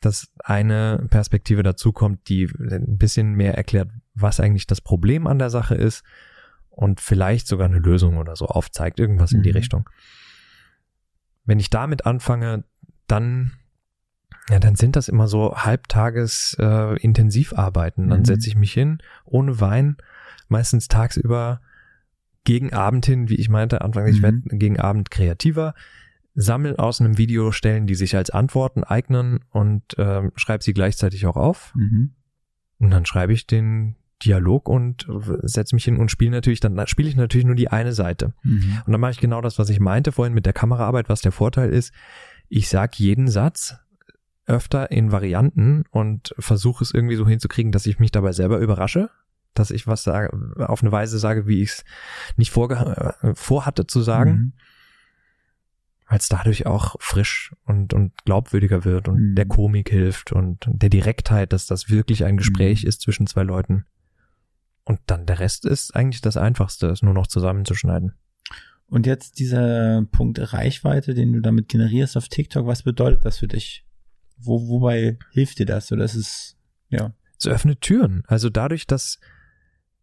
[0.02, 5.40] Dass eine Perspektive dazu kommt, die ein bisschen mehr erklärt, was eigentlich das Problem an
[5.40, 6.04] der Sache ist
[6.70, 9.56] und vielleicht sogar eine Lösung oder so aufzeigt, irgendwas in die Mhm.
[9.58, 9.90] Richtung.
[11.46, 12.66] Wenn ich damit anfange,
[13.08, 13.54] dann
[14.50, 18.10] ja, dann sind das immer so halbtages äh, Intensivarbeiten.
[18.10, 18.26] Dann Mhm.
[18.26, 19.98] setze ich mich hin, ohne Wein,
[20.48, 21.62] meistens tagsüber
[22.44, 24.24] gegen Abend hin, wie ich meinte, Anfang, ich Mhm.
[24.24, 25.74] werde gegen Abend kreativer,
[26.34, 31.26] sammel aus einem Video Stellen, die sich als Antworten eignen und ähm, schreibe sie gleichzeitig
[31.26, 31.74] auch auf.
[31.76, 32.12] Mhm.
[32.80, 35.08] Und dann schreibe ich den Dialog und
[35.44, 38.34] setze mich hin und spiele natürlich, dann spiele ich natürlich nur die eine Seite.
[38.44, 38.82] Mhm.
[38.86, 41.32] Und dann mache ich genau das, was ich meinte vorhin mit der Kameraarbeit, was der
[41.32, 41.92] Vorteil ist.
[42.50, 43.78] Ich sag jeden Satz
[44.48, 49.10] öfter in Varianten und versuche es irgendwie so hinzukriegen, dass ich mich dabei selber überrasche,
[49.54, 50.32] dass ich was sage,
[50.68, 51.86] auf eine Weise sage, wie ich es
[52.38, 54.54] nicht äh, vorhatte zu sagen, Mhm.
[56.10, 59.36] weil es dadurch auch frisch und, und glaubwürdiger wird und Mhm.
[59.36, 62.90] der Komik hilft und der Direktheit, dass das wirklich ein Gespräch Mhm.
[62.90, 63.86] ist zwischen zwei Leuten.
[64.86, 68.14] Und dann der Rest ist eigentlich das Einfachste, es nur noch zusammenzuschneiden.
[68.90, 73.50] Und jetzt dieser Punkt Reichweite, den du damit generierst auf TikTok, was bedeutet das für
[73.50, 73.84] dich?
[74.40, 75.92] Wo, wobei hilft dir das?
[75.92, 76.58] Oder ist es,
[76.90, 77.14] ja.
[77.40, 78.24] es öffnet Türen.
[78.28, 79.20] Also dadurch, dass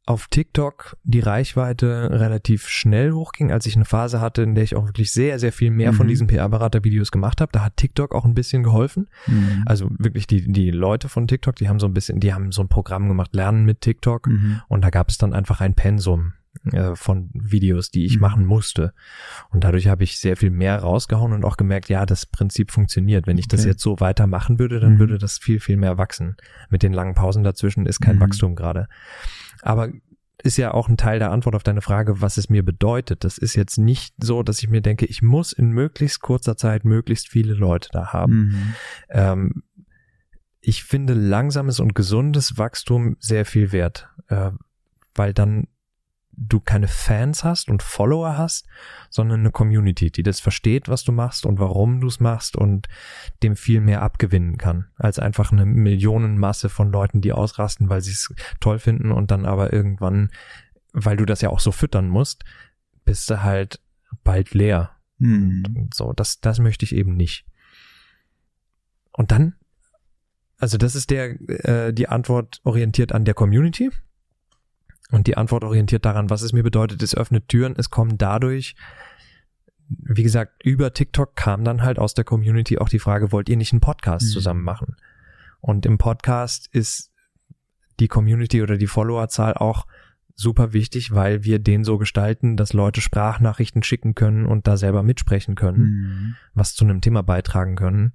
[0.07, 4.77] auf TikTok die Reichweite relativ schnell hochging, als ich eine Phase hatte, in der ich
[4.77, 6.11] auch wirklich sehr, sehr viel mehr von Mhm.
[6.11, 9.09] diesen PR-Berater-Videos gemacht habe, da hat TikTok auch ein bisschen geholfen.
[9.27, 9.63] Mhm.
[9.65, 12.61] Also wirklich die, die Leute von TikTok, die haben so ein bisschen, die haben so
[12.61, 14.27] ein Programm gemacht, Lernen mit TikTok.
[14.27, 14.61] Mhm.
[14.69, 16.35] Und da gab es dann einfach ein Pensum
[16.73, 18.21] äh, von Videos, die ich Mhm.
[18.21, 18.93] machen musste.
[19.51, 23.27] Und dadurch habe ich sehr viel mehr rausgehauen und auch gemerkt, ja, das Prinzip funktioniert.
[23.27, 23.71] Wenn ich das Okay.
[23.71, 24.99] jetzt so weitermachen würde, dann Mhm.
[25.01, 26.37] würde das viel, viel mehr wachsen.
[26.71, 28.21] Mit den langen Pausen dazwischen ist kein Mhm.
[28.21, 28.89] Wachstum gerade.
[29.63, 29.89] Aber
[30.43, 33.25] ist ja auch ein Teil der Antwort auf deine Frage, was es mir bedeutet.
[33.25, 36.85] Das ist jetzt nicht so, dass ich mir denke, ich muss in möglichst kurzer Zeit
[36.85, 38.35] möglichst viele Leute da haben.
[38.49, 38.75] Mhm.
[39.11, 39.63] Ähm,
[40.61, 44.51] ich finde langsames und gesundes Wachstum sehr viel wert, äh,
[45.15, 45.67] weil dann
[46.37, 48.67] du keine Fans hast und Follower hast,
[49.11, 52.89] sondern eine Community, die das versteht, was du machst und warum du es machst und
[53.43, 58.13] dem viel mehr abgewinnen kann, als einfach eine Millionenmasse von Leuten, die ausrasten, weil sie
[58.13, 60.31] es toll finden und dann aber irgendwann,
[60.93, 62.45] weil du das ja auch so füttern musst,
[63.05, 63.81] bist du halt
[64.23, 64.91] bald leer.
[65.19, 65.91] Mhm.
[65.93, 67.47] So, das, das möchte ich eben nicht.
[69.13, 69.55] Und dann,
[70.59, 73.91] also das ist der, äh, die Antwort orientiert an der Community.
[75.11, 78.75] Und die Antwort orientiert daran, was es mir bedeutet, es öffnet Türen, es kommen dadurch,
[79.89, 83.57] wie gesagt, über TikTok kam dann halt aus der Community auch die Frage, wollt ihr
[83.57, 84.31] nicht einen Podcast Mhm.
[84.33, 84.97] zusammen machen?
[85.61, 87.13] Und im Podcast ist
[88.01, 89.87] die Community oder die Followerzahl auch
[90.35, 95.03] super wichtig, weil wir den so gestalten, dass Leute Sprachnachrichten schicken können und da selber
[95.03, 96.37] mitsprechen können Mhm.
[96.55, 98.15] was zu einem Thema beitragen können.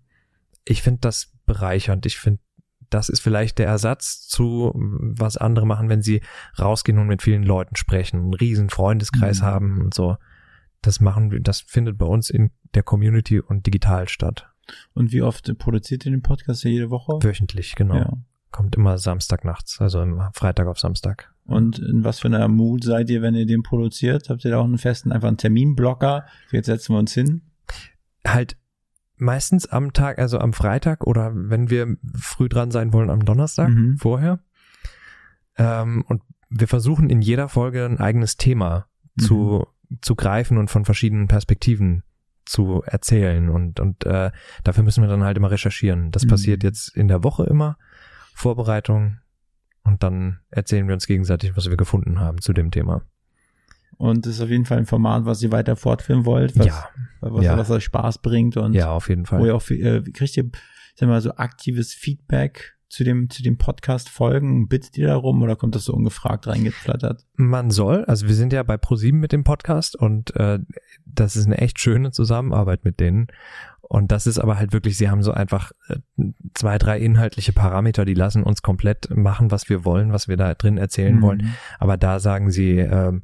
[0.66, 2.06] Ich finde das bereichernd.
[2.06, 2.42] Ich finde,
[2.90, 6.22] das ist vielleicht der Ersatz zu, was andere machen, wenn sie
[6.60, 9.46] rausgehen und mit vielen Leuten sprechen, einen riesen Freundeskreis Mhm.
[9.46, 10.18] haben und so.
[10.82, 14.48] Das machen wir, das findet bei uns in der Community und digital statt.
[14.94, 17.14] Und wie oft produziert ihr den Podcast jede Woche?
[17.22, 17.96] Wöchentlich, genau.
[17.96, 18.14] Ja.
[18.52, 21.34] Kommt immer Samstag nachts, also immer Freitag auf Samstag.
[21.46, 24.30] Und in was für einer Mut seid ihr, wenn ihr den produziert?
[24.30, 26.26] Habt ihr da auch einen festen, einfach einen Terminblocker?
[26.52, 27.42] Jetzt setzen wir uns hin.
[28.26, 28.56] Halt
[29.20, 33.70] meistens am Tag, also am Freitag oder wenn wir früh dran sein wollen, am Donnerstag
[33.70, 33.98] Mhm.
[33.98, 34.40] vorher.
[35.58, 39.22] Ähm, und wir versuchen in jeder Folge ein eigenes Thema Mhm.
[39.22, 39.68] zu,
[40.02, 42.04] zu greifen und von verschiedenen Perspektiven
[42.46, 43.50] zu erzählen.
[43.50, 44.32] Und, und äh,
[44.64, 46.12] dafür müssen wir dann halt immer recherchieren.
[46.12, 46.30] Das Mhm.
[46.30, 47.78] passiert jetzt in der Woche immer.
[48.34, 49.20] Vorbereitung.
[49.84, 53.02] Und dann erzählen wir uns gegenseitig, was wir gefunden haben zu dem Thema.
[54.00, 56.90] Und das ist auf jeden Fall ein Format, was ihr weiter fortführen wollt, was, ja,
[57.20, 57.58] was, ja.
[57.58, 59.42] was euch Spaß bringt und ja, auf jeden Fall.
[59.42, 60.50] wo ihr auch, äh, kriegt ihr,
[60.96, 64.70] sag mal, so aktives Feedback zu dem, zu dem Podcast folgen?
[64.70, 67.26] Bittet ihr darum oder kommt das so ungefragt reingeflattert?
[67.36, 70.60] Man soll, also wir sind ja bei ProSieben mit dem Podcast und äh,
[71.06, 73.28] das ist eine echt schöne Zusammenarbeit mit denen.
[73.82, 75.98] Und das ist aber halt wirklich, sie haben so einfach äh,
[76.54, 80.54] zwei, drei inhaltliche Parameter, die lassen uns komplett machen, was wir wollen, was wir da
[80.54, 81.22] drin erzählen Mhm.
[81.22, 81.54] wollen.
[81.80, 83.24] Aber da sagen sie, ähm,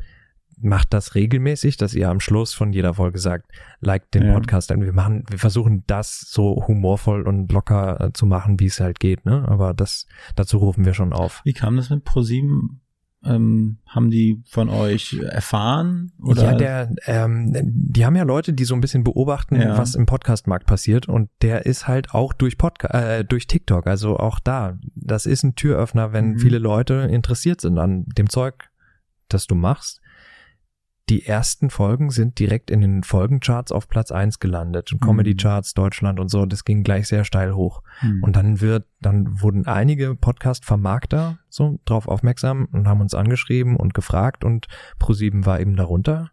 [0.58, 3.52] macht das regelmäßig, dass ihr am Schluss von jeder Folge sagt,
[3.82, 4.34] like den Ja.
[4.34, 4.72] Podcast.
[4.72, 8.80] Und wir machen, wir versuchen das so humorvoll und locker äh, zu machen, wie es
[8.80, 9.46] halt geht, ne?
[9.48, 11.42] Aber das, dazu rufen wir schon auf.
[11.44, 12.82] Wie kam das mit ProSieben?
[13.28, 16.12] Ähm, haben die von euch erfahren?
[16.22, 16.44] Oder?
[16.44, 19.80] Ja, der, ähm, die haben ja Leute, die so ein bisschen beobachten, Ja.
[19.80, 24.18] was im Podcastmarkt passiert und der ist halt auch durch Podca äh, durch TikTok, also
[24.18, 24.78] auch da.
[24.94, 26.38] Das ist ein Türöffner, wenn Mhm.
[26.40, 28.70] viele Leute interessiert sind an dem Zeug,
[29.28, 30.02] das du machst.
[31.10, 34.92] Die ersten Folgen sind direkt in den Folgencharts auf Platz eins gelandet.
[34.92, 35.00] Mhm.
[35.02, 37.84] Comedy-Charts, Deutschland und so, das ging gleich sehr steil hoch.
[38.00, 38.24] Hm.
[38.24, 43.94] Und dann wird, dann wurden einige Podcast-Vermarkter so drauf aufmerksam und haben uns angeschrieben und
[43.94, 46.32] gefragt und ProSieben war eben darunter.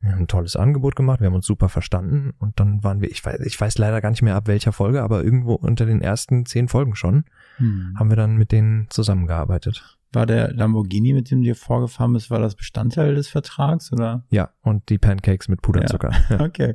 [0.00, 3.10] Wir haben ein tolles Angebot gemacht, wir haben uns super verstanden und dann waren wir,
[3.10, 6.00] ich weiß, ich weiß leider gar nicht mehr ab welcher Folge, aber irgendwo unter den
[6.00, 7.24] ersten zehn Folgen schon
[7.56, 7.94] Hm.
[7.98, 9.97] haben wir dann mit denen zusammengearbeitet.
[10.12, 14.24] War der Lamborghini, mit dem du vorgefahren bist, war das Bestandteil des Vertrags oder?
[14.30, 16.10] Ja, und die Pancakes mit Puderzucker.
[16.30, 16.40] Ja.
[16.48, 16.74] Okay.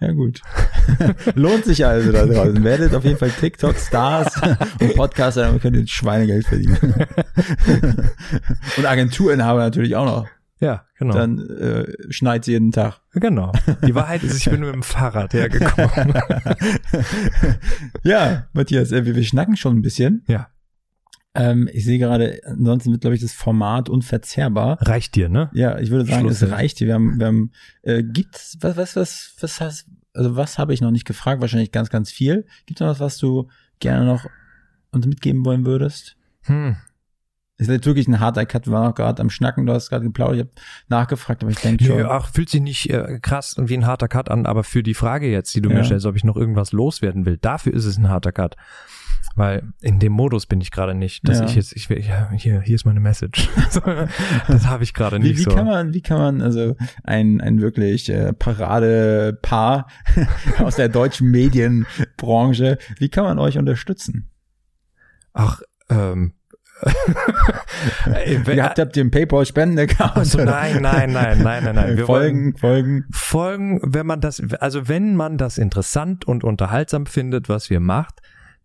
[0.00, 0.42] Ja, gut.
[1.34, 2.62] Lohnt sich also da draußen.
[2.64, 4.42] Werdet auf jeden Fall TikTok-Stars
[4.80, 6.76] und Podcaster, damit könnt ihr Schweinegeld verdienen.
[8.76, 10.26] und Agenturinhaber natürlich auch noch.
[10.60, 11.14] Ja, genau.
[11.14, 13.00] Dann äh, schneit jeden Tag.
[13.12, 13.52] genau.
[13.86, 16.14] Die Wahrheit ist, ich bin mit dem Fahrrad hergekommen.
[18.02, 20.22] ja, Matthias, äh, wir, wir schnacken schon ein bisschen.
[20.26, 20.48] ja,
[21.34, 24.78] Ähm, ich sehe gerade, ansonsten wird, glaube ich, das Format unverzehrbar.
[24.80, 25.50] reicht dir, ne?
[25.52, 26.80] Ja, ich würde sagen, es reicht.
[26.80, 27.50] Wir haben, wir haben,
[27.82, 31.40] äh, gibt's, was, was, was, was hast, also was habe ich noch nicht gefragt?
[31.40, 32.46] Wahrscheinlich ganz, ganz viel.
[32.66, 33.48] Gibt's noch was, was du
[33.80, 34.26] gerne noch
[34.92, 36.16] uns mitgeben wollen würdest?
[36.42, 36.76] Hm.
[37.56, 40.04] Ist jetzt wirklich ein harter Cut, wir waren auch gerade am Schnacken, du hast gerade
[40.04, 40.50] geplaudert, ich habe
[40.88, 41.96] nachgefragt, aber ich denke schon.
[41.98, 44.82] Nö, ach, fühlt sich nicht äh, krass und wie ein harter Cut an, aber für
[44.82, 45.76] die Frage jetzt, die du Ja.
[45.76, 48.56] mir stellst, ob ich noch irgendwas loswerden will, dafür ist es ein harter Cut.
[49.36, 51.44] Weil in dem Modus bin ich gerade nicht, dass Ja.
[51.46, 53.48] ich jetzt, ich will, ja, hier, hier ist meine Message.
[54.48, 55.50] Das habe ich gerade Wie, nicht wie so.
[55.50, 59.86] kann man, wie kann man, also ein, ein wirklich äh, Paradepaar
[60.58, 64.28] aus der deutschen Medienbranche, wie kann man euch unterstützen?
[65.32, 66.34] Ach, ähm.
[68.26, 70.12] Ihr habt, habt ihr einen Paypal-Spenden-Account?
[70.14, 70.52] ach so, oder?
[70.52, 71.96] nein, nein, nein, nein, nein, nein.
[71.96, 73.04] Wir folgen, folgen.
[73.10, 78.20] folgen, wenn man das, also wenn man das interessant und unterhaltsam findet, was wir macht,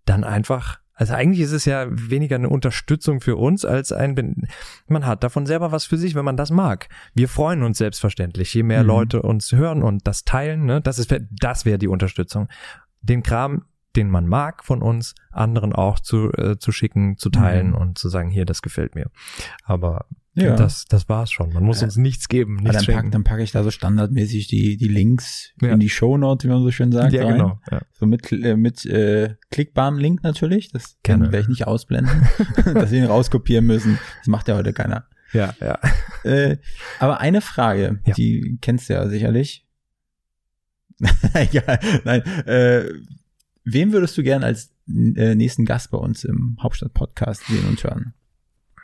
[0.06, 4.48] dann einfach Also eigentlich ist es ja weniger eine Unterstützung für uns als ein,
[4.88, 6.90] man hat davon selber was für sich, wenn man das mag.
[7.14, 8.88] Wir freuen uns selbstverständlich, je mehr mhm.
[8.88, 12.50] Leute uns hören und das teilen, ne, das ist, das wäre die Unterstützung.
[13.02, 13.64] Den Kram,
[14.00, 17.76] den man mag von uns, anderen auch zu, äh, zu schicken, zu teilen mhm.
[17.76, 19.12] und zu sagen, hier, das gefällt mir.
[19.64, 20.06] Aber
[20.36, 20.56] ja.
[20.56, 21.52] das, das war's schon.
[21.52, 22.56] Man muss uns nichts geben.
[22.56, 25.74] Nichts dann, pack, dann packe ich da so standardmäßig die, die Links ja.
[25.74, 27.12] in die Shownotes, wie man so schön sagt.
[27.12, 27.34] Ja, rein.
[27.34, 27.60] genau.
[27.70, 27.82] Ja.
[27.92, 30.72] So mit, äh, mit äh, klickbarem Link natürlich.
[30.72, 32.28] Das kann werde ich nicht ausblenden,
[32.74, 34.00] dass wir ihn rauskopieren müssen.
[34.20, 35.08] Das macht ja heute keiner.
[35.34, 35.78] Ja, ja.
[36.24, 36.58] Äh,
[37.00, 38.14] aber eine Frage, ja.
[38.14, 39.66] die kennst du ja sicherlich.
[41.34, 42.22] Egal, nein.
[42.46, 42.86] Äh,
[43.64, 48.14] Wem würdest du gern als äh, nächsten Gast bei uns im Hauptstadt-Podcast sehen und hören?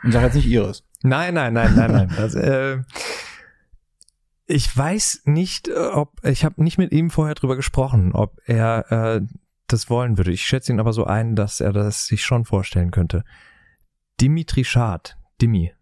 [0.04, 0.84] Und sag jetzt nicht Iris.
[1.02, 2.14] Nein, nein, nein, nein, nein.
[2.16, 2.80] Das, äh,
[4.48, 9.22] ich weiß nicht, ob ich habe nicht mit ihm vorher drüber gesprochen, ob er äh,
[9.68, 10.32] das wollen würde.
[10.32, 13.24] Ich schätze ihn aber so ein, dass er das sich schon vorstellen könnte.
[14.22, 15.74] Dimitri Schad, Dimi.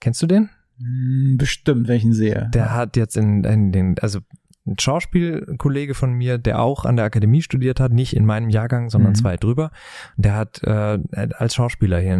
[0.00, 0.50] Kennst du den?
[0.78, 2.50] Hm, bestimmt, welchen sehe.
[2.52, 4.20] Der hat jetzt in, in den, also
[4.68, 8.90] ein Schauspielkollege von mir, der auch an der Akademie studiert hat, nicht in meinem Jahrgang,
[8.90, 9.16] sondern mhm.
[9.16, 9.70] zwei drüber.
[10.16, 12.18] Der hat äh, als Schauspieler hier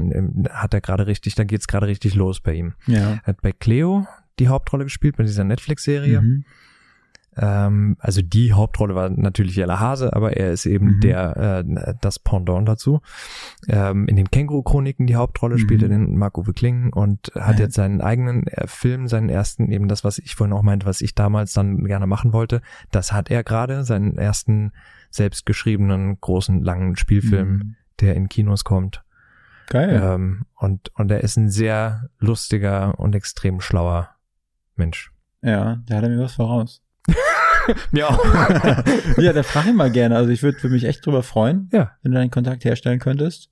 [0.51, 2.75] hat er gerade richtig, da geht's gerade richtig los bei ihm.
[2.87, 3.21] Ja.
[3.23, 4.07] Er hat bei Cleo
[4.39, 6.21] die Hauptrolle gespielt bei dieser Netflix-Serie.
[6.21, 6.45] Mhm.
[7.39, 11.01] Ähm, also die Hauptrolle war natürlich Jella Hase, aber er ist eben mhm.
[11.01, 13.01] der äh, das Pendant dazu.
[13.69, 15.61] Ähm, in den Känguru-Chroniken die Hauptrolle mhm.
[15.61, 17.67] spielte den Marco Kling und hat ja.
[17.67, 21.01] jetzt seinen eigenen äh, Film, seinen ersten, eben das, was ich vorhin auch meinte, was
[21.01, 22.61] ich damals dann gerne machen wollte.
[22.91, 24.73] Das hat er gerade, seinen ersten
[25.11, 27.77] selbstgeschriebenen, großen, langen Spielfilm, mhm.
[28.01, 29.05] der in Kinos kommt.
[29.69, 30.01] Geil.
[30.03, 34.09] Ähm, und, und er ist ein sehr lustiger und extrem schlauer
[34.77, 35.13] Mensch.
[35.43, 36.83] Ja, der hat mir was voraus.
[37.93, 38.25] Mir auch.
[39.19, 40.17] ja, da frage ich mal gerne.
[40.17, 41.93] Also ich würde mich echt drüber freuen, ja.
[42.03, 43.51] wenn du deinen Kontakt herstellen könntest.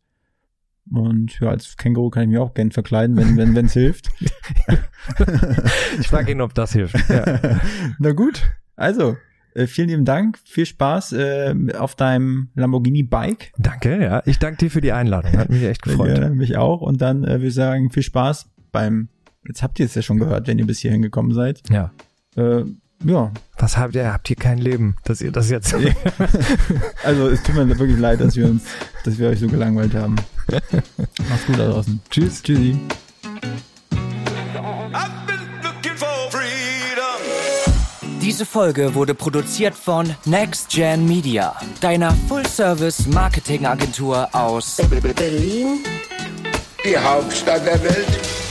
[0.91, 4.09] Und ja, als Känguru kann ich mich auch gerne verkleiden, wenn wenn wenn's hilft.
[6.01, 6.97] ich frage ihn, ob das hilft.
[7.11, 7.59] Ja.
[7.99, 8.43] Na gut.
[8.77, 9.17] Also,
[9.55, 10.39] äh, vielen lieben Dank.
[10.45, 13.53] Viel Spaß äh, auf deinem Lamborghini Bike.
[13.59, 14.23] Danke, ja.
[14.27, 15.37] Ich danke dir für die Einladung.
[15.37, 16.19] Hat mich echt gefreut.
[16.19, 16.83] Ja, mich auch.
[16.83, 19.09] Und dann äh, wir sagen viel Spaß beim
[19.47, 21.63] Jetzt habt ihr es ja schon gehört, wenn ihr bis hierhin gekommen seid.
[21.71, 21.93] Ja.
[22.37, 22.65] Äh,
[23.05, 23.31] ja.
[23.59, 24.13] Was habt ihr?
[24.13, 25.75] Habt ihr kein Leben, dass ihr das jetzt.
[27.05, 28.63] also es tut mir wirklich leid, dass wir uns,
[29.05, 30.17] dass wir euch so gelangweilt haben.
[31.29, 32.01] Macht's gut da draußen.
[32.11, 32.43] Tschüss.
[32.43, 32.79] Tschüssi.
[38.27, 44.79] Diese Folge wurde produziert von Next Gen Media, deiner Full-Service-Marketing-Agentur aus
[45.17, 45.85] Berlin,
[46.85, 48.46] die Hauptstadt der Welt.